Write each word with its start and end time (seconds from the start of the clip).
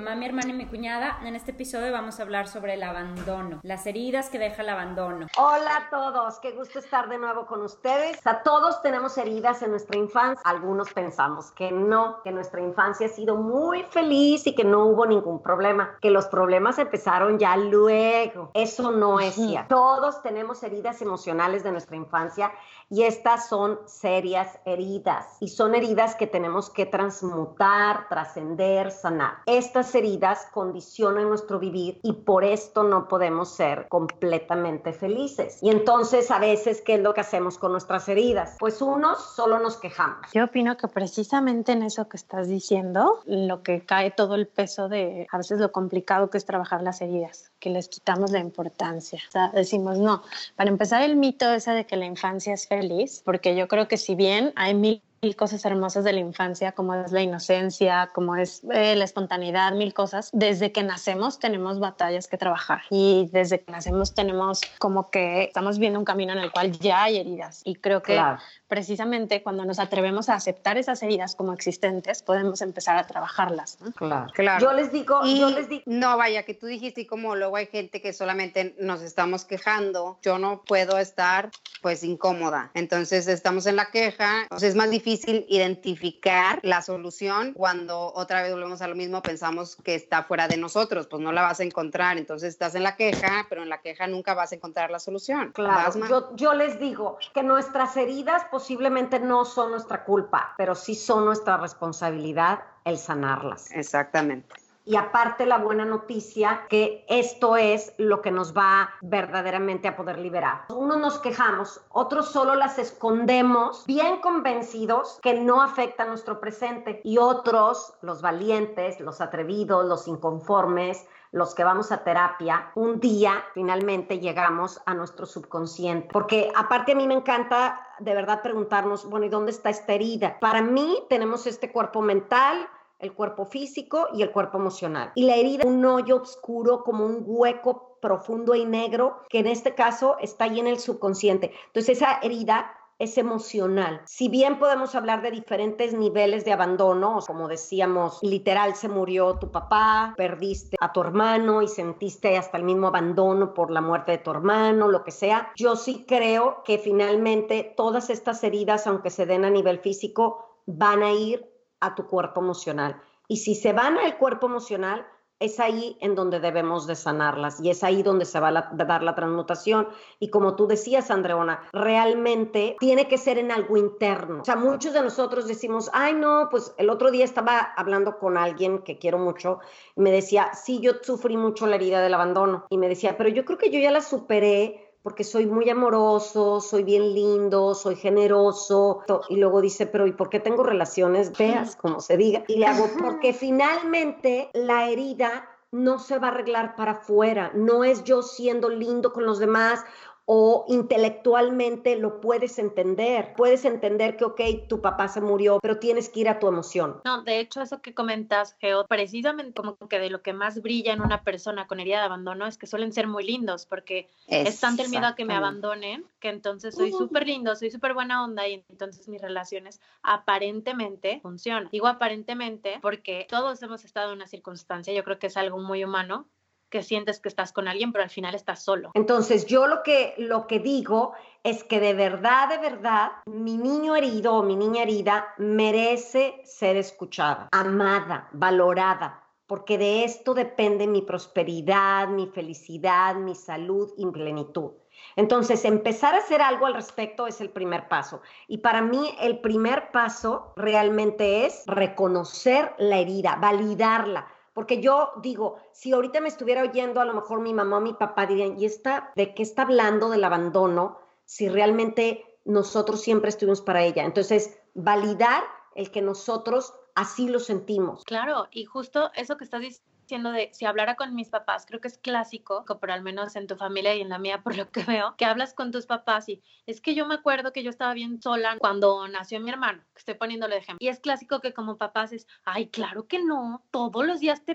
mamá, 0.00 0.16
mi 0.16 0.26
hermana 0.26 0.43
mi 0.64 0.70
cuñada. 0.70 1.18
En 1.24 1.36
este 1.36 1.50
episodio 1.50 1.92
vamos 1.92 2.18
a 2.18 2.22
hablar 2.22 2.48
sobre 2.48 2.74
el 2.74 2.82
abandono, 2.82 3.60
las 3.62 3.86
heridas 3.86 4.30
que 4.30 4.38
deja 4.38 4.62
el 4.62 4.68
abandono. 4.70 5.26
Hola 5.36 5.76
a 5.76 5.90
todos, 5.90 6.38
qué 6.40 6.52
gusto 6.52 6.78
estar 6.78 7.08
de 7.08 7.18
nuevo 7.18 7.46
con 7.46 7.62
ustedes. 7.62 8.18
A 8.26 8.42
todos 8.42 8.80
tenemos 8.82 9.18
heridas 9.18 9.62
en 9.62 9.70
nuestra 9.70 9.98
infancia. 9.98 10.40
Algunos 10.44 10.92
pensamos 10.92 11.50
que 11.52 11.70
no, 11.70 12.22
que 12.22 12.32
nuestra 12.32 12.60
infancia 12.60 13.06
ha 13.06 13.10
sido 13.10 13.36
muy 13.36 13.82
feliz 13.84 14.46
y 14.46 14.54
que 14.54 14.64
no 14.64 14.86
hubo 14.86 15.06
ningún 15.06 15.42
problema, 15.42 15.98
que 16.00 16.10
los 16.10 16.26
problemas 16.26 16.78
empezaron 16.78 17.38
ya 17.38 17.56
luego. 17.56 18.50
Eso 18.54 18.90
no 18.90 19.20
es 19.20 19.34
cierto. 19.34 19.74
Todos 19.74 20.22
tenemos 20.22 20.62
heridas 20.62 21.02
emocionales 21.02 21.62
de 21.62 21.72
nuestra 21.72 21.96
infancia 21.96 22.52
y 22.88 23.02
estas 23.02 23.48
son 23.48 23.80
serias 23.86 24.58
heridas 24.64 25.36
y 25.40 25.48
son 25.48 25.74
heridas 25.74 26.14
que 26.14 26.26
tenemos 26.26 26.70
que 26.70 26.86
transmutar, 26.86 28.08
trascender, 28.08 28.90
sanar. 28.90 29.38
Estas 29.46 29.94
heridas 29.94 30.46
condicionan 30.54 31.28
nuestro 31.28 31.58
vivir 31.58 31.98
y 32.04 32.12
por 32.12 32.44
esto 32.44 32.84
no 32.84 33.08
podemos 33.08 33.48
ser 33.48 33.88
completamente 33.88 34.92
felices. 34.92 35.58
Y 35.60 35.70
entonces 35.70 36.30
a 36.30 36.38
veces, 36.38 36.80
¿qué 36.80 36.94
es 36.94 37.00
lo 37.00 37.12
que 37.12 37.22
hacemos 37.22 37.58
con 37.58 37.72
nuestras 37.72 38.08
heridas? 38.08 38.56
Pues 38.60 38.80
unos 38.80 39.20
solo 39.34 39.58
nos 39.58 39.78
quejamos. 39.78 40.30
Yo 40.32 40.44
opino 40.44 40.76
que 40.76 40.86
precisamente 40.86 41.72
en 41.72 41.82
eso 41.82 42.08
que 42.08 42.16
estás 42.16 42.46
diciendo, 42.46 43.20
lo 43.26 43.64
que 43.64 43.84
cae 43.84 44.12
todo 44.12 44.36
el 44.36 44.46
peso 44.46 44.88
de 44.88 45.26
a 45.32 45.38
veces 45.38 45.58
lo 45.58 45.72
complicado 45.72 46.30
que 46.30 46.38
es 46.38 46.44
trabajar 46.44 46.82
las 46.82 47.00
heridas 47.00 47.50
que 47.58 47.70
les 47.70 47.88
quitamos 47.88 48.30
la 48.30 48.38
importancia. 48.38 49.20
O 49.28 49.32
sea, 49.32 49.50
decimos, 49.52 49.98
no, 49.98 50.22
para 50.54 50.70
empezar 50.70 51.02
el 51.02 51.16
mito 51.16 51.52
ese 51.52 51.72
de 51.72 51.84
que 51.84 51.96
la 51.96 52.06
infancia 52.06 52.54
es 52.54 52.68
feliz, 52.68 53.22
porque 53.24 53.56
yo 53.56 53.66
creo 53.66 53.88
que 53.88 53.96
si 53.96 54.14
bien 54.14 54.52
hay 54.54 54.74
mil 54.74 55.02
cosas 55.32 55.64
hermosas 55.64 56.04
de 56.04 56.12
la 56.12 56.20
infancia, 56.20 56.72
como 56.72 56.94
es 56.94 57.10
la 57.10 57.22
inocencia, 57.22 58.10
como 58.14 58.36
es 58.36 58.62
eh, 58.72 58.94
la 58.94 59.04
espontaneidad, 59.04 59.72
mil 59.72 59.94
cosas. 59.94 60.28
Desde 60.32 60.72
que 60.72 60.82
nacemos 60.82 61.38
tenemos 61.38 61.80
batallas 61.80 62.28
que 62.28 62.36
trabajar 62.36 62.82
y 62.90 63.30
desde 63.32 63.60
que 63.60 63.72
nacemos 63.72 64.14
tenemos 64.14 64.60
como 64.78 65.10
que 65.10 65.44
estamos 65.44 65.78
viendo 65.78 65.98
un 65.98 66.04
camino 66.04 66.32
en 66.32 66.40
el 66.40 66.52
cual 66.52 66.72
ya 66.72 67.04
hay 67.04 67.16
heridas. 67.16 67.62
Y 67.64 67.76
creo 67.76 68.02
que 68.02 68.20
precisamente 68.68 69.42
cuando 69.42 69.64
nos 69.64 69.78
atrevemos 69.78 70.28
a 70.28 70.34
aceptar 70.34 70.78
esas 70.78 71.02
heridas 71.02 71.34
como 71.36 71.52
existentes, 71.52 72.22
podemos 72.22 72.62
empezar 72.62 72.96
a 72.96 73.06
trabajarlas. 73.06 73.78
Claro. 73.96 74.32
claro. 74.34 74.60
Yo 74.60 74.72
les 74.72 74.92
digo, 74.92 75.24
yo 75.24 75.50
les 75.50 75.68
digo. 75.68 75.82
No, 75.86 76.16
vaya, 76.16 76.44
que 76.44 76.54
tú 76.54 76.66
dijiste 76.66 77.02
y 77.02 77.06
como 77.06 77.36
luego 77.36 77.56
hay 77.56 77.66
gente 77.66 78.00
que 78.00 78.12
solamente 78.12 78.74
nos 78.78 79.02
estamos 79.02 79.44
quejando, 79.44 80.18
yo 80.22 80.38
no 80.38 80.62
puedo 80.62 80.98
estar 80.98 81.50
pues 81.82 82.02
incómoda. 82.02 82.70
Entonces 82.74 83.28
estamos 83.28 83.66
en 83.66 83.76
la 83.76 83.90
queja, 83.90 84.46
pues, 84.48 84.62
es 84.62 84.74
más 84.74 84.90
difícil 84.90 85.44
identificar 85.48 86.60
la 86.62 86.80
solución 86.82 87.52
cuando 87.52 88.12
otra 88.14 88.42
vez 88.42 88.52
volvemos 88.52 88.80
a 88.80 88.88
lo 88.88 88.94
mismo, 88.94 89.22
pensamos 89.22 89.76
que 89.76 89.94
está 89.94 90.22
fuera 90.22 90.48
de 90.48 90.56
nosotros, 90.56 91.06
pues 91.06 91.22
no 91.22 91.32
la 91.32 91.42
vas 91.42 91.60
a 91.60 91.64
encontrar. 91.64 92.16
Entonces 92.18 92.50
estás 92.50 92.74
en 92.74 92.82
la 92.82 92.96
queja, 92.96 93.46
pero 93.48 93.62
en 93.62 93.68
la 93.68 93.80
queja 93.80 94.06
nunca 94.06 94.34
vas 94.34 94.52
a 94.52 94.54
encontrar 94.54 94.90
la 94.90 94.98
solución. 94.98 95.52
Claro, 95.52 95.92
yo, 96.08 96.36
yo 96.36 96.54
les 96.54 96.78
digo 96.78 97.18
que 97.34 97.42
nuestras 97.42 97.96
heridas 97.96 98.44
posiblemente 98.54 99.18
no 99.18 99.44
son 99.44 99.72
nuestra 99.72 100.04
culpa, 100.04 100.54
pero 100.56 100.76
sí 100.76 100.94
son 100.94 101.24
nuestra 101.24 101.56
responsabilidad 101.56 102.60
el 102.84 102.98
sanarlas. 102.98 103.68
Exactamente. 103.72 104.54
Y 104.84 104.94
aparte 104.94 105.44
la 105.44 105.58
buena 105.58 105.84
noticia 105.84 106.60
que 106.68 107.04
esto 107.08 107.56
es 107.56 107.92
lo 107.98 108.22
que 108.22 108.30
nos 108.30 108.56
va 108.56 108.90
verdaderamente 109.02 109.88
a 109.88 109.96
poder 109.96 110.20
liberar. 110.20 110.66
Unos 110.68 110.98
nos 110.98 111.18
quejamos, 111.18 111.80
otros 111.88 112.30
solo 112.30 112.54
las 112.54 112.78
escondemos 112.78 113.84
bien 113.86 114.20
convencidos 114.20 115.18
que 115.20 115.34
no 115.34 115.60
afecta 115.60 116.04
nuestro 116.04 116.38
presente 116.38 117.00
y 117.02 117.18
otros, 117.18 117.94
los 118.02 118.22
valientes, 118.22 119.00
los 119.00 119.20
atrevidos, 119.20 119.84
los 119.84 120.06
inconformes, 120.06 121.04
los 121.34 121.52
que 121.52 121.64
vamos 121.64 121.90
a 121.90 122.04
terapia, 122.04 122.70
un 122.76 123.00
día 123.00 123.44
finalmente 123.54 124.20
llegamos 124.20 124.80
a 124.86 124.94
nuestro 124.94 125.26
subconsciente. 125.26 126.08
Porque 126.12 126.52
aparte 126.54 126.92
a 126.92 126.94
mí 126.94 127.08
me 127.08 127.14
encanta 127.14 127.88
de 127.98 128.14
verdad 128.14 128.40
preguntarnos, 128.40 129.04
bueno, 129.10 129.26
¿y 129.26 129.30
dónde 129.30 129.50
está 129.50 129.68
esta 129.68 129.94
herida? 129.94 130.38
Para 130.38 130.62
mí 130.62 131.02
tenemos 131.08 131.48
este 131.48 131.72
cuerpo 131.72 132.02
mental, 132.02 132.68
el 133.00 133.14
cuerpo 133.14 133.46
físico 133.46 134.06
y 134.14 134.22
el 134.22 134.30
cuerpo 134.30 134.58
emocional. 134.58 135.10
Y 135.16 135.26
la 135.26 135.34
herida, 135.34 135.66
un 135.66 135.84
hoyo 135.84 136.22
oscuro, 136.22 136.84
como 136.84 137.04
un 137.04 137.24
hueco 137.26 137.98
profundo 138.00 138.54
y 138.54 138.64
negro, 138.64 139.22
que 139.28 139.40
en 139.40 139.48
este 139.48 139.74
caso 139.74 140.16
está 140.20 140.44
ahí 140.44 140.60
en 140.60 140.68
el 140.68 140.78
subconsciente. 140.78 141.52
Entonces 141.66 141.96
esa 141.96 142.20
herida 142.22 142.70
es 142.98 143.18
emocional. 143.18 144.02
Si 144.06 144.28
bien 144.28 144.58
podemos 144.58 144.94
hablar 144.94 145.22
de 145.22 145.30
diferentes 145.30 145.94
niveles 145.94 146.44
de 146.44 146.52
abandono, 146.52 147.18
como 147.26 147.48
decíamos, 147.48 148.18
literal 148.22 148.74
se 148.74 148.88
murió 148.88 149.38
tu 149.38 149.50
papá, 149.50 150.14
perdiste 150.16 150.76
a 150.80 150.92
tu 150.92 151.00
hermano 151.00 151.62
y 151.62 151.68
sentiste 151.68 152.36
hasta 152.36 152.56
el 152.56 152.64
mismo 152.64 152.88
abandono 152.88 153.54
por 153.54 153.70
la 153.70 153.80
muerte 153.80 154.12
de 154.12 154.18
tu 154.18 154.30
hermano, 154.30 154.88
lo 154.88 155.04
que 155.04 155.10
sea, 155.10 155.52
yo 155.56 155.76
sí 155.76 156.04
creo 156.06 156.62
que 156.64 156.78
finalmente 156.78 157.74
todas 157.76 158.10
estas 158.10 158.42
heridas, 158.44 158.86
aunque 158.86 159.10
se 159.10 159.26
den 159.26 159.44
a 159.44 159.50
nivel 159.50 159.78
físico, 159.80 160.62
van 160.66 161.02
a 161.02 161.12
ir 161.12 161.50
a 161.80 161.94
tu 161.94 162.06
cuerpo 162.06 162.40
emocional. 162.40 163.00
Y 163.28 163.38
si 163.38 163.54
se 163.54 163.72
van 163.72 163.98
al 163.98 164.16
cuerpo 164.18 164.46
emocional, 164.46 165.06
es 165.40 165.60
ahí 165.60 165.96
en 166.00 166.14
donde 166.14 166.40
debemos 166.40 166.86
de 166.86 166.94
sanarlas 166.94 167.60
y 167.60 167.70
es 167.70 167.82
ahí 167.84 168.02
donde 168.02 168.24
se 168.24 168.40
va 168.40 168.48
a 168.48 168.70
dar 168.72 169.02
la 169.02 169.14
transmutación. 169.14 169.88
Y 170.18 170.30
como 170.30 170.56
tú 170.56 170.66
decías, 170.66 171.10
Andreona, 171.10 171.62
realmente 171.72 172.76
tiene 172.78 173.08
que 173.08 173.18
ser 173.18 173.38
en 173.38 173.50
algo 173.50 173.76
interno. 173.76 174.42
O 174.42 174.44
sea, 174.44 174.56
muchos 174.56 174.92
de 174.92 175.02
nosotros 175.02 175.46
decimos, 175.46 175.90
ay, 175.92 176.14
no, 176.14 176.48
pues 176.50 176.74
el 176.78 176.90
otro 176.90 177.10
día 177.10 177.24
estaba 177.24 177.58
hablando 177.76 178.18
con 178.18 178.36
alguien 178.36 178.78
que 178.80 178.98
quiero 178.98 179.18
mucho 179.18 179.58
y 179.96 180.00
me 180.00 180.10
decía, 180.10 180.52
sí, 180.54 180.80
yo 180.80 180.92
sufrí 181.02 181.36
mucho 181.36 181.66
la 181.66 181.76
herida 181.76 182.00
del 182.00 182.14
abandono. 182.14 182.66
Y 182.70 182.78
me 182.78 182.88
decía, 182.88 183.16
pero 183.16 183.28
yo 183.28 183.44
creo 183.44 183.58
que 183.58 183.70
yo 183.70 183.78
ya 183.80 183.90
la 183.90 184.00
superé 184.00 184.83
porque 185.04 185.22
soy 185.22 185.44
muy 185.44 185.68
amoroso, 185.68 186.62
soy 186.62 186.82
bien 186.82 187.12
lindo, 187.12 187.74
soy 187.74 187.94
generoso. 187.94 189.02
Y 189.28 189.36
luego 189.36 189.60
dice, 189.60 189.86
pero 189.86 190.06
¿y 190.06 190.12
por 190.12 190.30
qué 190.30 190.40
tengo 190.40 190.62
relaciones 190.62 191.30
feas, 191.36 191.76
como 191.76 192.00
se 192.00 192.16
diga? 192.16 192.42
Y 192.48 192.56
le 192.56 192.66
hago, 192.66 192.88
porque 192.98 193.34
finalmente 193.34 194.48
la 194.54 194.88
herida 194.88 195.46
no 195.72 195.98
se 195.98 196.18
va 196.18 196.28
a 196.28 196.30
arreglar 196.30 196.74
para 196.74 196.92
afuera, 196.92 197.50
no 197.54 197.84
es 197.84 198.02
yo 198.04 198.22
siendo 198.22 198.70
lindo 198.70 199.12
con 199.12 199.26
los 199.26 199.38
demás 199.38 199.84
o 200.26 200.64
intelectualmente 200.68 201.96
lo 201.96 202.20
puedes 202.20 202.58
entender. 202.58 203.34
Puedes 203.36 203.64
entender 203.64 204.16
que, 204.16 204.24
ok, 204.24 204.40
tu 204.68 204.80
papá 204.80 205.08
se 205.08 205.20
murió, 205.20 205.58
pero 205.60 205.78
tienes 205.78 206.08
que 206.08 206.20
ir 206.20 206.28
a 206.28 206.38
tu 206.38 206.48
emoción. 206.48 207.00
No, 207.04 207.22
de 207.22 207.40
hecho, 207.40 207.60
eso 207.60 207.82
que 207.82 207.94
comentas, 207.94 208.56
Geo, 208.60 208.86
precisamente 208.86 209.54
como 209.54 209.76
que 209.76 209.98
de 209.98 210.10
lo 210.10 210.22
que 210.22 210.32
más 210.32 210.62
brilla 210.62 210.92
en 210.92 211.02
una 211.02 211.22
persona 211.22 211.66
con 211.66 211.80
herida 211.80 211.98
de 211.98 212.04
abandono 212.04 212.46
es 212.46 212.56
que 212.56 212.66
suelen 212.66 212.92
ser 212.92 213.06
muy 213.06 213.24
lindos, 213.24 213.66
porque 213.66 214.08
es 214.26 214.60
tanto 214.60 214.82
el 214.82 214.88
miedo 214.88 215.06
a 215.06 215.14
que 215.14 215.24
me 215.24 215.34
abandonen 215.34 216.06
que 216.20 216.30
entonces 216.30 216.74
soy 216.74 216.90
súper 216.92 217.26
lindo, 217.26 217.54
soy 217.54 217.70
súper 217.70 217.92
buena 217.92 218.24
onda 218.24 218.48
y 218.48 218.64
entonces 218.70 219.08
mis 219.08 219.20
relaciones 219.20 219.80
aparentemente 220.02 221.20
funcionan. 221.20 221.68
Digo 221.70 221.86
aparentemente 221.86 222.78
porque 222.80 223.26
todos 223.28 223.62
hemos 223.62 223.84
estado 223.84 224.10
en 224.10 224.16
una 224.16 224.26
circunstancia, 224.26 224.94
yo 224.94 225.04
creo 225.04 225.18
que 225.18 225.26
es 225.26 225.36
algo 225.36 225.58
muy 225.58 225.84
humano, 225.84 226.26
que 226.74 226.82
sientes 226.82 227.20
que 227.20 227.28
estás 227.28 227.52
con 227.52 227.68
alguien, 227.68 227.92
pero 227.92 228.02
al 228.02 228.10
final 228.10 228.34
estás 228.34 228.64
solo. 228.64 228.90
Entonces, 228.94 229.46
yo 229.46 229.68
lo 229.68 229.84
que, 229.84 230.16
lo 230.18 230.48
que 230.48 230.58
digo 230.58 231.12
es 231.44 231.62
que 231.62 231.78
de 231.78 231.94
verdad, 231.94 232.48
de 232.48 232.58
verdad, 232.58 233.12
mi 233.26 233.56
niño 233.56 233.94
herido 233.94 234.34
o 234.34 234.42
mi 234.42 234.56
niña 234.56 234.82
herida 234.82 235.24
merece 235.38 236.42
ser 236.44 236.76
escuchada, 236.76 237.48
amada, 237.52 238.28
valorada, 238.32 239.22
porque 239.46 239.78
de 239.78 240.02
esto 240.02 240.34
depende 240.34 240.88
mi 240.88 241.02
prosperidad, 241.02 242.08
mi 242.08 242.26
felicidad, 242.26 243.14
mi 243.14 243.36
salud 243.36 243.92
y 243.96 244.04
plenitud. 244.06 244.72
Entonces, 245.14 245.64
empezar 245.64 246.14
a 246.14 246.18
hacer 246.18 246.42
algo 246.42 246.66
al 246.66 246.74
respecto 246.74 247.28
es 247.28 247.40
el 247.40 247.50
primer 247.50 247.86
paso. 247.86 248.20
Y 248.48 248.58
para 248.58 248.82
mí, 248.82 249.14
el 249.20 249.38
primer 249.38 249.92
paso 249.92 250.52
realmente 250.56 251.46
es 251.46 251.62
reconocer 251.66 252.74
la 252.78 252.98
herida, 252.98 253.36
validarla, 253.40 254.26
porque 254.54 254.80
yo 254.80 255.12
digo, 255.20 255.56
si 255.72 255.92
ahorita 255.92 256.20
me 256.20 256.28
estuviera 256.28 256.62
oyendo, 256.62 257.00
a 257.00 257.04
lo 257.04 257.12
mejor 257.12 257.40
mi 257.40 257.52
mamá 257.52 257.78
o 257.78 257.80
mi 257.80 257.92
papá 257.92 258.26
dirían, 258.26 258.58
¿y 258.58 258.64
esta 258.64 259.12
de 259.16 259.34
qué 259.34 259.42
está 259.42 259.62
hablando 259.62 260.08
del 260.08 260.24
abandono? 260.24 260.98
Si 261.24 261.48
realmente 261.48 262.24
nosotros 262.44 263.00
siempre 263.02 263.30
estuvimos 263.30 263.60
para 263.60 263.82
ella. 263.82 264.04
Entonces, 264.04 264.58
validar 264.74 265.42
el 265.74 265.90
que 265.90 266.02
nosotros 266.02 266.72
así 266.94 267.28
lo 267.28 267.40
sentimos. 267.40 268.04
Claro, 268.04 268.46
y 268.50 268.64
justo 268.64 269.10
eso 269.14 269.36
que 269.36 269.44
estás 269.44 269.60
diciendo 269.60 269.93
siendo 270.06 270.32
de 270.32 270.50
si 270.52 270.64
hablara 270.66 270.96
con 270.96 271.14
mis 271.14 271.28
papás, 271.28 271.66
creo 271.66 271.80
que 271.80 271.88
es 271.88 271.98
clásico, 271.98 272.64
pero 272.80 272.92
al 272.92 273.02
menos 273.02 273.36
en 273.36 273.46
tu 273.46 273.56
familia 273.56 273.94
y 273.94 274.00
en 274.00 274.08
la 274.08 274.18
mía, 274.18 274.42
por 274.44 274.56
lo 274.56 274.70
que 274.70 274.84
veo, 274.84 275.14
que 275.16 275.24
hablas 275.24 275.54
con 275.54 275.70
tus 275.70 275.86
papás 275.86 276.28
y 276.28 276.42
es 276.66 276.80
que 276.80 276.94
yo 276.94 277.06
me 277.06 277.14
acuerdo 277.14 277.52
que 277.52 277.62
yo 277.62 277.70
estaba 277.70 277.94
bien 277.94 278.20
sola 278.20 278.56
cuando 278.58 279.06
nació 279.08 279.40
mi 279.40 279.50
hermano, 279.50 279.82
que 279.94 279.98
estoy 279.98 280.14
poniéndole 280.14 280.54
de 280.54 280.60
ejemplo. 280.60 280.84
Y 280.84 280.88
es 280.88 281.00
clásico 281.00 281.40
que 281.40 281.52
como 281.52 281.76
papás 281.76 282.12
es, 282.12 282.26
ay, 282.44 282.68
claro 282.68 283.06
que 283.06 283.22
no, 283.22 283.62
todos 283.70 284.06
los 284.06 284.20
días 284.20 284.44
te 284.44 284.54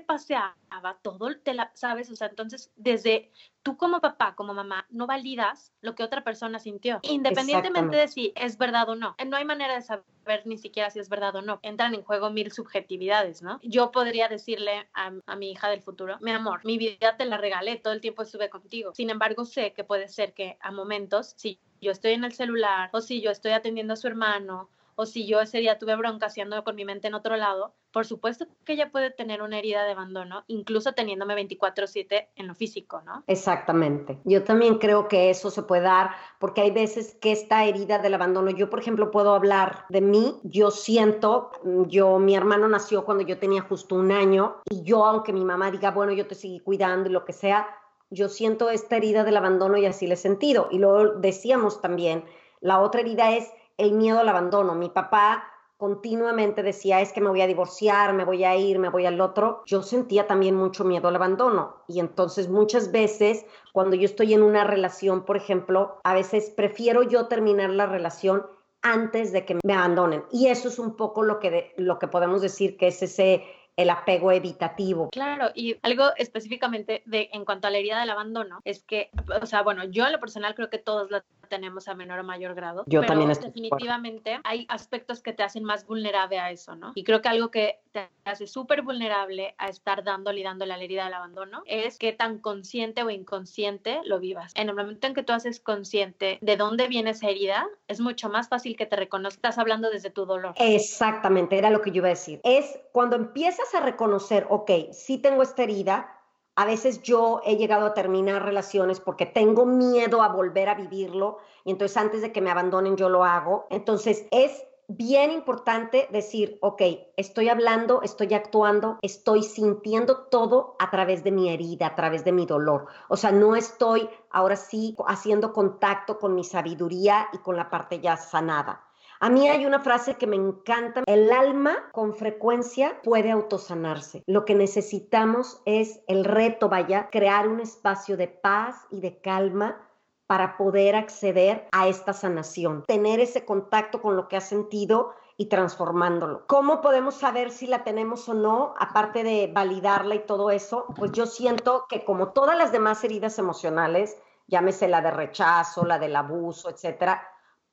todo 1.01 1.35
te 1.37 1.53
la, 1.53 1.71
¿sabes? 1.73 2.09
O 2.09 2.15
sea, 2.15 2.27
entonces 2.27 2.71
desde 2.75 3.31
tú 3.63 3.77
como 3.77 4.01
papá, 4.01 4.35
como 4.35 4.53
mamá, 4.53 4.85
no 4.89 5.07
validas 5.07 5.73
lo 5.81 5.95
que 5.95 6.03
otra 6.03 6.23
persona 6.23 6.59
sintió, 6.59 6.99
independientemente 7.03 7.97
de 7.97 8.07
si 8.07 8.33
es 8.35 8.57
verdad 8.57 8.89
o 8.89 8.95
no. 8.95 9.15
No 9.27 9.37
hay 9.37 9.45
manera 9.45 9.75
de 9.75 9.81
saber 9.81 10.05
saber 10.29 10.45
ni 10.45 10.57
siquiera 10.57 10.89
si 10.89 10.99
es 10.99 11.09
verdad 11.09 11.35
o 11.35 11.41
no. 11.41 11.59
Entran 11.63 11.93
en 11.95 12.03
juego 12.03 12.29
mil 12.29 12.51
subjetividades, 12.51 13.41
¿no? 13.41 13.59
Yo 13.63 13.91
podría 13.91 14.27
decirle 14.27 14.87
a, 14.93 15.11
a 15.25 15.35
mi 15.35 15.51
hija 15.51 15.69
del 15.69 15.81
futuro, 15.81 16.17
mi 16.21 16.31
amor, 16.31 16.61
mi 16.63 16.77
vida 16.77 17.17
te 17.17 17.25
la 17.25 17.37
regalé, 17.37 17.77
todo 17.77 17.93
el 17.93 18.01
tiempo 18.01 18.21
estuve 18.21 18.49
contigo. 18.49 18.93
Sin 18.93 19.09
embargo, 19.09 19.45
sé 19.45 19.73
que 19.73 19.83
puede 19.83 20.07
ser 20.07 20.33
que 20.33 20.57
a 20.61 20.71
momentos, 20.71 21.33
si 21.37 21.59
yo 21.81 21.91
estoy 21.91 22.13
en 22.13 22.23
el 22.23 22.33
celular 22.33 22.89
o 22.93 23.01
si 23.01 23.21
yo 23.21 23.31
estoy 23.31 23.51
atendiendo 23.53 23.93
a 23.93 23.97
su 23.97 24.07
hermano 24.07 24.69
o 24.99 25.05
si 25.05 25.25
yo 25.25 25.39
ese 25.39 25.59
día 25.59 25.77
tuve 25.77 25.95
bronca 25.95 26.25
haciendo 26.25 26.61
con 26.65 26.75
mi 26.75 26.83
mente 26.83 27.07
en 27.07 27.13
otro 27.13 27.37
lado, 27.37 27.73
por 27.93 28.05
supuesto 28.05 28.47
que 28.65 28.73
ella 28.73 28.91
puede 28.91 29.11
tener 29.11 29.41
una 29.41 29.57
herida 29.57 29.85
de 29.85 29.93
abandono, 29.93 30.43
incluso 30.47 30.91
teniéndome 30.91 31.35
24/7 31.35 32.27
en 32.35 32.47
lo 32.47 32.53
físico, 32.53 33.01
¿no? 33.05 33.23
Exactamente. 33.27 34.19
Yo 34.25 34.43
también 34.43 34.77
creo 34.77 35.07
que 35.07 35.29
eso 35.29 35.51
se 35.51 35.63
puede 35.63 35.83
dar 35.83 36.09
porque 36.37 36.59
hay 36.59 36.71
veces 36.71 37.15
que 37.21 37.31
esta 37.31 37.63
herida 37.63 37.99
del 37.99 38.13
abandono, 38.13 38.51
yo 38.51 38.69
por 38.69 38.81
ejemplo 38.81 39.09
puedo 39.09 39.33
hablar 39.33 39.85
de 39.87 40.01
mí, 40.01 40.35
yo 40.43 40.69
siento, 40.69 41.51
yo, 41.87 42.19
mi 42.19 42.35
hermano 42.35 42.67
nació 42.67 43.05
cuando 43.05 43.23
yo 43.23 43.39
tenía 43.39 43.61
justo 43.61 43.95
un 43.95 44.11
año 44.11 44.57
y 44.69 44.83
yo, 44.83 45.05
aunque 45.05 45.31
mi 45.31 45.45
mamá 45.45 45.71
diga, 45.71 45.91
bueno, 45.91 46.11
yo 46.11 46.27
te 46.27 46.35
seguí 46.35 46.59
cuidando 46.59 47.07
y 47.07 47.13
lo 47.13 47.23
que 47.23 47.31
sea, 47.31 47.69
yo 48.09 48.27
siento 48.27 48.69
esta 48.69 48.97
herida 48.97 49.23
del 49.23 49.37
abandono 49.37 49.77
y 49.77 49.85
así 49.85 50.07
le 50.07 50.15
he 50.15 50.17
sentido. 50.17 50.67
Y 50.71 50.79
luego 50.79 51.13
decíamos 51.19 51.79
también, 51.79 52.25
la 52.59 52.81
otra 52.81 52.99
herida 52.99 53.31
es 53.31 53.49
el 53.79 53.93
miedo 53.93 54.19
al 54.19 54.29
abandono. 54.29 54.75
Mi 54.75 54.89
papá 54.89 55.43
continuamente 55.77 56.61
decía, 56.61 56.99
es 56.99 57.13
que 57.13 57.21
me 57.21 57.29
voy 57.29 57.41
a 57.41 57.47
divorciar, 57.47 58.13
me 58.13 58.25
voy 58.25 58.43
a 58.43 58.55
ir, 58.57 58.79
me 58.79 58.89
voy 58.89 59.05
al 59.05 59.21
otro. 59.21 59.63
Yo 59.65 59.81
sentía 59.81 60.27
también 60.27 60.53
mucho 60.55 60.83
miedo 60.83 61.07
al 61.07 61.15
abandono. 61.15 61.77
Y 61.87 62.01
entonces 62.01 62.49
muchas 62.49 62.91
veces, 62.91 63.45
cuando 63.71 63.95
yo 63.95 64.03
estoy 64.03 64.33
en 64.33 64.43
una 64.43 64.65
relación, 64.65 65.23
por 65.23 65.37
ejemplo, 65.37 65.99
a 66.03 66.13
veces 66.13 66.49
prefiero 66.49 67.03
yo 67.03 67.27
terminar 67.27 67.69
la 67.69 67.85
relación 67.85 68.45
antes 68.81 69.31
de 69.31 69.45
que 69.45 69.57
me 69.63 69.73
abandonen. 69.73 70.25
Y 70.31 70.47
eso 70.47 70.67
es 70.67 70.79
un 70.79 70.97
poco 70.97 71.23
lo 71.23 71.39
que, 71.39 71.73
lo 71.77 71.97
que 71.97 72.07
podemos 72.09 72.41
decir 72.41 72.75
que 72.77 72.87
es 72.87 73.01
ese 73.01 73.45
el 73.77 73.89
apego 73.89 74.33
evitativo. 74.33 75.09
Claro, 75.11 75.51
y 75.55 75.77
algo 75.83 76.09
específicamente 76.17 77.01
de 77.05 77.29
en 77.31 77.45
cuanto 77.45 77.67
a 77.67 77.71
la 77.71 77.77
herida 77.77 78.01
del 78.01 78.09
abandono 78.09 78.59
es 78.65 78.83
que, 78.83 79.09
o 79.41 79.45
sea, 79.45 79.61
bueno, 79.61 79.85
yo 79.85 80.05
en 80.05 80.11
lo 80.11 80.19
personal 80.19 80.53
creo 80.53 80.69
que 80.69 80.79
todos 80.79 81.09
la 81.09 81.23
tenemos 81.49 81.87
a 81.87 81.95
menor 81.95 82.19
o 82.19 82.23
mayor 82.23 82.55
grado. 82.55 82.83
Yo 82.87 83.01
pero 83.01 83.13
también 83.13 83.31
estoy 83.31 83.49
definitivamente 83.49 84.39
hay 84.43 84.65
aspectos 84.69 85.21
que 85.21 85.33
te 85.33 85.43
hacen 85.43 85.63
más 85.63 85.85
vulnerable 85.85 86.39
a 86.39 86.51
eso, 86.51 86.75
¿no? 86.75 86.91
Y 86.95 87.03
creo 87.03 87.21
que 87.21 87.29
algo 87.29 87.51
que 87.51 87.79
te 87.91 88.09
hace 88.23 88.47
súper 88.47 88.83
vulnerable 88.83 89.55
a 89.57 89.67
estar 89.67 90.03
dándole 90.03 90.41
y 90.41 90.43
dándole 90.43 90.73
a 90.73 90.77
la 90.77 90.83
herida 90.83 91.05
del 91.05 91.13
abandono 91.15 91.63
es 91.65 91.97
qué 91.97 92.13
tan 92.13 92.39
consciente 92.39 93.03
o 93.03 93.09
inconsciente 93.09 94.01
lo 94.05 94.19
vivas. 94.19 94.53
En 94.55 94.69
el 94.69 94.75
momento 94.75 95.07
en 95.07 95.13
que 95.13 95.23
tú 95.23 95.33
haces 95.33 95.59
consciente 95.59 96.37
de 96.41 96.57
dónde 96.57 96.87
viene 96.87 97.11
esa 97.11 97.27
herida, 97.27 97.67
es 97.87 97.99
mucho 97.99 98.29
más 98.29 98.47
fácil 98.47 98.77
que 98.77 98.85
te 98.85 98.95
reconozcas 98.95 99.57
hablando 99.57 99.89
desde 99.89 100.11
tu 100.11 100.25
dolor. 100.25 100.53
Exactamente, 100.57 101.57
era 101.57 101.69
lo 101.69 101.81
que 101.81 101.91
yo 101.91 101.97
iba 101.97 102.07
a 102.07 102.09
decir. 102.09 102.39
Es 102.43 102.79
cuando 102.91 103.15
empiezas 103.15 103.73
a 103.73 103.79
reconocer, 103.79 104.45
ok, 104.49 104.71
sí 104.91 105.17
tengo 105.17 105.41
esta 105.41 105.63
herida, 105.63 106.18
a 106.59 106.65
veces 106.65 107.01
yo 107.03 107.39
he 107.45 107.55
llegado 107.55 107.85
a 107.85 107.93
terminar 107.93 108.43
relaciones 108.43 108.99
porque 108.99 109.25
tengo 109.25 109.65
miedo 109.65 110.21
a 110.21 110.27
volver 110.27 110.67
a 110.67 110.75
vivirlo 110.75 111.37
y 111.63 111.71
entonces 111.71 111.95
antes 111.95 112.21
de 112.21 112.33
que 112.33 112.41
me 112.41 112.51
abandonen 112.51 112.97
yo 112.97 113.07
lo 113.07 113.23
hago. 113.23 113.65
Entonces 113.69 114.25
es 114.29 114.65
bien 114.89 115.31
importante 115.31 116.09
decir, 116.11 116.57
ok, 116.59 116.81
estoy 117.15 117.47
hablando, 117.47 118.01
estoy 118.01 118.33
actuando, 118.33 118.99
estoy 119.01 119.43
sintiendo 119.43 120.25
todo 120.25 120.75
a 120.79 120.91
través 120.91 121.23
de 121.23 121.31
mi 121.31 121.49
herida, 121.49 121.87
a 121.87 121.95
través 121.95 122.25
de 122.25 122.33
mi 122.33 122.45
dolor. 122.45 122.87
O 123.07 123.15
sea, 123.15 123.31
no 123.31 123.55
estoy 123.55 124.09
ahora 124.29 124.57
sí 124.57 124.97
haciendo 125.07 125.53
contacto 125.53 126.19
con 126.19 126.35
mi 126.35 126.43
sabiduría 126.43 127.29
y 127.31 127.37
con 127.37 127.55
la 127.55 127.69
parte 127.69 128.01
ya 128.01 128.17
sanada. 128.17 128.88
A 129.21 129.29
mí 129.29 129.49
hay 129.49 129.65
una 129.65 129.81
frase 129.81 130.15
que 130.15 130.27
me 130.27 130.37
encanta. 130.37 131.03
El 131.05 131.31
alma 131.31 131.89
con 131.91 132.15
frecuencia 132.15 133.01
puede 133.03 133.31
autosanarse. 133.31 134.23
Lo 134.25 134.45
que 134.45 134.55
necesitamos 134.55 135.61
es 135.65 135.99
el 136.07 136.23
reto, 136.23 136.69
vaya, 136.69 137.09
crear 137.11 137.49
un 137.49 137.59
espacio 137.59 138.15
de 138.15 138.29
paz 138.29 138.87
y 138.89 139.01
de 139.01 139.19
calma 139.19 139.77
para 140.25 140.55
poder 140.55 140.95
acceder 140.95 141.67
a 141.71 141.87
esta 141.87 142.13
sanación, 142.13 142.85
tener 142.87 143.19
ese 143.19 143.43
contacto 143.43 144.01
con 144.01 144.15
lo 144.15 144.29
que 144.29 144.37
has 144.37 144.47
sentido 144.47 145.11
y 145.35 145.47
transformándolo. 145.47 146.45
¿Cómo 146.47 146.79
podemos 146.81 147.15
saber 147.15 147.51
si 147.51 147.67
la 147.67 147.83
tenemos 147.83 148.29
o 148.29 148.33
no, 148.33 148.73
aparte 148.79 149.23
de 149.23 149.49
validarla 149.51 150.15
y 150.15 150.25
todo 150.25 150.49
eso? 150.51 150.85
Pues 150.95 151.11
yo 151.11 151.25
siento 151.25 151.85
que 151.89 152.05
como 152.05 152.29
todas 152.29 152.57
las 152.57 152.71
demás 152.71 153.03
heridas 153.03 153.37
emocionales, 153.39 154.17
llámese 154.47 154.87
la 154.87 155.01
de 155.01 155.11
rechazo, 155.11 155.83
la 155.83 155.97
del 155.97 156.15
abuso, 156.15 156.69
etcétera, 156.69 157.21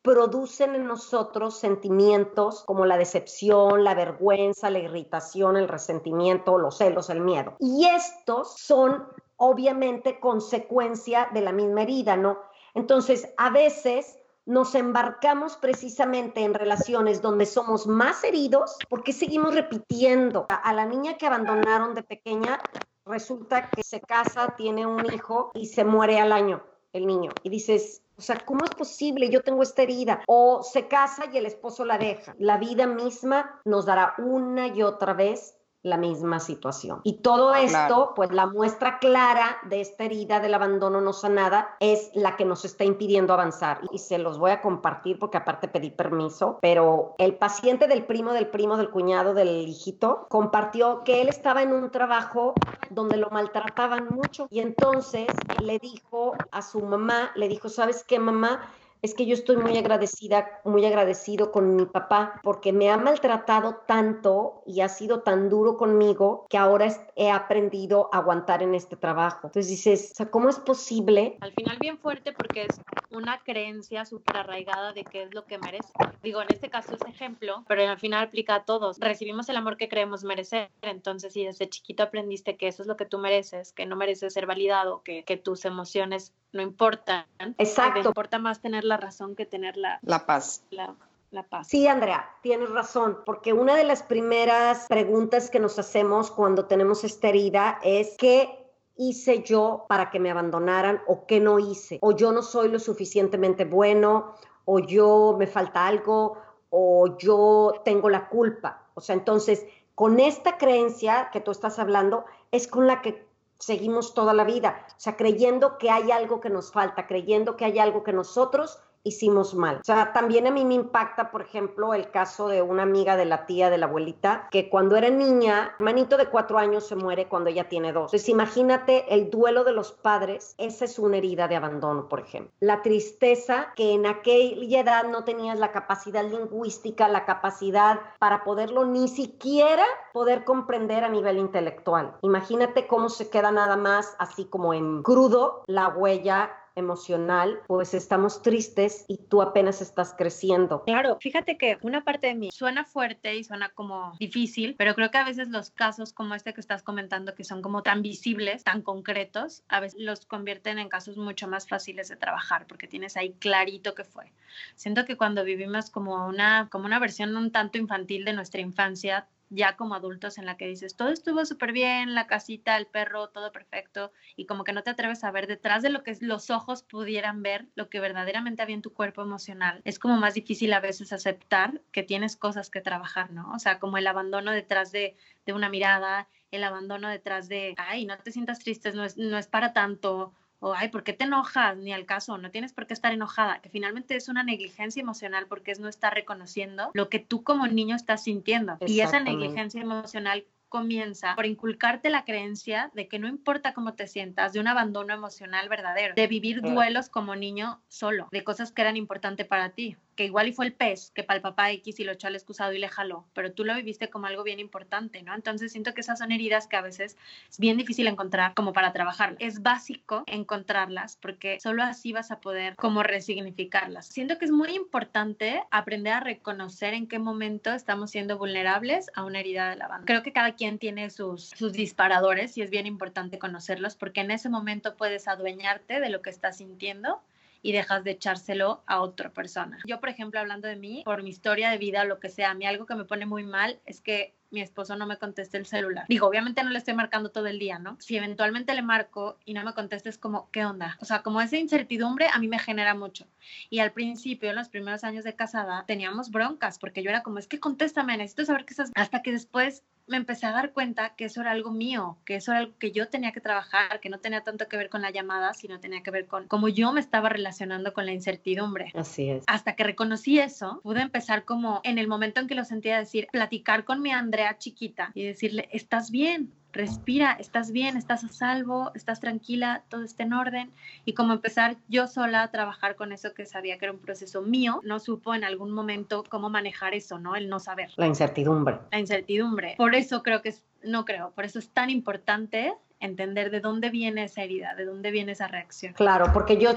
producen 0.07 0.77
en 0.77 0.87
nosotros 0.87 1.59
sentimientos 1.59 2.63
como 2.65 2.87
la 2.87 2.97
decepción, 2.97 3.83
la 3.83 3.97
vergüenza, 3.97 4.71
la 4.71 4.79
irritación, 4.79 5.57
el 5.57 5.67
resentimiento, 5.67 6.59
los 6.59 6.79
celos, 6.79 7.11
el 7.11 7.21
miedo. 7.21 7.57
Y 7.59 7.87
estos 7.87 8.55
son 8.57 9.05
obviamente 9.35 10.21
consecuencia 10.21 11.29
de 11.35 11.41
la 11.41 11.51
misma 11.51 11.83
herida, 11.83 12.17
¿no? 12.17 12.39
Entonces, 12.75 13.35
a 13.37 13.51
veces 13.51 14.21
nos 14.45 14.77
embarcamos 14.77 15.57
precisamente 15.57 16.45
en 16.45 16.55
relaciones 16.55 17.21
donde 17.21 17.45
somos 17.45 17.89
más 17.89 18.23
heridos 18.23 18.77
porque 18.89 19.13
seguimos 19.13 19.57
repitiendo. 19.57 20.47
A, 20.49 20.73
la 20.73 20.87
niña 20.87 21.19
que 21.19 21.27
abandonaron 21.27 21.97
de 21.97 22.05
pequeña, 22.05 22.61
resulta 23.05 23.71
que 23.71 23.83
se 23.83 24.01
casa, 24.01 24.55
tiene 24.57 24.87
un 24.87 25.05
hijo 25.13 25.51
y 25.53 25.67
se 25.67 25.85
muere 25.85 26.21
al 26.21 26.31
año 26.31 26.63
el 26.93 27.09
niño. 27.09 27.33
Y 27.43 27.51
dices, 27.51 28.03
o 28.19 28.23
sea, 28.23 28.41
¿cómo 28.45 28.65
es 28.65 28.71
posible? 28.71 29.29
Yo 29.29 29.43
tengo 29.43 29.63
esta 29.63 29.83
herida. 29.83 30.23
O 30.27 30.63
se 30.63 30.89
casa 30.89 31.25
y 31.33 31.37
el 31.37 31.47
esposo 31.47 31.85
la 31.85 31.99
deja. 31.99 32.35
La 32.39 32.57
vida 32.57 32.87
misma 32.87 33.61
nos 33.65 33.85
dará 33.85 34.15
una 34.19 34.69
y 34.69 34.83
otra 34.83 35.13
vez 35.13 35.57
la 35.87 35.97
misma 35.97 36.41
situación. 36.41 37.01
Y 37.05 37.19
todo 37.19 37.51
ah, 37.51 37.63
esto, 37.63 38.13
pues 38.17 38.33
la 38.33 38.47
muestra 38.47 38.99
clara 38.99 39.59
de 39.69 39.81
esta 39.81 40.05
herida 40.05 40.41
del 40.41 40.55
abandono 40.55 41.01
no 41.01 41.13
sanada 41.13 41.77
es 41.79 42.11
la 42.13 42.37
que 42.37 42.45
nos 42.45 42.65
está 42.65 42.85
impidiendo 42.85 43.33
avanzar. 43.33 43.81
Y 43.93 43.99
se 43.99 44.19
los 44.19 44.39
voy 44.39 44.51
a 44.51 44.61
compartir 44.61 45.19
porque 45.19 45.39
aparte 45.39 45.69
pedí 45.69 45.91
permiso, 45.91 46.59
pero 46.61 47.15
el 47.19 47.37
paciente 47.37 47.87
del 47.87 48.05
primo, 48.05 48.33
del 48.33 48.49
primo, 48.49 48.77
del 48.77 48.91
cuñado, 48.91 49.33
del 49.33 49.69
hijito, 49.69 50.27
compartió 50.29 51.05
que 51.05 51.23
él 51.23 51.29
estaba 51.29 51.63
en 51.63 51.73
un 51.73 51.91
trabajo 51.91 52.55
donde 52.91 53.17
lo 53.17 53.31
maltrataban 53.31 54.09
mucho 54.11 54.49
y 54.51 54.61
entonces 54.61 55.27
le 55.63 55.79
dijo 55.79 56.35
a 56.51 56.63
su 56.63 56.81
mamá, 56.81 57.31
le 57.37 57.49
dijo, 57.49 57.69
¿sabes 57.69 58.05
qué 58.05 58.19
mamá? 58.19 58.61
Es 59.07 59.15
que 59.15 59.25
yo 59.25 59.35
estoy 59.35 59.57
muy 59.57 59.79
agradecida, 59.79 60.61
muy 60.65 60.85
agradecido 60.85 61.53
con 61.53 61.77
mi 61.77 61.87
papá 61.87 62.41
porque 62.43 62.73
me 62.73 62.91
ha 62.91 62.97
maltratado 62.97 63.83
tanto 63.87 64.63
y 64.67 64.81
ha 64.81 64.89
sido 64.89 65.21
tan 65.21 65.49
duro 65.49 65.77
conmigo 65.77 66.47
que 66.51 66.59
ahora 66.59 66.89
he 67.15 67.31
aprendido 67.31 68.11
a 68.13 68.19
aguantar 68.19 68.63
en 68.63 68.75
este 68.75 68.97
trabajo. 68.97 69.47
Entonces 69.47 69.69
dices, 69.71 70.13
o 70.21 70.31
¿cómo 70.31 70.49
es 70.49 70.59
posible? 70.59 71.39
Al 71.41 71.53
final 71.53 71.79
bien 71.79 71.99
fuerte 71.99 72.33
porque 72.33 72.63
es 72.63 72.81
una 73.11 73.39
creencia 73.43 74.05
súper 74.05 74.39
arraigada 74.39 74.93
de 74.93 75.05
qué 75.05 75.23
es 75.23 75.35
lo 75.35 75.45
que 75.45 75.59
merece. 75.59 75.93
Digo, 76.23 76.41
en 76.43 76.49
este 76.51 76.71
caso 76.71 76.95
es 76.95 77.03
ejemplo, 77.03 77.65
pero 77.69 77.89
al 77.89 77.99
final 77.99 78.25
aplica 78.25 78.57
a 78.57 78.65
todos. 78.65 78.99
Recibimos 78.99 79.49
el 79.49 79.57
amor 79.57 79.77
que 79.77 79.89
creemos 79.89 80.25
merecer. 80.25 80.71
Entonces, 80.83 81.33
si 81.33 81.45
desde 81.45 81.69
chiquito 81.69 82.03
aprendiste 82.03 82.57
que 82.57 82.69
eso 82.69 82.83
es 82.83 82.89
lo 82.89 82.97
que 82.97 83.07
tú 83.07 83.19
mereces, 83.19 83.73
que 83.73 83.87
no 83.87 83.97
mereces 83.97 84.33
ser 84.33 84.47
validado, 84.47 85.03
que, 85.03 85.25
que 85.25 85.37
tus 85.37 85.65
emociones 85.65 86.33
no 86.53 86.63
importan. 86.63 87.27
Exacto. 87.59 88.09
importa 88.09 88.39
más 88.39 88.61
tener 88.61 88.85
la 88.85 88.97
razón 88.97 89.37
que 89.37 89.47
tener 89.47 89.77
la, 89.77 89.99
la 90.03 90.27
paz. 90.27 90.65
La, 90.71 90.95
la 91.31 91.43
paz. 91.43 91.69
Sí, 91.69 91.87
Andrea, 91.87 92.31
tienes 92.43 92.71
razón, 92.71 93.19
porque 93.25 93.53
una 93.53 93.75
de 93.75 93.85
las 93.85 94.03
primeras 94.03 94.87
preguntas 94.89 95.51
que 95.51 95.61
nos 95.61 95.79
hacemos 95.79 96.31
cuando 96.31 96.67
tenemos 96.67 97.05
esta 97.05 97.29
herida 97.29 97.79
es 97.83 98.17
¿qué 98.19 98.66
hice 98.97 99.43
yo 99.43 99.87
para 99.89 100.11
que 100.11 100.21
me 100.21 100.31
abandonaran 100.31 101.03
o 101.07 101.27
qué 101.27 101.41
no 101.41 101.59
hice? 101.59 101.99
O 102.03 102.13
yo 102.13 102.33
no 102.33 102.43
soy 102.43 102.69
lo 102.69 102.79
suficientemente 102.79 103.65
bueno, 103.65 104.35
o 104.65 104.79
yo 104.81 105.37
me 105.39 105.47
falta 105.47 105.87
algo, 105.87 106.39
o 106.71 107.17
yo 107.19 107.75
tengo 107.85 108.11
la 108.11 108.29
culpa. 108.29 108.89
O 108.95 109.01
sea, 109.01 109.15
entonces, 109.15 109.65
con 109.95 110.21
esta 110.21 110.59
creencia 110.59 111.31
que 111.33 111.41
tú 111.41 111.51
estás 111.51 111.79
hablando, 111.79 112.25
es 112.51 112.67
con 112.67 112.87
la 112.87 113.03
que 113.03 113.27
seguimos 113.59 114.15
toda 114.15 114.35
la 114.35 114.45
vida, 114.45 114.87
o 114.89 115.01
sea, 115.01 115.17
creyendo 115.17 115.79
que 115.79 115.91
hay 115.91 116.11
algo 116.11 116.41
que 116.41 116.51
nos 116.51 116.73
falta, 116.73 117.07
creyendo 117.07 117.57
que 117.57 117.65
hay 117.65 117.79
algo 117.79 118.03
que 118.03 118.13
nosotros 118.13 118.79
hicimos 119.07 119.55
mal. 119.55 119.77
O 119.77 119.85
sea, 119.85 120.13
también 120.13 120.47
a 120.47 120.51
mí 120.51 120.65
me 120.65 120.75
impacta, 120.75 121.31
por 121.31 121.43
ejemplo, 121.43 121.95
el 121.95 122.11
caso 122.11 122.49
de 122.49 122.63
una 122.63 122.83
amiga 122.83 123.17
de 123.17 123.25
la 123.25 123.47
tía, 123.47 123.71
de 123.71 123.79
la 123.79 123.87
abuelita, 123.87 124.49
que 124.51 124.69
cuando 124.69 124.97
era 124.97 125.11
niña, 125.11 125.75
manito 125.79 126.17
de 126.17 126.27
cuatro 126.27 126.59
años 126.59 126.87
se 126.87 126.97
muere 126.97 127.29
cuando 127.29 127.51
ella 127.51 127.69
tiene 127.69 127.93
dos. 127.93 128.13
Entonces, 128.13 128.29
imagínate 128.29 129.15
el 129.15 129.31
duelo 129.31 129.65
de 129.65 129.73
los 129.73 129.93
padres, 129.93 130.55
esa 130.59 130.85
es 130.85 130.99
una 130.99 131.19
herida 131.19 131.49
de 131.49 131.57
abandono, 131.57 132.09
por 132.09 132.21
ejemplo. 132.21 132.53
La 132.61 132.83
tristeza 132.83 133.73
que 133.77 133.95
en 133.95 134.07
aquella 134.07 134.81
edad 134.81 135.05
no 135.05 135.25
tenías 135.25 135.59
la 135.59 135.73
capacidad 135.73 136.25
lingüística, 136.25 137.09
la 137.09 137.25
capacidad 137.25 138.01
para 138.19 138.45
poderlo 138.45 138.85
ni 138.85 139.09
siquiera 139.09 139.85
poder 140.13 140.45
comprender 140.45 141.05
a 141.05 141.09
nivel 141.09 141.39
intelectual. 141.39 142.17
Imagínate 142.23 142.87
cómo 142.87 143.09
se 143.09 143.31
queda 143.31 143.51
nada 143.51 143.77
más 143.77 144.17
así 144.19 144.47
como 144.47 144.75
en 144.75 145.03
crudo 145.03 145.63
la 145.67 145.89
huella 145.89 146.51
emocional, 146.77 147.59
pues 147.67 147.95
estamos 147.95 148.43
tristes 148.43 149.05
y 149.09 149.17
tú 149.17 149.43
apenas 149.43 149.83
estás 149.83 150.15
creciendo. 150.17 150.85
Claro, 150.85 151.19
fíjate 151.21 151.57
que 151.59 151.79
una 151.83 152.05
parte 152.05 152.29
de 152.29 152.35
mí 152.35 152.51
suena 152.53 152.85
fuerte 152.85 153.35
y 153.35 153.45
suena 153.45 153.71
como 153.71 154.13
difícil, 154.21 154.77
pero 154.79 154.95
creo 154.95 155.11
que 155.11 155.19
a 155.19 155.25
veces 155.25 155.49
los 155.49 155.71
casos 155.71 156.13
como 156.13 156.35
este 156.35 156.55
que 156.55 156.61
estás 156.61 156.83
comentando, 156.83 157.35
que 157.35 157.45
son 157.45 157.63
como 157.63 157.83
tan 157.83 158.03
visibles, 158.03 158.63
tan 158.63 158.83
concretos, 158.83 159.65
a 159.69 159.81
veces 159.81 160.01
los 160.01 160.27
convierten 160.27 160.79
en 160.79 160.89
casos 160.89 161.17
mucho 161.17 161.49
más 161.49 161.67
fáciles 161.67 162.09
de 162.09 162.17
trabajar 162.17 162.67
porque 162.67 162.87
tienes 162.87 163.17
ahí 163.17 163.33
clarito 163.33 163.95
que 163.95 164.05
fue. 164.05 164.33
Siento 164.75 165.05
que 165.05 165.17
cuando 165.17 165.45
vivimos 165.45 165.91
como 165.91 166.27
una, 166.27 166.69
como 166.71 166.85
una 166.85 166.99
versión 166.99 167.37
un 167.37 167.51
tanto 167.51 167.79
infantil 167.79 168.25
de 168.25 168.33
nuestra 168.33 168.61
infancia, 168.61 169.29
ya 169.51 169.77
como 169.77 169.95
adultos 169.95 170.39
en 170.39 170.47
la 170.47 170.57
que 170.57 170.67
dices, 170.67 170.97
todo 170.97 171.11
estuvo 171.11 171.45
súper 171.45 171.73
bien, 171.73 172.15
la 172.15 172.27
casita, 172.27 172.77
el 172.77 172.87
perro, 172.87 173.29
todo 173.29 173.53
perfecto, 173.53 174.13
y 174.37 174.47
como 174.47 174.65
que 174.65 174.73
no 174.73 174.83
te 174.83 174.91
atreves 174.91 175.25
a 175.25 175.31
ver 175.31 175.47
detrás 175.47 175.83
de 175.83 175.91
lo 175.91 176.03
que 176.03 176.17
los 176.21 176.51
ojos 176.51 176.83
pudieran 176.83 177.43
ver, 177.43 177.67
lo 177.75 177.89
que 177.89 178.01
verdaderamente 178.01 178.63
había 178.63 178.75
en 178.75 178.83
tu 178.83 178.93
cuerpo 178.93 179.23
emocional. 179.23 179.81
Es 179.85 179.99
como 179.99 180.17
más 180.17 180.35
difícil 180.35 180.73
a 180.73 180.81
veces 180.81 181.13
aceptar 181.13 181.81
que 181.93 182.03
tienes 182.03 182.37
cosas 182.37 182.71
que 182.71 182.81
trabajar, 182.81 183.31
¿no? 183.31 183.53
O 183.53 183.59
sea, 183.59 183.79
como 183.79 183.99
el 183.99 184.07
abandono 184.07 184.51
detrás 184.53 184.93
de, 184.93 185.17
de 185.45 185.53
una 185.53 185.69
mirada, 185.69 186.29
el 186.51 186.65
abandono 186.65 187.09
detrás 187.09 187.49
de, 187.49 187.75
ay, 187.77 188.07
no 188.07 188.19
te 188.19 188.33
sientas 188.33 188.59
triste, 188.59 188.93
no 188.93 189.05
es, 189.05 189.17
no 189.17 189.39
es 189.39 189.47
para 189.47 189.73
tanto, 189.73 190.33
o 190.61 190.75
ay, 190.75 190.89
¿por 190.89 191.05
qué 191.05 191.13
te 191.13 191.25
enojas? 191.25 191.77
Ni 191.77 191.93
al 191.93 192.07
caso, 192.07 192.39
no 192.39 192.51
tienes 192.51 192.73
por 192.73 192.87
qué 192.87 192.95
estar 192.95 193.13
enojada, 193.13 193.61
que 193.61 193.69
finalmente 193.69 194.17
es 194.17 194.29
una 194.29 194.43
negligencia 194.43 195.01
emocional 195.01 195.47
porque 195.47 195.71
es 195.71 195.81
no 195.81 195.89
estar 195.89 196.15
reconociendo 196.15 196.91
lo 196.95 197.09
que 197.09 197.19
tú 197.19 197.43
como 197.43 197.67
niño 197.67 197.97
estás 197.97 198.25
sintiendo. 198.25 198.79
Y 198.87 199.01
esa 199.01 199.21
negligencia 199.21 199.81
emocional 199.81 200.45
comienza 200.69 201.35
por 201.37 201.47
inculcarte 201.47 202.11
la 202.11 202.25
creencia 202.25 202.91
de 202.95 203.09
que 203.09 203.19
no 203.19 203.29
importa 203.29 203.73
cómo 203.73 203.95
te 203.95 204.09
sientas, 204.09 204.53
de 204.53 204.61
un 204.61 204.69
abandono 204.69 205.15
emocional 205.15 205.69
verdadero, 205.69 206.15
de 206.15 206.27
vivir 206.27 206.61
duelos 206.61 207.09
como 207.09 207.37
niño 207.37 207.81
solo, 207.89 208.29
de 208.33 208.45
cosas 208.45 208.73
que 208.73 208.83
eran 208.83 208.97
importantes 208.97 209.47
para 209.47 209.71
ti 209.71 209.97
que 210.17 210.25
igual 210.25 210.49
y 210.49 210.53
fue 210.53 210.67
el 210.67 210.73
pez 210.73 211.13
que 211.15 211.23
para 211.23 211.37
el 211.37 211.43
papá 211.43 211.71
X 211.71 212.01
y 212.01 212.05
lo 212.05 212.13
echó 212.13 212.27
al 212.27 212.35
excusado 212.35 212.73
y 212.73 212.79
le 212.79 212.89
jaló, 212.89 213.27
pero 213.35 213.53
tú 213.53 213.65
lo 213.65 213.75
viviste 213.75 214.11
como 214.11 214.27
algo 214.27 214.43
bien 214.43 214.59
importante, 214.59 215.23
¿no? 215.23 215.35
Entonces 215.35 215.71
siento 215.71 215.95
que 215.95 216.01
esas 216.01 216.19
son 216.19 216.33
heridas 216.33 216.67
que 216.67 216.77
a 216.77 216.81
veces 216.81 217.17
es 217.49 217.59
bien 217.59 217.77
difícil 217.77 218.07
encontrar 218.07 218.55
como 218.55 218.73
para 218.73 218.93
trabajar. 218.93 219.37
Es 219.39 219.63
básico 219.63 220.25
encontrarlas 220.27 221.17
porque 221.17 221.61
solo 221.61 221.83
así 221.83 222.13
vas 222.13 222.31
a 222.31 222.41
poder 222.41 222.75
como 222.77 223.03
resignificarlas. 223.03 224.07
Siento 224.07 224.39
que 224.39 224.47
es 224.47 224.51
muy 224.51 224.71
importante 224.71 225.63
aprender 225.71 226.15
a 226.15 226.21
reconocer 226.21 226.95
en 226.95 227.07
qué 227.07 227.19
momento 227.19 227.73
estamos 227.73 228.11
siendo 228.11 228.39
vulnerables 228.39 229.11
a 229.15 229.25
una 229.25 229.41
herida 229.41 229.71
de 229.71 229.77
la 229.77 229.89
banda. 229.89 230.07
Creo 230.07 230.23
que 230.23 230.33
cada 230.33 230.55
quien 230.55 230.79
tiene 230.79 231.11
sus, 231.11 231.51
sus 231.51 231.73
disparadores 231.73 232.57
y 232.57 232.63
es 232.63 232.71
bien 232.71 232.87
importante 232.87 233.39
conocerlos 233.39 233.97
porque 233.97 234.21
en 234.21 234.31
ese 234.31 234.49
momento 234.49 234.97
puedes 234.97 235.29
adueñarte 235.29 236.01
de 236.01 236.11
lo 236.11 236.23
que 236.23 236.31
estás 236.31 236.57
sintiendo 236.57 237.21
y 237.63 237.73
dejas 237.73 238.05
de 238.05 238.13
echárselo 238.13 238.83
a 238.87 239.01
otra 239.01 239.31
persona. 239.31 239.79
Yo, 239.87 240.01
por 240.01 240.09
ejemplo, 240.09 240.41
hablando 240.41 240.69
de 240.69 240.77
mí, 240.77 241.03
por 241.05 241.23
mi 241.23 241.31
historia 241.31 241.71
de 241.71 241.79
vida, 241.79 242.05
lo 242.05 242.21
que 242.21 242.29
sea, 242.29 242.51
a 242.51 242.55
mí 242.55 242.67
algo 242.67 242.87
que 242.87 242.95
me 242.95 243.05
pone 243.05 243.27
muy 243.27 243.45
mal 243.45 243.81
es 243.87 244.01
que 244.01 244.35
mi 244.51 244.61
esposo 244.61 244.97
no 244.97 245.07
me 245.07 245.19
conteste 245.19 245.59
el 245.59 245.67
celular. 245.67 246.07
Digo, 246.09 246.27
obviamente 246.27 246.63
no 246.63 246.71
le 246.71 246.79
estoy 246.79 246.95
marcando 246.95 247.31
todo 247.31 247.47
el 247.47 247.59
día, 247.59 247.79
¿no? 247.79 247.97
Si 248.01 248.17
eventualmente 248.17 248.75
le 248.75 248.83
marco 248.83 249.39
y 249.45 249.55
no 249.55 249.65
me 249.65 249.75
contesta, 249.75 250.09
es 250.09 250.19
como, 250.19 250.51
¿qué 250.51 250.65
onda? 250.65 250.97
O 251.01 251.05
sea, 251.05 251.23
como 251.23 251.41
esa 251.41 251.57
incertidumbre 251.57 252.29
a 252.33 252.39
mí 252.39 252.49
me 252.49 252.59
genera 252.59 252.95
mucho. 252.95 253.27
Y 253.71 253.81
al 253.81 253.93
principio, 253.93 254.51
en 254.51 254.57
los 254.57 254.69
primeros 254.69 255.05
años 255.05 255.25
de 255.25 255.35
casada, 255.35 255.85
teníamos 255.87 256.31
broncas 256.31 256.79
porque 256.79 257.03
yo 257.03 257.11
era 257.11 257.23
como, 257.23 257.39
es 257.39 257.49
que 257.49 257.61
contéstame, 257.61 258.17
necesito 258.17 258.45
saber 258.45 258.65
qué 258.65 258.73
estás... 258.73 258.93
Hasta 258.95 259.23
que 259.23 259.33
después 259.33 259.83
me 260.07 260.17
empecé 260.17 260.47
a 260.47 260.53
dar 260.53 260.73
cuenta 260.73 261.15
que 261.17 261.27
eso 261.27 261.41
era 261.41 261.51
algo 261.51 261.71
mío, 261.71 262.17
que 262.25 262.37
eso 262.37 262.53
era 262.53 262.61
algo 262.61 262.79
que 262.79 262.93
yo 262.93 263.09
tenía 263.09 263.33
que 263.33 263.41
trabajar, 263.41 264.01
que 264.01 264.09
no 264.09 264.19
tenía 264.19 264.43
tanto 264.43 264.69
que 264.69 264.77
ver 264.77 264.89
con 264.89 265.03
la 265.03 265.11
llamada, 265.11 265.55
sino 265.55 265.81
tenía 265.81 266.03
que 266.03 266.11
ver 266.11 266.27
con 266.27 266.47
cómo 266.47 266.69
yo 266.69 266.93
me 266.93 267.01
estaba 267.01 267.29
relacionando 267.29 267.93
con 267.93 268.07
la 268.07 268.13
incertidumbre. 268.13 268.93
Así 268.95 269.31
es. 269.31 269.45
Hasta 269.47 269.75
que 269.75 269.85
reconocí 269.85 270.39
eso, 270.39 270.81
pude 270.83 271.01
empezar 271.01 271.45
como 271.45 271.81
en 271.85 271.99
el 271.99 272.09
momento 272.09 272.41
en 272.41 272.47
que 272.47 272.55
lo 272.55 272.65
sentía 272.65 272.99
decir, 272.99 273.29
platicar 273.33 273.85
con 273.85 274.01
mi 274.01 274.13
Andrea 274.13 274.59
chiquita 274.59 275.11
y 275.15 275.25
decirle, 275.25 275.69
estás 275.73 276.11
bien, 276.11 276.53
respira, 276.77 277.37
estás 277.39 277.73
bien, 277.73 277.97
estás 277.97 278.25
a 278.25 278.29
salvo, 278.29 278.93
estás 278.95 279.21
tranquila, 279.21 279.83
todo 279.89 280.03
está 280.03 280.23
en 280.23 280.33
orden. 280.33 280.71
Y 281.05 281.15
como 281.15 281.33
empezar 281.33 281.77
yo 281.89 282.07
sola 282.07 282.43
a 282.43 282.51
trabajar 282.51 282.97
con 282.97 283.13
eso 283.13 283.35
que 283.35 283.47
sabía 283.47 283.79
que 283.79 283.87
era 283.87 283.93
un 283.93 283.99
proceso 283.99 284.43
mío, 284.43 284.81
no 284.85 285.01
supo 285.01 285.35
en 285.35 285.45
algún 285.45 285.73
momento 285.73 286.25
cómo 286.29 286.51
manejar 286.51 286.95
eso, 286.95 287.19
¿no? 287.19 287.37
El 287.37 287.49
no 287.49 287.59
saber. 287.59 287.91
La 287.97 288.07
incertidumbre. 288.07 288.79
La 288.93 288.99
incertidumbre. 288.99 289.75
Por 289.77 289.95
eso 289.95 290.23
creo 290.23 290.43
que 290.43 290.51
es, 290.51 290.65
no 290.83 291.05
creo, 291.05 291.33
por 291.33 291.45
eso 291.45 291.59
es 291.59 291.71
tan 291.71 291.91
importante 291.91 292.75
entender 293.01 293.51
de 293.51 293.61
dónde 293.61 293.91
viene 293.91 294.25
esa 294.25 294.43
herida, 294.43 294.75
de 294.75 294.85
dónde 294.85 295.11
viene 295.11 295.33
esa 295.33 295.49
reacción. 295.49 295.93
Claro, 295.95 296.33
porque 296.33 296.57
yo, 296.57 296.71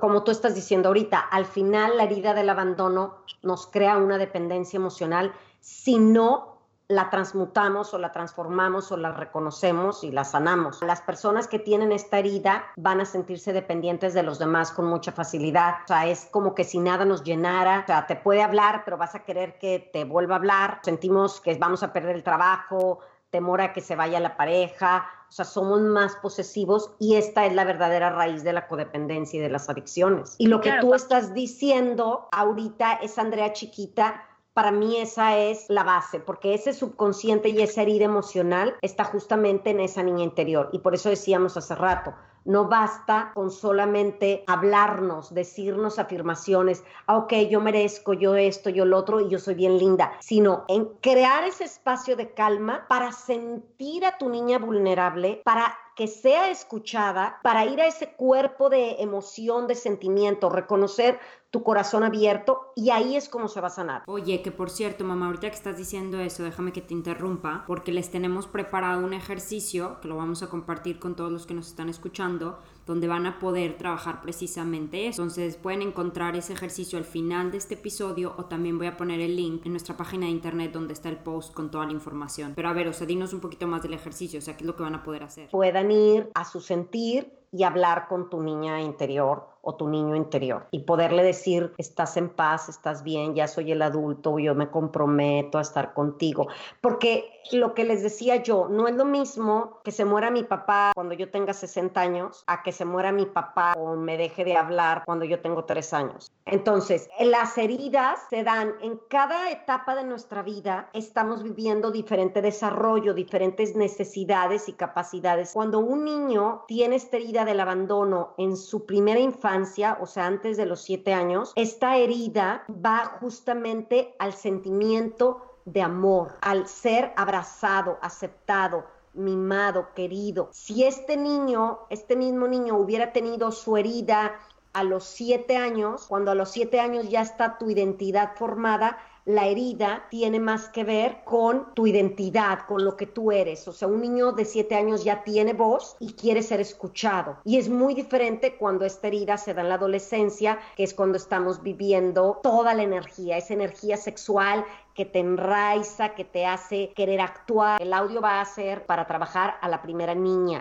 como 0.00 0.24
tú 0.24 0.30
estás 0.30 0.54
diciendo 0.54 0.88
ahorita, 0.88 1.18
al 1.18 1.44
final 1.44 1.96
la 1.96 2.04
herida 2.04 2.34
del 2.34 2.48
abandono 2.48 3.18
nos 3.42 3.66
crea 3.66 3.96
una 3.98 4.18
dependencia 4.18 4.78
emocional 4.78 5.32
si 5.60 5.98
no 5.98 6.55
la 6.88 7.10
transmutamos 7.10 7.92
o 7.94 7.98
la 7.98 8.12
transformamos 8.12 8.92
o 8.92 8.96
la 8.96 9.12
reconocemos 9.12 10.04
y 10.04 10.12
la 10.12 10.24
sanamos. 10.24 10.82
Las 10.82 11.00
personas 11.00 11.48
que 11.48 11.58
tienen 11.58 11.90
esta 11.90 12.18
herida 12.18 12.64
van 12.76 13.00
a 13.00 13.04
sentirse 13.04 13.52
dependientes 13.52 14.14
de 14.14 14.22
los 14.22 14.38
demás 14.38 14.70
con 14.70 14.86
mucha 14.86 15.10
facilidad. 15.10 15.74
O 15.84 15.88
sea, 15.88 16.06
es 16.06 16.28
como 16.30 16.54
que 16.54 16.64
si 16.64 16.78
nada 16.78 17.04
nos 17.04 17.24
llenara. 17.24 17.80
O 17.80 17.86
sea, 17.86 18.06
te 18.06 18.16
puede 18.16 18.42
hablar, 18.42 18.82
pero 18.84 18.96
vas 18.96 19.14
a 19.14 19.24
querer 19.24 19.58
que 19.58 19.90
te 19.92 20.04
vuelva 20.04 20.36
a 20.36 20.38
hablar. 20.38 20.80
Sentimos 20.82 21.40
que 21.40 21.54
vamos 21.56 21.82
a 21.82 21.92
perder 21.92 22.14
el 22.14 22.22
trabajo, 22.22 23.00
temor 23.30 23.60
a 23.60 23.72
que 23.72 23.80
se 23.80 23.96
vaya 23.96 24.20
la 24.20 24.36
pareja. 24.36 25.08
O 25.28 25.32
sea, 25.32 25.44
somos 25.44 25.80
más 25.80 26.14
posesivos 26.16 26.94
y 27.00 27.16
esta 27.16 27.46
es 27.46 27.54
la 27.54 27.64
verdadera 27.64 28.10
raíz 28.10 28.44
de 28.44 28.52
la 28.52 28.68
codependencia 28.68 29.38
y 29.38 29.42
de 29.42 29.50
las 29.50 29.68
adicciones. 29.68 30.36
Y 30.38 30.46
lo 30.46 30.60
que 30.60 30.72
tú 30.80 30.94
estás 30.94 31.34
diciendo 31.34 32.28
ahorita 32.30 32.94
es 33.02 33.18
Andrea 33.18 33.52
chiquita 33.52 34.22
para 34.56 34.70
mí 34.70 34.96
esa 34.96 35.36
es 35.36 35.66
la 35.68 35.84
base, 35.84 36.18
porque 36.18 36.54
ese 36.54 36.72
subconsciente 36.72 37.50
y 37.50 37.60
esa 37.60 37.82
herida 37.82 38.06
emocional 38.06 38.74
está 38.80 39.04
justamente 39.04 39.68
en 39.68 39.80
esa 39.80 40.02
niña 40.02 40.24
interior. 40.24 40.70
Y 40.72 40.78
por 40.78 40.94
eso 40.94 41.10
decíamos 41.10 41.58
hace 41.58 41.74
rato, 41.74 42.14
no 42.46 42.66
basta 42.66 43.32
con 43.34 43.50
solamente 43.50 44.44
hablarnos, 44.46 45.34
decirnos 45.34 45.98
afirmaciones, 45.98 46.84
ah, 47.06 47.18
ok, 47.18 47.34
yo 47.50 47.60
merezco, 47.60 48.14
yo 48.14 48.34
esto, 48.34 48.70
yo 48.70 48.86
lo 48.86 48.96
otro 48.96 49.20
y 49.20 49.28
yo 49.28 49.38
soy 49.38 49.56
bien 49.56 49.76
linda, 49.76 50.12
sino 50.20 50.64
en 50.68 50.86
crear 51.02 51.44
ese 51.44 51.64
espacio 51.64 52.16
de 52.16 52.32
calma 52.32 52.86
para 52.88 53.12
sentir 53.12 54.06
a 54.06 54.16
tu 54.16 54.30
niña 54.30 54.58
vulnerable, 54.58 55.42
para 55.44 55.76
que 55.96 56.06
sea 56.06 56.50
escuchada, 56.50 57.40
para 57.42 57.64
ir 57.64 57.80
a 57.80 57.86
ese 57.86 58.12
cuerpo 58.12 58.68
de 58.68 59.02
emoción, 59.02 59.66
de 59.66 59.74
sentimiento, 59.74 60.50
reconocer 60.50 61.18
tu 61.56 61.62
corazón 61.62 62.04
abierto 62.04 62.70
y 62.74 62.90
ahí 62.90 63.16
es 63.16 63.30
como 63.30 63.48
se 63.48 63.62
va 63.62 63.68
a 63.68 63.70
sanar. 63.70 64.02
Oye, 64.04 64.42
que 64.42 64.52
por 64.52 64.68
cierto, 64.68 65.04
mamá, 65.04 65.24
ahorita 65.24 65.48
que 65.48 65.56
estás 65.56 65.78
diciendo 65.78 66.20
eso, 66.20 66.42
déjame 66.42 66.70
que 66.70 66.82
te 66.82 66.92
interrumpa, 66.92 67.64
porque 67.66 67.92
les 67.92 68.10
tenemos 68.10 68.46
preparado 68.46 69.02
un 69.02 69.14
ejercicio 69.14 69.98
que 70.02 70.08
lo 70.08 70.18
vamos 70.18 70.42
a 70.42 70.50
compartir 70.50 70.98
con 70.98 71.16
todos 71.16 71.32
los 71.32 71.46
que 71.46 71.54
nos 71.54 71.68
están 71.68 71.88
escuchando, 71.88 72.58
donde 72.84 73.08
van 73.08 73.24
a 73.24 73.38
poder 73.38 73.78
trabajar 73.78 74.20
precisamente 74.20 75.08
eso. 75.08 75.22
Entonces 75.22 75.56
pueden 75.56 75.80
encontrar 75.80 76.36
ese 76.36 76.52
ejercicio 76.52 76.98
al 76.98 77.06
final 77.06 77.50
de 77.50 77.56
este 77.56 77.72
episodio 77.72 78.34
o 78.36 78.44
también 78.44 78.76
voy 78.76 78.88
a 78.88 78.98
poner 78.98 79.20
el 79.20 79.34
link 79.34 79.64
en 79.64 79.72
nuestra 79.72 79.96
página 79.96 80.26
de 80.26 80.32
internet 80.32 80.72
donde 80.72 80.92
está 80.92 81.08
el 81.08 81.16
post 81.16 81.54
con 81.54 81.70
toda 81.70 81.86
la 81.86 81.92
información. 81.92 82.52
Pero 82.54 82.68
a 82.68 82.74
ver, 82.74 82.86
o 82.88 82.92
sea, 82.92 83.06
dinos 83.06 83.32
un 83.32 83.40
poquito 83.40 83.66
más 83.66 83.82
del 83.82 83.94
ejercicio, 83.94 84.40
o 84.40 84.42
sea, 84.42 84.58
qué 84.58 84.64
es 84.64 84.66
lo 84.66 84.76
que 84.76 84.82
van 84.82 84.94
a 84.94 85.02
poder 85.02 85.22
hacer. 85.22 85.48
Puedan 85.48 85.90
ir 85.90 86.30
a 86.34 86.44
su 86.44 86.60
sentir 86.60 87.32
y 87.50 87.62
hablar 87.62 88.08
con 88.08 88.28
tu 88.28 88.42
niña 88.42 88.82
interior 88.82 89.55
o 89.66 89.74
tu 89.74 89.88
niño 89.88 90.14
interior 90.14 90.68
y 90.70 90.80
poderle 90.80 91.24
decir, 91.24 91.72
estás 91.76 92.16
en 92.16 92.28
paz, 92.28 92.68
estás 92.68 93.02
bien, 93.02 93.34
ya 93.34 93.48
soy 93.48 93.72
el 93.72 93.82
adulto, 93.82 94.38
yo 94.38 94.54
me 94.54 94.70
comprometo 94.70 95.58
a 95.58 95.62
estar 95.62 95.92
contigo. 95.92 96.46
Porque 96.80 97.28
lo 97.52 97.74
que 97.74 97.84
les 97.84 98.02
decía 98.02 98.36
yo, 98.36 98.68
no 98.68 98.86
es 98.86 98.94
lo 98.94 99.04
mismo 99.04 99.80
que 99.82 99.90
se 99.90 100.04
muera 100.04 100.30
mi 100.30 100.44
papá 100.44 100.92
cuando 100.94 101.14
yo 101.14 101.30
tenga 101.30 101.52
60 101.52 102.00
años 102.00 102.44
a 102.46 102.62
que 102.62 102.70
se 102.70 102.84
muera 102.84 103.10
mi 103.10 103.26
papá 103.26 103.74
o 103.76 103.96
me 103.96 104.16
deje 104.16 104.44
de 104.44 104.56
hablar 104.56 105.02
cuando 105.04 105.24
yo 105.24 105.40
tengo 105.40 105.64
3 105.64 105.92
años. 105.94 106.30
Entonces, 106.44 107.08
las 107.20 107.58
heridas 107.58 108.20
se 108.30 108.44
dan 108.44 108.74
en 108.80 109.00
cada 109.08 109.50
etapa 109.50 109.96
de 109.96 110.04
nuestra 110.04 110.42
vida, 110.42 110.90
estamos 110.92 111.42
viviendo 111.42 111.90
diferente 111.90 112.40
desarrollo, 112.40 113.14
diferentes 113.14 113.74
necesidades 113.74 114.68
y 114.68 114.74
capacidades. 114.74 115.52
Cuando 115.52 115.80
un 115.80 116.04
niño 116.04 116.62
tiene 116.68 116.96
esta 116.96 117.16
herida 117.16 117.44
del 117.44 117.58
abandono 117.58 118.34
en 118.38 118.56
su 118.56 118.86
primera 118.86 119.18
infancia, 119.18 119.55
o 120.00 120.06
sea, 120.06 120.26
antes 120.26 120.56
de 120.56 120.66
los 120.66 120.82
siete 120.82 121.12
años, 121.12 121.52
esta 121.56 121.96
herida 121.96 122.64
va 122.68 123.16
justamente 123.20 124.14
al 124.18 124.32
sentimiento 124.32 125.42
de 125.64 125.82
amor, 125.82 126.34
al 126.40 126.68
ser 126.68 127.12
abrazado, 127.16 127.98
aceptado, 128.00 128.84
mimado, 129.14 129.88
querido. 129.94 130.48
Si 130.52 130.84
este 130.84 131.16
niño, 131.16 131.80
este 131.90 132.16
mismo 132.16 132.46
niño 132.46 132.76
hubiera 132.76 133.12
tenido 133.12 133.50
su 133.50 133.76
herida 133.76 134.32
a 134.72 134.84
los 134.84 135.04
siete 135.04 135.56
años, 135.56 136.06
cuando 136.06 136.30
a 136.30 136.34
los 136.34 136.50
siete 136.50 136.80
años 136.80 137.08
ya 137.08 137.22
está 137.22 137.58
tu 137.58 137.70
identidad 137.70 138.36
formada, 138.36 138.98
la 139.26 139.48
herida 139.48 140.06
tiene 140.08 140.38
más 140.38 140.68
que 140.68 140.84
ver 140.84 141.24
con 141.24 141.74
tu 141.74 141.86
identidad, 141.86 142.60
con 142.66 142.84
lo 142.84 142.96
que 142.96 143.06
tú 143.06 143.32
eres. 143.32 143.66
O 143.66 143.72
sea, 143.72 143.88
un 143.88 144.00
niño 144.00 144.32
de 144.32 144.44
siete 144.44 144.76
años 144.76 145.02
ya 145.02 145.24
tiene 145.24 145.52
voz 145.52 145.96
y 145.98 146.12
quiere 146.12 146.42
ser 146.42 146.60
escuchado. 146.60 147.38
Y 147.44 147.58
es 147.58 147.68
muy 147.68 147.94
diferente 147.94 148.56
cuando 148.56 148.84
esta 148.84 149.08
herida 149.08 149.36
se 149.36 149.52
da 149.52 149.62
en 149.62 149.68
la 149.68 149.74
adolescencia, 149.74 150.60
que 150.76 150.84
es 150.84 150.94
cuando 150.94 151.16
estamos 151.16 151.60
viviendo 151.60 152.38
toda 152.42 152.72
la 152.72 152.84
energía, 152.84 153.36
esa 153.36 153.54
energía 153.54 153.96
sexual 153.96 154.64
que 154.96 155.04
te 155.04 155.18
enraiza, 155.18 156.14
que 156.14 156.24
te 156.24 156.46
hace 156.46 156.92
querer 156.96 157.20
actuar. 157.20 157.80
El 157.80 157.92
audio 157.92 158.20
va 158.20 158.40
a 158.40 158.44
ser 158.44 158.86
para 158.86 159.06
trabajar 159.06 159.58
a 159.60 159.68
la 159.68 159.82
primera 159.82 160.14
niña 160.14 160.60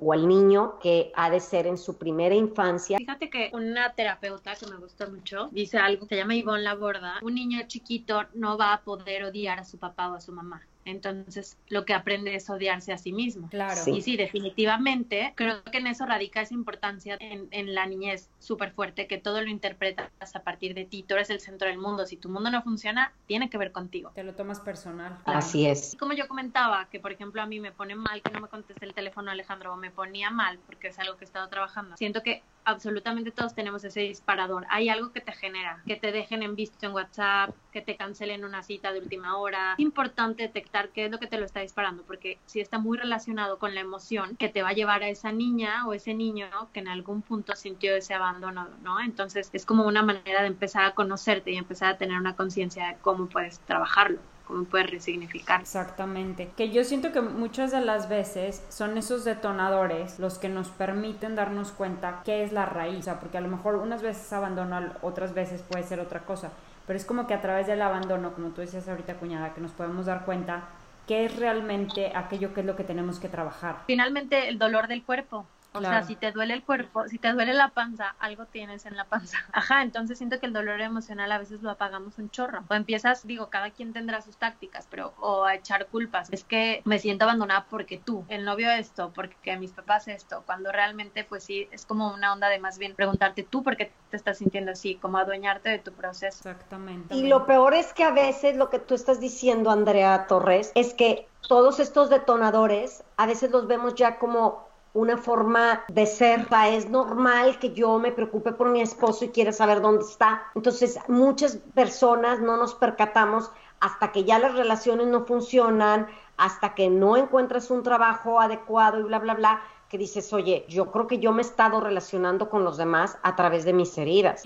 o 0.00 0.12
al 0.12 0.28
niño 0.28 0.78
que 0.80 1.10
ha 1.14 1.30
de 1.30 1.40
ser 1.40 1.66
en 1.66 1.78
su 1.78 1.96
primera 1.96 2.34
infancia. 2.34 2.98
Fíjate 2.98 3.30
que 3.30 3.50
una 3.54 3.94
terapeuta 3.94 4.54
que 4.54 4.66
me 4.66 4.76
gusta 4.76 5.06
mucho 5.06 5.48
dice 5.50 5.78
algo, 5.78 6.06
se 6.06 6.16
llama 6.16 6.34
Ivonne 6.34 6.62
Laborda, 6.62 7.18
un 7.22 7.34
niño 7.34 7.60
chiquito 7.66 8.24
no 8.34 8.58
va 8.58 8.74
a 8.74 8.82
poder 8.82 9.24
odiar 9.24 9.58
a 9.58 9.64
su 9.64 9.78
papá 9.78 10.10
o 10.10 10.14
a 10.14 10.20
su 10.20 10.32
mamá. 10.32 10.62
Entonces, 10.84 11.58
lo 11.68 11.84
que 11.84 11.94
aprende 11.94 12.34
es 12.34 12.48
odiarse 12.48 12.92
a 12.92 12.98
sí 12.98 13.12
mismo. 13.12 13.48
Claro. 13.48 13.80
Y 13.86 14.02
sí, 14.02 14.16
definitivamente, 14.16 15.32
creo 15.36 15.62
que 15.64 15.78
en 15.78 15.86
eso 15.86 16.06
radica 16.06 16.40
esa 16.40 16.54
importancia 16.54 17.16
en, 17.20 17.48
en 17.50 17.74
la 17.74 17.86
niñez 17.86 18.28
súper 18.38 18.72
fuerte, 18.72 19.06
que 19.06 19.18
todo 19.18 19.40
lo 19.42 19.48
interpretas 19.48 20.10
a 20.34 20.42
partir 20.42 20.74
de 20.74 20.84
ti. 20.84 21.04
Tú 21.06 21.14
eres 21.14 21.30
el 21.30 21.40
centro 21.40 21.68
del 21.68 21.78
mundo. 21.78 22.06
Si 22.06 22.16
tu 22.16 22.28
mundo 22.28 22.50
no 22.50 22.62
funciona, 22.62 23.12
tiene 23.26 23.50
que 23.50 23.58
ver 23.58 23.72
contigo. 23.72 24.10
Te 24.14 24.24
lo 24.24 24.34
tomas 24.34 24.60
personal. 24.60 25.18
Así 25.24 25.66
es. 25.66 25.96
Como 25.98 26.12
yo 26.12 26.26
comentaba, 26.28 26.88
que 26.90 27.00
por 27.00 27.12
ejemplo 27.12 27.42
a 27.42 27.46
mí 27.46 27.60
me 27.60 27.72
pone 27.72 27.94
mal 27.94 28.22
que 28.22 28.30
no 28.30 28.40
me 28.40 28.48
conteste 28.48 28.84
el 28.84 28.94
teléfono 28.94 29.30
Alejandro, 29.30 29.72
o 29.72 29.76
me 29.76 29.90
ponía 29.90 30.30
mal 30.30 30.58
porque 30.66 30.88
es 30.88 30.98
algo 30.98 31.16
que 31.16 31.24
he 31.24 31.26
estado 31.26 31.48
trabajando. 31.48 31.96
Siento 31.96 32.22
que 32.22 32.42
absolutamente 32.64 33.30
todos 33.30 33.54
tenemos 33.54 33.84
ese 33.84 34.00
disparador. 34.00 34.66
Hay 34.70 34.88
algo 34.88 35.12
que 35.12 35.20
te 35.20 35.32
genera, 35.32 35.82
que 35.86 35.96
te 35.96 36.12
dejen 36.12 36.42
en 36.42 36.56
visto 36.56 36.86
en 36.86 36.92
WhatsApp, 36.92 37.54
que 37.72 37.80
te 37.80 37.96
cancelen 37.96 38.44
una 38.44 38.62
cita 38.62 38.92
de 38.92 39.00
última 39.00 39.36
hora. 39.36 39.74
Es 39.74 39.80
importante 39.80 40.48
qué 40.92 41.06
es 41.06 41.10
lo 41.10 41.18
que 41.18 41.26
te 41.26 41.38
lo 41.38 41.44
está 41.44 41.60
disparando, 41.60 42.02
porque 42.04 42.38
si 42.46 42.60
está 42.60 42.78
muy 42.78 42.98
relacionado 42.98 43.58
con 43.58 43.74
la 43.74 43.80
emoción 43.80 44.36
que 44.36 44.48
te 44.48 44.62
va 44.62 44.70
a 44.70 44.72
llevar 44.72 45.02
a 45.02 45.08
esa 45.08 45.32
niña 45.32 45.86
o 45.86 45.92
ese 45.92 46.14
niño 46.14 46.48
que 46.72 46.80
en 46.80 46.88
algún 46.88 47.22
punto 47.22 47.54
sintió 47.56 47.94
ese 47.94 48.14
abandono, 48.14 48.68
¿no? 48.82 49.00
Entonces 49.00 49.50
es 49.52 49.66
como 49.66 49.86
una 49.86 50.02
manera 50.02 50.40
de 50.42 50.46
empezar 50.46 50.84
a 50.84 50.94
conocerte 50.94 51.50
y 51.50 51.56
empezar 51.56 51.94
a 51.94 51.98
tener 51.98 52.18
una 52.18 52.36
conciencia 52.36 52.88
de 52.88 52.96
cómo 53.00 53.26
puedes 53.26 53.60
trabajarlo 53.60 54.20
cómo 54.50 54.64
puedes 54.64 54.90
resignificar. 54.90 55.60
Exactamente. 55.60 56.50
Que 56.56 56.70
yo 56.70 56.84
siento 56.84 57.12
que 57.12 57.20
muchas 57.20 57.70
de 57.70 57.80
las 57.80 58.08
veces 58.08 58.64
son 58.68 58.98
esos 58.98 59.24
detonadores 59.24 60.18
los 60.18 60.38
que 60.38 60.48
nos 60.48 60.68
permiten 60.68 61.36
darnos 61.36 61.70
cuenta 61.70 62.22
qué 62.24 62.42
es 62.42 62.52
la 62.52 62.66
raíz, 62.66 63.06
o 63.08 63.18
porque 63.20 63.38
a 63.38 63.40
lo 63.40 63.48
mejor 63.48 63.76
unas 63.76 64.02
veces 64.02 64.32
abandono, 64.32 64.92
otras 65.02 65.34
veces 65.34 65.62
puede 65.62 65.84
ser 65.84 66.00
otra 66.00 66.24
cosa, 66.24 66.50
pero 66.90 66.98
es 66.98 67.06
como 67.06 67.28
que 67.28 67.34
a 67.34 67.40
través 67.40 67.68
del 67.68 67.82
abandono, 67.82 68.34
como 68.34 68.48
tú 68.48 68.62
decías 68.62 68.88
ahorita, 68.88 69.14
cuñada, 69.14 69.54
que 69.54 69.60
nos 69.60 69.70
podemos 69.70 70.06
dar 70.06 70.24
cuenta 70.24 70.64
qué 71.06 71.24
es 71.24 71.36
realmente 71.36 72.10
aquello 72.16 72.52
que 72.52 72.62
es 72.62 72.66
lo 72.66 72.74
que 72.74 72.82
tenemos 72.82 73.20
que 73.20 73.28
trabajar. 73.28 73.76
Finalmente, 73.86 74.48
el 74.48 74.58
dolor 74.58 74.88
del 74.88 75.04
cuerpo. 75.04 75.46
O 75.72 75.80
sea, 75.80 76.02
si 76.02 76.16
te 76.16 76.32
duele 76.32 76.54
el 76.54 76.64
cuerpo, 76.64 77.06
si 77.08 77.18
te 77.18 77.32
duele 77.32 77.54
la 77.54 77.68
panza, 77.68 78.16
algo 78.18 78.46
tienes 78.46 78.86
en 78.86 78.96
la 78.96 79.04
panza. 79.04 79.38
Ajá, 79.52 79.82
entonces 79.82 80.18
siento 80.18 80.40
que 80.40 80.46
el 80.46 80.52
dolor 80.52 80.80
emocional 80.80 81.30
a 81.30 81.38
veces 81.38 81.62
lo 81.62 81.70
apagamos 81.70 82.18
un 82.18 82.30
chorro. 82.30 82.64
O 82.68 82.74
empiezas, 82.74 83.26
digo, 83.26 83.50
cada 83.50 83.70
quien 83.70 83.92
tendrá 83.92 84.20
sus 84.20 84.36
tácticas, 84.36 84.88
pero 84.90 85.14
o 85.20 85.44
a 85.44 85.54
echar 85.54 85.86
culpas. 85.86 86.28
Es 86.32 86.44
que 86.44 86.82
me 86.84 86.98
siento 86.98 87.24
abandonada 87.24 87.66
porque 87.70 87.98
tú, 87.98 88.24
el 88.28 88.44
novio 88.44 88.70
esto, 88.70 89.12
porque 89.14 89.56
mis 89.56 89.70
papás 89.70 90.08
esto, 90.08 90.42
cuando 90.44 90.72
realmente 90.72 91.24
pues 91.24 91.44
sí 91.44 91.68
es 91.70 91.86
como 91.86 92.12
una 92.12 92.32
onda 92.32 92.48
de 92.48 92.58
más 92.58 92.78
bien 92.78 92.94
preguntarte 92.94 93.44
tú 93.44 93.62
por 93.62 93.76
qué 93.76 93.92
te 94.10 94.16
estás 94.16 94.38
sintiendo 94.38 94.72
así, 94.72 94.96
como 94.96 95.18
adueñarte 95.18 95.70
de 95.70 95.78
tu 95.78 95.92
proceso. 95.92 96.48
Exactamente. 96.48 97.14
Y 97.14 97.28
lo 97.28 97.46
peor 97.46 97.74
es 97.74 97.92
que 97.92 98.04
a 98.04 98.10
veces 98.10 98.56
lo 98.56 98.70
que 98.70 98.80
tú 98.80 98.94
estás 98.94 99.20
diciendo, 99.20 99.70
Andrea 99.70 100.26
Torres, 100.26 100.72
es 100.74 100.94
que 100.94 101.28
todos 101.48 101.80
estos 101.80 102.10
detonadores 102.10 103.04
a 103.16 103.26
veces 103.26 103.50
los 103.50 103.66
vemos 103.66 103.94
ya 103.94 104.18
como 104.18 104.69
una 104.92 105.16
forma 105.16 105.84
de 105.88 106.06
ser. 106.06 106.46
Es 106.68 106.88
normal 106.88 107.58
que 107.58 107.72
yo 107.72 107.98
me 107.98 108.12
preocupe 108.12 108.52
por 108.52 108.70
mi 108.70 108.80
esposo 108.80 109.24
y 109.24 109.28
quiera 109.28 109.52
saber 109.52 109.80
dónde 109.80 110.04
está. 110.04 110.42
Entonces, 110.54 110.98
muchas 111.08 111.56
personas 111.74 112.40
no 112.40 112.56
nos 112.56 112.74
percatamos 112.74 113.50
hasta 113.80 114.12
que 114.12 114.24
ya 114.24 114.38
las 114.38 114.54
relaciones 114.54 115.06
no 115.06 115.24
funcionan, 115.24 116.06
hasta 116.36 116.74
que 116.74 116.90
no 116.90 117.16
encuentras 117.16 117.70
un 117.70 117.82
trabajo 117.82 118.40
adecuado 118.40 119.00
y 119.00 119.02
bla, 119.04 119.18
bla, 119.18 119.34
bla, 119.34 119.62
que 119.90 119.98
dices, 119.98 120.32
oye, 120.32 120.64
yo 120.68 120.92
creo 120.92 121.08
que 121.08 121.18
yo 121.18 121.32
me 121.32 121.42
he 121.42 121.44
estado 121.44 121.80
relacionando 121.80 122.48
con 122.48 122.62
los 122.62 122.76
demás 122.76 123.18
a 123.24 123.34
través 123.34 123.64
de 123.64 123.72
mis 123.72 123.98
heridas. 123.98 124.44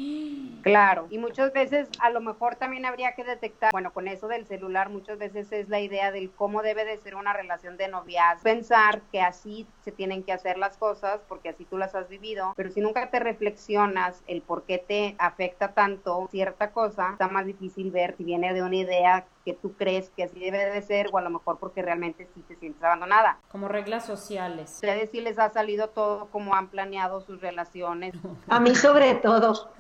Claro, 0.63 1.07
y 1.11 1.19
muchas 1.19 1.53
veces 1.53 1.91
a 2.01 2.09
lo 2.09 2.23
mejor 2.23 2.57
también 2.57 2.87
habría 2.87 3.15
que 3.15 3.23
detectar, 3.23 3.71
bueno, 3.71 3.93
con 3.93 4.09
eso 4.09 4.27
del 4.27 4.47
celular 4.47 4.89
muchas 4.89 5.19
veces 5.19 5.53
es 5.53 5.69
la 5.69 5.81
idea 5.81 6.11
del 6.11 6.31
cómo 6.31 6.63
debe 6.63 6.87
de 6.87 6.97
ser 6.97 7.17
una 7.17 7.35
relación 7.35 7.77
de 7.77 7.89
noviazgo, 7.89 8.43
pensar 8.43 9.03
que 9.13 9.21
así 9.21 9.67
se 9.83 9.93
tienen 9.93 10.23
que 10.23 10.33
hacer 10.33 10.57
las 10.57 10.79
cosas 10.79 11.21
porque 11.29 11.51
así 11.51 11.67
tú 11.67 11.77
las 11.77 11.95
has 11.95 12.09
vivido, 12.09 12.55
pero 12.57 12.71
si 12.71 12.81
nunca 12.81 13.11
te 13.11 13.21
reflexionas 13.21 14.23
el 14.27 14.41
por 14.41 14.65
qué 14.65 14.79
te 14.79 15.15
afecta 15.19 15.75
tanto 15.75 16.27
cierta 16.31 16.73
cosa, 16.73 17.11
está 17.13 17.29
más 17.29 17.45
difícil 17.45 17.91
ver 17.91 18.17
si 18.17 18.25
viene 18.25 18.55
de 18.55 18.63
una 18.63 18.77
idea 18.77 19.27
que 19.45 19.53
tú 19.53 19.75
crees 19.75 20.11
que 20.11 20.25
así 20.25 20.39
debe 20.41 20.65
de 20.71 20.83
ser 20.83 21.09
o 21.13 21.19
a 21.19 21.23
lo 21.23 21.31
mejor 21.31 21.59
porque 21.59 21.83
realmente 21.83 22.29
sí 22.35 22.43
te 22.49 22.57
sientes 22.57 22.83
abandonada. 22.83 23.39
Como 23.51 23.69
reglas 23.69 24.07
sociales. 24.07 24.71
Ustedes 24.75 25.11
sí 25.11 25.21
les 25.21 25.39
ha 25.39 25.51
salido 25.51 25.89
todo 25.91 26.27
como 26.31 26.55
han 26.55 26.69
planeado 26.69 27.21
sus 27.21 27.41
relaciones. 27.41 28.15
A 28.49 28.61
mí 28.61 28.75
sobre 28.75 29.15
todo. 29.17 29.71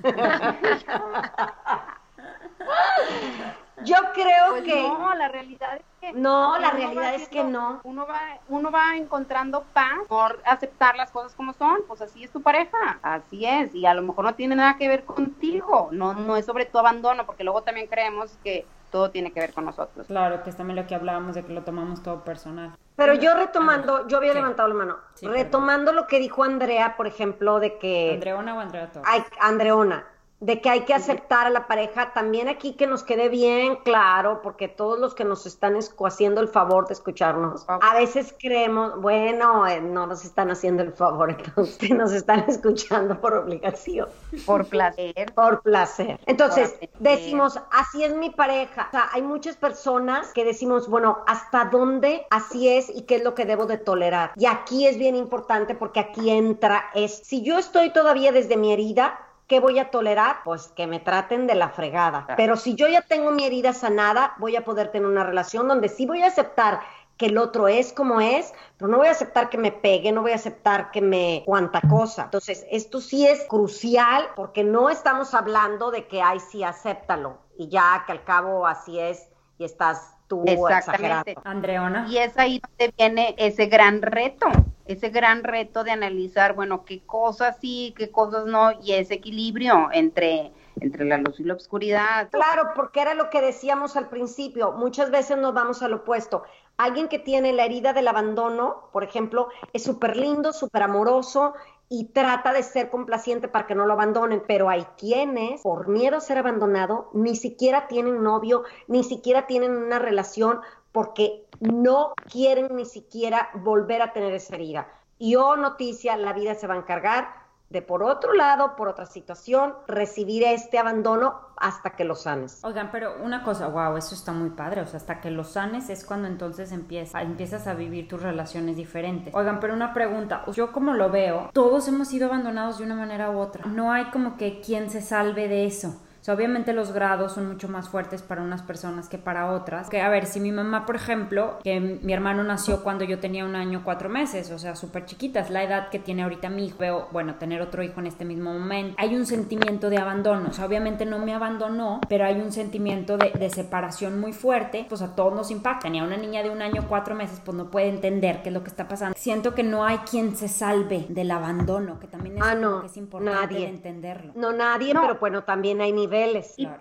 Yo 3.84 3.96
creo 4.14 4.50
Pues 4.50 4.62
que 4.64 4.82
no, 4.82 5.14
la 5.14 5.28
realidad 5.28 5.76
es 5.76 5.82
que 6.00 6.12
no, 6.12 6.58
la 6.58 6.70
realidad 6.70 7.02
va 7.02 7.14
es 7.14 7.28
que 7.28 7.44
no. 7.44 7.80
Uno 7.82 8.06
va, 8.06 8.20
uno 8.48 8.70
va 8.70 8.96
encontrando 8.96 9.64
paz 9.72 9.98
por 10.08 10.40
aceptar 10.46 10.96
las 10.96 11.10
cosas 11.10 11.34
como 11.34 11.52
son, 11.52 11.80
pues 11.86 12.00
así 12.00 12.24
es 12.24 12.30
tu 12.30 12.40
pareja, 12.40 12.98
así 13.02 13.44
es, 13.44 13.74
y 13.74 13.84
a 13.84 13.92
lo 13.92 14.02
mejor 14.02 14.24
no 14.24 14.34
tiene 14.34 14.54
nada 14.54 14.76
que 14.78 14.88
ver 14.88 15.04
contigo, 15.04 15.88
no, 15.90 16.14
no 16.14 16.36
es 16.36 16.46
sobre 16.46 16.66
tu 16.66 16.78
abandono, 16.78 17.26
porque 17.26 17.44
luego 17.44 17.62
también 17.62 17.88
creemos 17.88 18.38
que 18.42 18.64
todo 18.94 19.10
tiene 19.10 19.32
que 19.32 19.40
ver 19.40 19.52
con 19.52 19.64
nosotros. 19.64 20.06
Claro, 20.06 20.44
que 20.44 20.50
es 20.50 20.56
también 20.56 20.76
lo 20.76 20.86
que 20.86 20.94
hablábamos 20.94 21.34
de 21.34 21.42
que 21.44 21.52
lo 21.52 21.64
tomamos 21.64 22.00
todo 22.04 22.22
personal. 22.22 22.76
Pero 22.94 23.14
yo 23.14 23.34
retomando, 23.34 24.06
yo 24.06 24.18
había 24.18 24.34
levantado 24.34 24.68
la 24.68 24.74
mano, 24.74 24.98
Sí, 25.14 25.26
retomando 25.26 25.92
lo 25.92 26.06
que 26.06 26.20
dijo 26.20 26.44
Andrea, 26.44 26.94
por 26.96 27.08
ejemplo, 27.08 27.58
de 27.58 27.76
que 27.76 28.12
¿Andreona 28.14 28.54
o 28.54 28.60
Andrea 28.60 28.92
Torres? 28.92 29.08
hay, 29.10 29.24
Andreona, 29.40 30.04
de 30.44 30.60
que 30.60 30.68
hay 30.68 30.80
que 30.82 30.92
aceptar 30.92 31.46
a 31.46 31.50
la 31.50 31.66
pareja, 31.66 32.12
también 32.12 32.48
aquí 32.48 32.74
que 32.74 32.86
nos 32.86 33.02
quede 33.02 33.30
bien 33.30 33.76
claro, 33.76 34.42
porque 34.42 34.68
todos 34.68 34.98
los 34.98 35.14
que 35.14 35.24
nos 35.24 35.46
están 35.46 35.74
haciendo 36.04 36.42
el 36.42 36.48
favor 36.48 36.86
de 36.86 36.92
escucharnos, 36.92 37.64
a 37.66 37.94
veces 37.94 38.34
creemos, 38.38 39.00
bueno, 39.00 39.66
eh, 39.66 39.80
no 39.80 40.06
nos 40.06 40.22
están 40.22 40.50
haciendo 40.50 40.82
el 40.82 40.92
favor, 40.92 41.30
entonces 41.38 41.90
nos 41.90 42.12
están 42.12 42.44
escuchando 42.46 43.18
por 43.22 43.32
obligación, 43.34 44.08
Por 44.44 44.66
placer. 44.66 45.32
por 45.34 45.62
placer. 45.62 46.20
Entonces, 46.26 46.72
Por 46.72 46.88
placer. 46.88 46.90
decimos, 47.00 47.58
así 47.72 48.04
es 48.04 48.14
mi 48.14 48.28
pareja. 48.28 48.88
O 48.88 48.90
sea, 48.90 49.08
hay 49.14 49.22
muchas 49.22 49.56
personas 49.56 50.30
que 50.34 50.44
decimos, 50.44 50.88
bueno, 50.90 51.20
¿hasta 51.26 51.64
dónde 51.66 52.26
así 52.30 52.68
es 52.68 52.90
y 52.90 53.02
qué 53.02 53.16
es 53.16 53.24
lo 53.24 53.34
que 53.34 53.46
debo 53.46 53.64
de 53.64 53.78
tolerar? 53.78 54.32
Y 54.36 54.44
aquí 54.44 54.86
es 54.86 54.98
bien 54.98 55.16
importante 55.16 55.74
porque 55.74 56.00
aquí 56.00 56.28
entra 56.28 56.84
es, 56.94 57.14
si 57.24 57.42
yo 57.42 57.56
estoy 57.58 57.94
todavía 57.94 58.30
desde 58.30 58.58
mi 58.58 58.70
herida, 58.74 59.18
¿Qué 59.46 59.60
voy 59.60 59.78
a 59.78 59.90
tolerar? 59.90 60.36
Pues 60.44 60.68
que 60.68 60.86
me 60.86 61.00
traten 61.00 61.46
de 61.46 61.54
la 61.54 61.68
fregada. 61.68 62.26
Pero 62.36 62.56
si 62.56 62.74
yo 62.74 62.88
ya 62.88 63.02
tengo 63.02 63.30
mi 63.30 63.44
herida 63.44 63.72
sanada, 63.72 64.34
voy 64.38 64.56
a 64.56 64.64
poder 64.64 64.88
tener 64.90 65.06
una 65.06 65.24
relación 65.24 65.68
donde 65.68 65.88
sí 65.88 66.06
voy 66.06 66.22
a 66.22 66.28
aceptar 66.28 66.80
que 67.16 67.26
el 67.26 67.38
otro 67.38 67.68
es 67.68 67.92
como 67.92 68.20
es, 68.20 68.52
pero 68.76 68.90
no 68.90 68.98
voy 68.98 69.06
a 69.06 69.12
aceptar 69.12 69.48
que 69.48 69.58
me 69.58 69.70
pegue, 69.70 70.10
no 70.10 70.22
voy 70.22 70.32
a 70.32 70.36
aceptar 70.36 70.90
que 70.90 71.00
me 71.00 71.42
cuanta 71.46 71.80
cosa. 71.82 72.24
Entonces, 72.24 72.66
esto 72.70 73.00
sí 73.00 73.26
es 73.26 73.44
crucial 73.44 74.28
porque 74.34 74.64
no 74.64 74.90
estamos 74.90 75.32
hablando 75.34 75.90
de 75.90 76.08
que, 76.08 76.22
ay, 76.22 76.40
sí, 76.40 76.64
acéptalo 76.64 77.38
y 77.56 77.68
ya 77.68 78.02
que 78.06 78.12
al 78.12 78.24
cabo 78.24 78.66
así 78.66 78.98
es 78.98 79.28
y 79.58 79.64
estás 79.64 80.16
tú 80.26 80.42
Exactamente. 80.44 81.32
exagerando. 81.32 81.42
Andreona. 81.44 82.06
Y 82.08 82.18
es 82.18 82.36
ahí 82.36 82.60
donde 82.60 82.92
viene 82.96 83.34
ese 83.38 83.66
gran 83.66 84.02
reto, 84.02 84.46
ese 84.86 85.08
gran 85.08 85.44
reto 85.44 85.84
de 85.84 85.90
analizar, 85.90 86.54
bueno, 86.54 86.84
qué 86.84 87.00
cosas 87.04 87.56
sí, 87.60 87.94
qué 87.96 88.10
cosas 88.10 88.46
no, 88.46 88.72
y 88.82 88.92
ese 88.92 89.14
equilibrio 89.14 89.88
entre, 89.92 90.52
entre 90.80 91.04
la 91.04 91.18
luz 91.18 91.40
y 91.40 91.44
la 91.44 91.54
oscuridad. 91.54 92.28
Claro, 92.30 92.70
porque 92.74 93.00
era 93.00 93.14
lo 93.14 93.30
que 93.30 93.40
decíamos 93.40 93.96
al 93.96 94.08
principio. 94.08 94.72
Muchas 94.72 95.10
veces 95.10 95.38
nos 95.38 95.54
vamos 95.54 95.82
al 95.82 95.94
opuesto. 95.94 96.42
Alguien 96.76 97.08
que 97.08 97.18
tiene 97.18 97.52
la 97.52 97.64
herida 97.64 97.92
del 97.92 98.08
abandono, 98.08 98.88
por 98.92 99.04
ejemplo, 99.04 99.48
es 99.72 99.84
súper 99.84 100.16
lindo, 100.16 100.52
súper 100.52 100.82
amoroso 100.82 101.54
y 101.88 102.06
trata 102.06 102.52
de 102.52 102.62
ser 102.62 102.90
complaciente 102.90 103.46
para 103.46 103.66
que 103.66 103.74
no 103.74 103.86
lo 103.86 103.92
abandonen, 103.92 104.42
pero 104.46 104.68
hay 104.68 104.84
quienes, 104.98 105.62
por 105.62 105.88
miedo 105.88 106.16
a 106.16 106.20
ser 106.20 106.38
abandonado, 106.38 107.10
ni 107.12 107.36
siquiera 107.36 107.86
tienen 107.86 108.22
novio, 108.22 108.64
ni 108.88 109.04
siquiera 109.04 109.46
tienen 109.46 109.76
una 109.76 109.98
relación 109.98 110.60
porque 110.94 111.48
no 111.58 112.14
quieren 112.30 112.76
ni 112.76 112.84
siquiera 112.84 113.50
volver 113.52 114.00
a 114.00 114.12
tener 114.12 114.32
esa 114.32 114.54
herida. 114.54 114.86
Y 115.18 115.34
oh 115.34 115.56
noticia, 115.56 116.16
la 116.16 116.32
vida 116.32 116.54
se 116.54 116.68
va 116.68 116.74
a 116.74 116.78
encargar 116.78 117.26
de 117.68 117.82
por 117.82 118.04
otro 118.04 118.32
lado, 118.32 118.76
por 118.76 118.86
otra 118.86 119.04
situación, 119.04 119.74
recibir 119.88 120.44
este 120.44 120.78
abandono 120.78 121.34
hasta 121.56 121.96
que 121.96 122.04
lo 122.04 122.14
sanes. 122.14 122.62
Oigan, 122.62 122.92
pero 122.92 123.16
una 123.24 123.42
cosa, 123.42 123.66
wow, 123.66 123.96
eso 123.96 124.14
está 124.14 124.30
muy 124.30 124.50
padre, 124.50 124.82
o 124.82 124.86
sea, 124.86 124.98
hasta 124.98 125.20
que 125.20 125.32
lo 125.32 125.42
sanes 125.42 125.90
es 125.90 126.04
cuando 126.04 126.28
entonces 126.28 126.70
empieza, 126.70 127.22
empiezas 127.22 127.66
a 127.66 127.74
vivir 127.74 128.06
tus 128.06 128.22
relaciones 128.22 128.76
diferentes. 128.76 129.34
Oigan, 129.34 129.58
pero 129.58 129.74
una 129.74 129.92
pregunta, 129.94 130.44
yo 130.52 130.70
como 130.70 130.94
lo 130.94 131.10
veo, 131.10 131.50
todos 131.52 131.88
hemos 131.88 132.06
sido 132.06 132.28
abandonados 132.28 132.78
de 132.78 132.84
una 132.84 132.94
manera 132.94 133.32
u 133.32 133.40
otra. 133.40 133.66
No 133.66 133.90
hay 133.90 134.04
como 134.10 134.36
que 134.36 134.60
quien 134.60 134.90
se 134.90 135.00
salve 135.00 135.48
de 135.48 135.64
eso 135.64 136.00
obviamente 136.32 136.72
los 136.72 136.92
grados 136.92 137.32
son 137.32 137.48
mucho 137.48 137.68
más 137.68 137.88
fuertes 137.88 138.22
para 138.22 138.42
unas 138.42 138.62
personas 138.62 139.08
que 139.08 139.18
para 139.18 139.52
otras. 139.52 139.88
Que 139.90 140.00
a 140.00 140.08
ver, 140.08 140.26
si 140.26 140.40
mi 140.40 140.52
mamá, 140.52 140.86
por 140.86 140.96
ejemplo, 140.96 141.58
que 141.62 141.80
mi 141.80 142.12
hermano 142.12 142.42
nació 142.42 142.82
cuando 142.82 143.04
yo 143.04 143.18
tenía 143.18 143.44
un 143.44 143.56
año, 143.56 143.82
cuatro 143.84 144.08
meses, 144.08 144.50
o 144.50 144.58
sea, 144.58 144.76
súper 144.76 145.04
chiquita, 145.04 145.40
es 145.40 145.50
la 145.50 145.62
edad 145.62 145.90
que 145.90 145.98
tiene 145.98 146.22
ahorita 146.22 146.48
mi 146.48 146.66
hijo, 146.66 146.78
veo, 146.78 147.08
bueno, 147.12 147.34
tener 147.34 147.60
otro 147.60 147.82
hijo 147.82 148.00
en 148.00 148.06
este 148.06 148.24
mismo 148.24 148.52
momento, 148.52 148.94
hay 148.98 149.14
un 149.14 149.26
sentimiento 149.26 149.90
de 149.90 149.98
abandono, 149.98 150.48
o 150.50 150.52
sea, 150.52 150.66
obviamente 150.66 151.04
no 151.04 151.18
me 151.18 151.34
abandonó, 151.34 152.00
pero 152.08 152.24
hay 152.24 152.40
un 152.40 152.52
sentimiento 152.52 153.18
de, 153.18 153.30
de 153.30 153.50
separación 153.50 154.18
muy 154.18 154.32
fuerte, 154.32 154.86
pues 154.88 155.02
a 155.02 155.14
todos 155.14 155.34
nos 155.34 155.50
impacta, 155.50 155.88
ni 155.90 155.98
a 155.98 156.04
una 156.04 156.16
niña 156.16 156.42
de 156.42 156.50
un 156.50 156.62
año, 156.62 156.86
cuatro 156.88 157.14
meses, 157.14 157.40
pues 157.44 157.56
no 157.56 157.70
puede 157.70 157.88
entender 157.88 158.42
qué 158.42 158.48
es 158.48 158.54
lo 158.54 158.62
que 158.62 158.70
está 158.70 158.88
pasando. 158.88 159.14
Siento 159.18 159.54
que 159.54 159.62
no 159.62 159.84
hay 159.84 159.98
quien 159.98 160.36
se 160.36 160.48
salve 160.48 161.06
del 161.08 161.30
abandono, 161.30 161.98
que 161.98 162.06
también 162.06 162.38
es, 162.38 162.42
ah, 162.44 162.54
no, 162.54 162.80
que 162.80 162.86
es 162.86 162.96
importante 162.96 163.66
entenderlo. 163.66 164.32
No, 164.34 164.52
nadie, 164.52 164.94
pero 164.94 165.16
bueno, 165.16 165.44
también 165.44 165.80
hay 165.80 165.92
niveles 165.92 166.13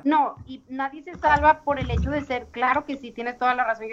no, 0.04 0.36
y 0.46 0.64
nadie 0.70 1.04
se 1.04 1.16
salva 1.16 1.62
por 1.62 1.80
el 1.80 1.90
hecho 1.90 2.10
de 2.10 2.22
ser, 2.22 2.48
claro 2.48 2.86
que 2.86 2.98
sí, 2.98 3.12
tienes 3.12 3.38
toda 3.38 3.56
la 3.56 3.64
razón, 3.64 3.88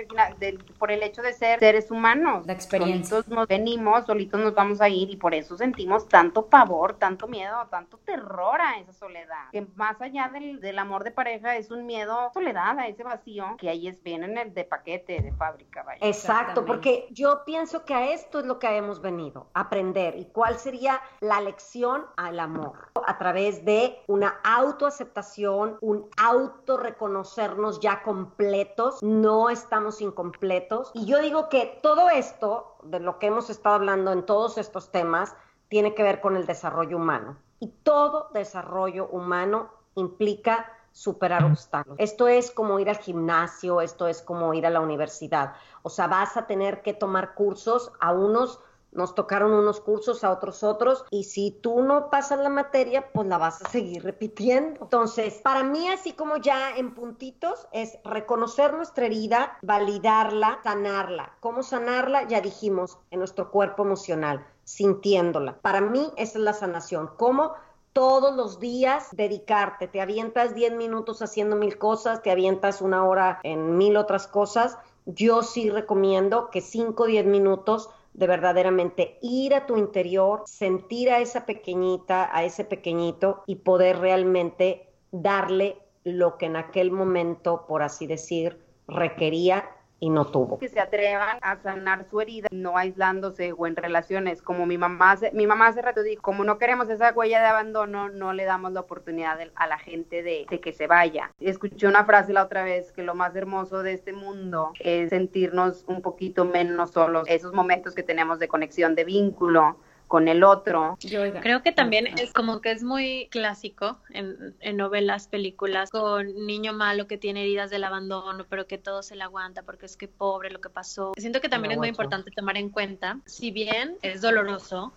por 0.78 0.90
el 0.90 1.02
hecho 1.02 1.22
de 1.22 1.32
ser 1.32 1.58
seres 1.58 1.90
humanos. 1.90 2.46
La 2.46 2.52
experiencia. 2.52 3.16
Solitos 3.16 3.28
nos 3.28 3.48
venimos, 3.48 4.06
solitos 4.06 4.40
nos 4.40 4.54
vamos 4.54 4.80
a 4.80 4.88
ir 4.88 5.10
y 5.10 5.16
por 5.16 5.34
eso 5.34 5.56
sentimos 5.56 6.08
tanto 6.08 6.46
pavor, 6.46 6.94
tanto 6.94 7.26
miedo, 7.28 7.66
tanto 7.70 7.98
terror 7.98 8.60
a 8.60 8.78
esa 8.78 8.92
soledad. 8.92 9.50
Que 9.52 9.66
más 9.76 10.00
allá 10.00 10.28
del, 10.32 10.60
del 10.60 10.78
amor 10.78 11.04
de 11.04 11.10
pareja 11.10 11.56
es 11.56 11.70
un 11.70 11.86
miedo 11.86 12.18
a 12.18 12.32
soledad, 12.32 12.78
a 12.78 12.86
ese 12.86 13.02
vacío 13.02 13.56
que 13.58 13.68
ahí 13.68 13.88
es 13.88 14.02
bien 14.02 14.24
en 14.24 14.36
el 14.38 14.54
de 14.54 14.64
paquete, 14.64 15.20
de 15.20 15.32
fábrica. 15.32 15.82
Vaya. 15.82 16.06
Exacto, 16.06 16.64
porque 16.64 17.06
yo 17.10 17.42
pienso 17.44 17.84
que 17.84 17.94
a 17.94 18.12
esto 18.12 18.40
es 18.40 18.46
lo 18.46 18.58
que 18.58 18.68
hemos 18.68 19.00
venido, 19.00 19.48
aprender. 19.54 20.16
¿Y 20.16 20.26
cuál 20.26 20.58
sería 20.58 21.00
la 21.20 21.40
lección 21.40 22.04
al 22.16 22.40
amor? 22.40 22.90
A 23.06 23.18
través 23.18 23.64
de 23.64 23.98
una 24.06 24.40
autoaceptación 24.44 25.29
un 25.38 26.08
auto 26.16 26.76
reconocernos 26.76 27.80
ya 27.80 28.02
completos, 28.02 29.02
no 29.02 29.50
estamos 29.50 30.00
incompletos. 30.00 30.90
Y 30.94 31.06
yo 31.06 31.20
digo 31.20 31.48
que 31.48 31.78
todo 31.82 32.10
esto, 32.10 32.76
de 32.82 33.00
lo 33.00 33.18
que 33.18 33.26
hemos 33.26 33.50
estado 33.50 33.76
hablando 33.76 34.12
en 34.12 34.26
todos 34.26 34.58
estos 34.58 34.90
temas, 34.90 35.34
tiene 35.68 35.94
que 35.94 36.02
ver 36.02 36.20
con 36.20 36.36
el 36.36 36.46
desarrollo 36.46 36.96
humano. 36.96 37.36
Y 37.60 37.68
todo 37.68 38.30
desarrollo 38.32 39.06
humano 39.08 39.70
implica 39.94 40.72
superar 40.92 41.44
obstáculos. 41.44 41.96
Esto 42.00 42.26
es 42.26 42.50
como 42.50 42.80
ir 42.80 42.90
al 42.90 42.98
gimnasio, 42.98 43.80
esto 43.80 44.08
es 44.08 44.22
como 44.22 44.52
ir 44.54 44.66
a 44.66 44.70
la 44.70 44.80
universidad. 44.80 45.54
O 45.82 45.90
sea, 45.90 46.08
vas 46.08 46.36
a 46.36 46.46
tener 46.46 46.82
que 46.82 46.92
tomar 46.92 47.34
cursos 47.34 47.92
a 48.00 48.12
unos 48.12 48.60
nos 48.92 49.14
tocaron 49.14 49.52
unos 49.52 49.80
cursos, 49.80 50.24
a 50.24 50.30
otros 50.30 50.62
otros, 50.62 51.04
y 51.10 51.24
si 51.24 51.50
tú 51.50 51.82
no 51.82 52.10
pasas 52.10 52.40
la 52.40 52.48
materia, 52.48 53.12
pues 53.12 53.26
la 53.28 53.38
vas 53.38 53.62
a 53.62 53.68
seguir 53.68 54.02
repitiendo. 54.02 54.80
Entonces, 54.82 55.40
para 55.42 55.62
mí, 55.62 55.88
así 55.88 56.12
como 56.12 56.36
ya 56.36 56.76
en 56.76 56.94
puntitos, 56.94 57.66
es 57.72 57.98
reconocer 58.04 58.74
nuestra 58.74 59.06
herida, 59.06 59.58
validarla, 59.62 60.60
sanarla. 60.62 61.32
¿Cómo 61.40 61.62
sanarla? 61.62 62.26
Ya 62.28 62.40
dijimos, 62.40 62.98
en 63.10 63.20
nuestro 63.20 63.50
cuerpo 63.50 63.84
emocional, 63.84 64.46
sintiéndola. 64.64 65.58
Para 65.60 65.80
mí, 65.80 66.10
esa 66.16 66.38
es 66.38 66.44
la 66.44 66.52
sanación. 66.52 67.10
¿Cómo? 67.16 67.54
todos 67.92 68.36
los 68.36 68.60
días 68.60 69.08
dedicarte. 69.12 69.88
Te 69.88 70.00
avientas 70.00 70.54
10 70.54 70.74
minutos 70.74 71.22
haciendo 71.22 71.56
mil 71.56 71.76
cosas, 71.78 72.22
te 72.22 72.30
avientas 72.30 72.80
una 72.80 73.04
hora 73.04 73.40
en 73.42 73.76
mil 73.76 73.96
otras 73.96 74.26
cosas. 74.26 74.78
Yo 75.06 75.42
sí 75.42 75.70
recomiendo 75.70 76.50
que 76.50 76.60
5 76.60 77.02
o 77.02 77.06
10 77.06 77.26
minutos 77.26 77.90
de 78.20 78.26
verdaderamente 78.26 79.18
ir 79.22 79.54
a 79.54 79.64
tu 79.64 79.78
interior, 79.78 80.42
sentir 80.44 81.10
a 81.10 81.20
esa 81.20 81.46
pequeñita, 81.46 82.28
a 82.36 82.44
ese 82.44 82.64
pequeñito 82.64 83.42
y 83.46 83.56
poder 83.56 83.98
realmente 83.98 84.90
darle 85.10 85.78
lo 86.04 86.36
que 86.36 86.46
en 86.46 86.56
aquel 86.56 86.90
momento, 86.92 87.64
por 87.66 87.82
así 87.82 88.06
decir, 88.06 88.62
requería 88.86 89.70
y 90.00 90.10
no 90.10 90.26
tuvo. 90.26 90.58
Que 90.58 90.68
se 90.68 90.80
atrevan 90.80 91.38
a 91.42 91.56
sanar 91.56 92.06
su 92.10 92.20
herida, 92.20 92.48
no 92.50 92.76
aislándose 92.76 93.52
o 93.52 93.66
en 93.66 93.76
relaciones, 93.76 94.42
como 94.42 94.66
mi 94.66 94.78
mamá, 94.78 95.18
mi 95.32 95.46
mamá 95.46 95.68
hace 95.68 95.82
rato 95.82 96.02
dijo, 96.02 96.22
como 96.22 96.42
no 96.42 96.58
queremos 96.58 96.88
esa 96.88 97.12
huella 97.12 97.40
de 97.40 97.46
abandono, 97.46 98.08
no 98.08 98.32
le 98.32 98.44
damos 98.44 98.72
la 98.72 98.80
oportunidad 98.80 99.38
a 99.54 99.66
la 99.66 99.78
gente 99.78 100.22
de, 100.22 100.46
de, 100.48 100.60
que 100.60 100.72
se 100.72 100.86
vaya. 100.86 101.30
Escuché 101.38 101.86
una 101.86 102.04
frase 102.04 102.32
la 102.32 102.44
otra 102.44 102.64
vez 102.64 102.92
que 102.92 103.02
lo 103.02 103.14
más 103.14 103.36
hermoso 103.36 103.82
de 103.82 103.92
este 103.92 104.12
mundo 104.12 104.72
es 104.80 105.10
sentirnos 105.10 105.84
un 105.86 106.00
poquito 106.00 106.44
menos 106.44 106.92
solos, 106.92 107.24
esos 107.28 107.52
momentos 107.52 107.94
que 107.94 108.02
tenemos 108.02 108.38
de 108.38 108.48
conexión, 108.48 108.94
de 108.94 109.04
vínculo, 109.04 109.76
con 110.10 110.26
el 110.26 110.42
otro. 110.42 110.98
Creo 111.40 111.62
que 111.62 111.70
también 111.70 112.08
es 112.18 112.32
como 112.32 112.60
que 112.60 112.72
es 112.72 112.82
muy 112.82 113.28
clásico 113.30 114.00
en, 114.08 114.76
novelas, 114.76 115.28
películas, 115.28 115.88
con 115.88 116.34
niño 116.46 116.72
malo 116.72 117.06
que 117.06 117.16
tiene 117.16 117.42
heridas 117.42 117.70
del 117.70 117.84
abandono, 117.84 118.44
pero 118.50 118.66
que 118.66 118.76
todo 118.76 119.04
se 119.04 119.14
le 119.14 119.22
aguanta 119.22 119.62
porque 119.62 119.86
es 119.86 119.96
que 119.96 120.08
pobre 120.08 120.50
lo 120.50 120.60
que 120.60 120.68
pasó. 120.68 121.12
Siento 121.16 121.40
que 121.40 121.48
también 121.48 121.70
es 121.70 121.78
muy 121.78 121.86
importante 121.86 122.32
tomar 122.32 122.56
en 122.56 122.70
cuenta, 122.70 123.20
si 123.24 123.52
bien 123.52 123.98
es 124.02 124.20
doloroso 124.20 124.92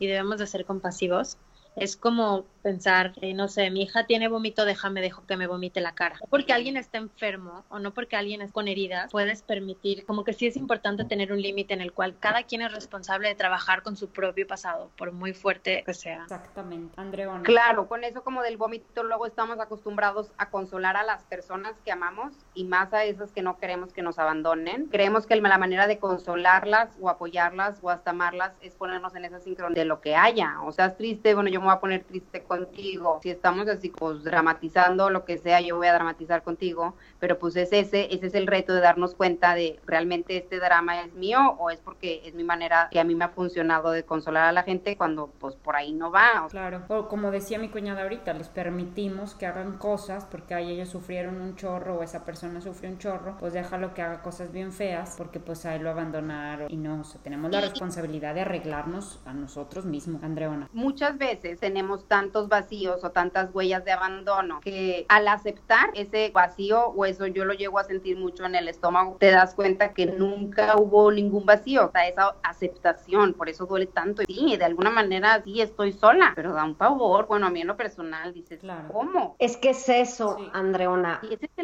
y 0.00 0.08
debemos 0.08 0.38
de 0.38 0.48
ser 0.48 0.64
compasivos, 0.64 1.38
es 1.76 1.96
como 1.96 2.44
pensar, 2.62 3.12
eh, 3.20 3.32
no 3.32 3.46
sé, 3.46 3.70
mi 3.70 3.82
hija 3.82 4.06
tiene 4.06 4.26
vómito, 4.26 4.64
déjame, 4.64 5.00
dejo 5.00 5.24
que 5.24 5.36
me 5.36 5.46
vomite 5.46 5.80
la 5.80 5.94
cara. 5.94 6.16
No 6.20 6.26
porque 6.28 6.52
alguien 6.52 6.76
está 6.76 6.98
enfermo 6.98 7.64
o 7.68 7.78
no 7.78 7.94
porque 7.94 8.16
alguien 8.16 8.42
es 8.42 8.50
con 8.50 8.66
heridas, 8.66 9.12
puedes 9.12 9.42
permitir, 9.42 10.04
como 10.04 10.24
que 10.24 10.32
sí 10.32 10.46
es 10.46 10.56
importante 10.56 11.04
tener 11.04 11.32
un 11.32 11.40
límite 11.40 11.74
en 11.74 11.80
el 11.80 11.92
cual 11.92 12.16
cada 12.18 12.42
quien 12.42 12.62
es 12.62 12.72
responsable 12.72 13.28
de 13.28 13.36
trabajar 13.36 13.82
con 13.82 13.96
su 13.96 14.08
propio 14.08 14.48
pasado, 14.48 14.90
por 14.96 15.12
muy 15.12 15.32
fuerte 15.32 15.84
que 15.86 15.94
sea. 15.94 16.22
Exactamente. 16.22 17.00
Andrea. 17.00 17.40
Claro, 17.44 17.86
con 17.86 18.02
eso 18.02 18.24
como 18.24 18.42
del 18.42 18.56
vómito, 18.56 19.04
luego 19.04 19.26
estamos 19.26 19.60
acostumbrados 19.60 20.32
a 20.38 20.50
consolar 20.50 20.96
a 20.96 21.04
las 21.04 21.22
personas 21.24 21.74
que 21.84 21.92
amamos 21.92 22.32
y 22.54 22.64
más 22.64 22.92
a 22.92 23.04
esas 23.04 23.30
que 23.30 23.42
no 23.42 23.58
queremos 23.58 23.92
que 23.92 24.02
nos 24.02 24.18
abandonen. 24.18 24.86
Creemos 24.86 25.26
que 25.26 25.36
la 25.36 25.58
manera 25.58 25.86
de 25.86 25.98
consolarlas 25.98 26.90
o 27.00 27.08
apoyarlas 27.08 27.78
o 27.82 27.90
hasta 27.90 28.10
amarlas 28.10 28.52
es 28.60 28.74
ponernos 28.74 29.14
en 29.14 29.26
esa 29.26 29.38
sincronía 29.38 29.80
de 29.80 29.84
lo 29.84 30.00
que 30.00 30.16
haya. 30.16 30.60
O 30.62 30.72
sea, 30.72 30.86
es 30.86 30.96
triste, 30.96 31.34
bueno, 31.34 31.50
yo 31.50 31.60
me 31.66 31.72
voy 31.72 31.76
a 31.76 31.80
poner 31.80 32.04
triste 32.04 32.42
con 32.42 32.56
contigo. 32.56 33.20
Si 33.22 33.30
estamos 33.30 33.68
así, 33.68 33.90
pues 33.90 34.24
dramatizando 34.24 35.10
lo 35.10 35.24
que 35.24 35.38
sea, 35.38 35.60
yo 35.60 35.76
voy 35.76 35.86
a 35.88 35.92
dramatizar 35.92 36.42
contigo, 36.42 36.94
pero 37.18 37.38
pues 37.38 37.56
es 37.56 37.72
ese, 37.72 38.14
ese 38.14 38.26
es 38.26 38.34
el 38.34 38.46
reto 38.46 38.74
de 38.74 38.80
darnos 38.80 39.14
cuenta 39.14 39.54
de 39.54 39.78
realmente 39.86 40.36
este 40.36 40.58
drama 40.58 41.02
es 41.02 41.12
mío 41.14 41.56
o 41.58 41.70
es 41.70 41.80
porque 41.80 42.22
es 42.24 42.34
mi 42.34 42.44
manera 42.44 42.88
que 42.90 43.00
a 43.00 43.04
mí 43.04 43.14
me 43.14 43.24
ha 43.24 43.28
funcionado 43.28 43.90
de 43.90 44.04
consolar 44.04 44.44
a 44.44 44.52
la 44.52 44.62
gente 44.62 44.96
cuando 44.96 45.28
pues 45.38 45.54
por 45.56 45.76
ahí 45.76 45.92
no 45.92 46.10
va. 46.10 46.46
Claro, 46.50 46.82
o 46.88 47.08
como 47.08 47.30
decía 47.30 47.58
mi 47.58 47.68
cuñada 47.68 48.02
ahorita, 48.02 48.32
les 48.32 48.48
permitimos 48.48 49.34
que 49.34 49.46
hagan 49.46 49.78
cosas 49.78 50.24
porque 50.24 50.54
ahí 50.54 50.72
ellos 50.72 50.88
sufrieron 50.88 51.40
un 51.40 51.56
chorro 51.56 51.98
o 51.98 52.02
esa 52.02 52.24
persona 52.24 52.60
sufrió 52.60 52.90
un 52.90 52.98
chorro, 52.98 53.36
pues 53.38 53.52
déjalo 53.52 53.94
que 53.94 54.02
haga 54.02 54.22
cosas 54.22 54.52
bien 54.52 54.72
feas 54.72 55.14
porque 55.16 55.40
pues 55.40 55.66
ahí 55.66 55.78
lo 55.78 55.90
abandonaron 55.90 56.70
y 56.70 56.76
no, 56.76 57.00
o 57.00 57.04
sea, 57.04 57.20
tenemos 57.22 57.50
la 57.50 57.60
responsabilidad 57.60 58.34
de 58.34 58.42
arreglarnos 58.42 59.20
a 59.24 59.32
nosotros 59.34 59.84
mismos, 59.84 60.22
Andreona. 60.22 60.68
Muchas 60.72 61.18
veces 61.18 61.55
tenemos 61.58 62.06
tantos 62.06 62.48
vacíos 62.48 63.04
o 63.04 63.10
tantas 63.10 63.54
huellas 63.54 63.84
de 63.84 63.92
abandono 63.92 64.60
que 64.60 65.06
al 65.08 65.28
aceptar 65.28 65.90
ese 65.94 66.30
vacío 66.30 66.88
o 66.88 67.04
eso 67.04 67.26
yo 67.26 67.44
lo 67.44 67.54
llego 67.54 67.78
a 67.78 67.84
sentir 67.84 68.16
mucho 68.16 68.44
en 68.44 68.54
el 68.54 68.68
estómago, 68.68 69.16
te 69.18 69.30
das 69.30 69.54
cuenta 69.54 69.92
que 69.92 70.06
nunca 70.06 70.76
hubo 70.76 71.10
ningún 71.10 71.46
vacío, 71.46 71.86
o 71.86 71.90
sea, 71.90 72.06
esa 72.08 72.36
aceptación, 72.42 73.34
por 73.34 73.48
eso 73.48 73.66
duele 73.66 73.86
tanto. 73.86 74.22
Sí, 74.26 74.56
de 74.56 74.64
alguna 74.64 74.90
manera 74.90 75.42
sí 75.42 75.60
estoy 75.60 75.92
sola, 75.92 76.32
pero 76.34 76.52
da 76.52 76.64
un 76.64 76.74
pavor, 76.74 77.26
bueno, 77.26 77.46
a 77.46 77.50
mí 77.50 77.60
en 77.60 77.66
lo 77.66 77.76
personal 77.76 78.32
dices, 78.32 78.60
claro. 78.60 78.88
¿cómo? 78.92 79.36
Es 79.38 79.56
que 79.56 79.70
es 79.70 79.88
eso, 79.88 80.38
Andreona. 80.52 81.20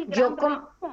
yo, 0.07 0.35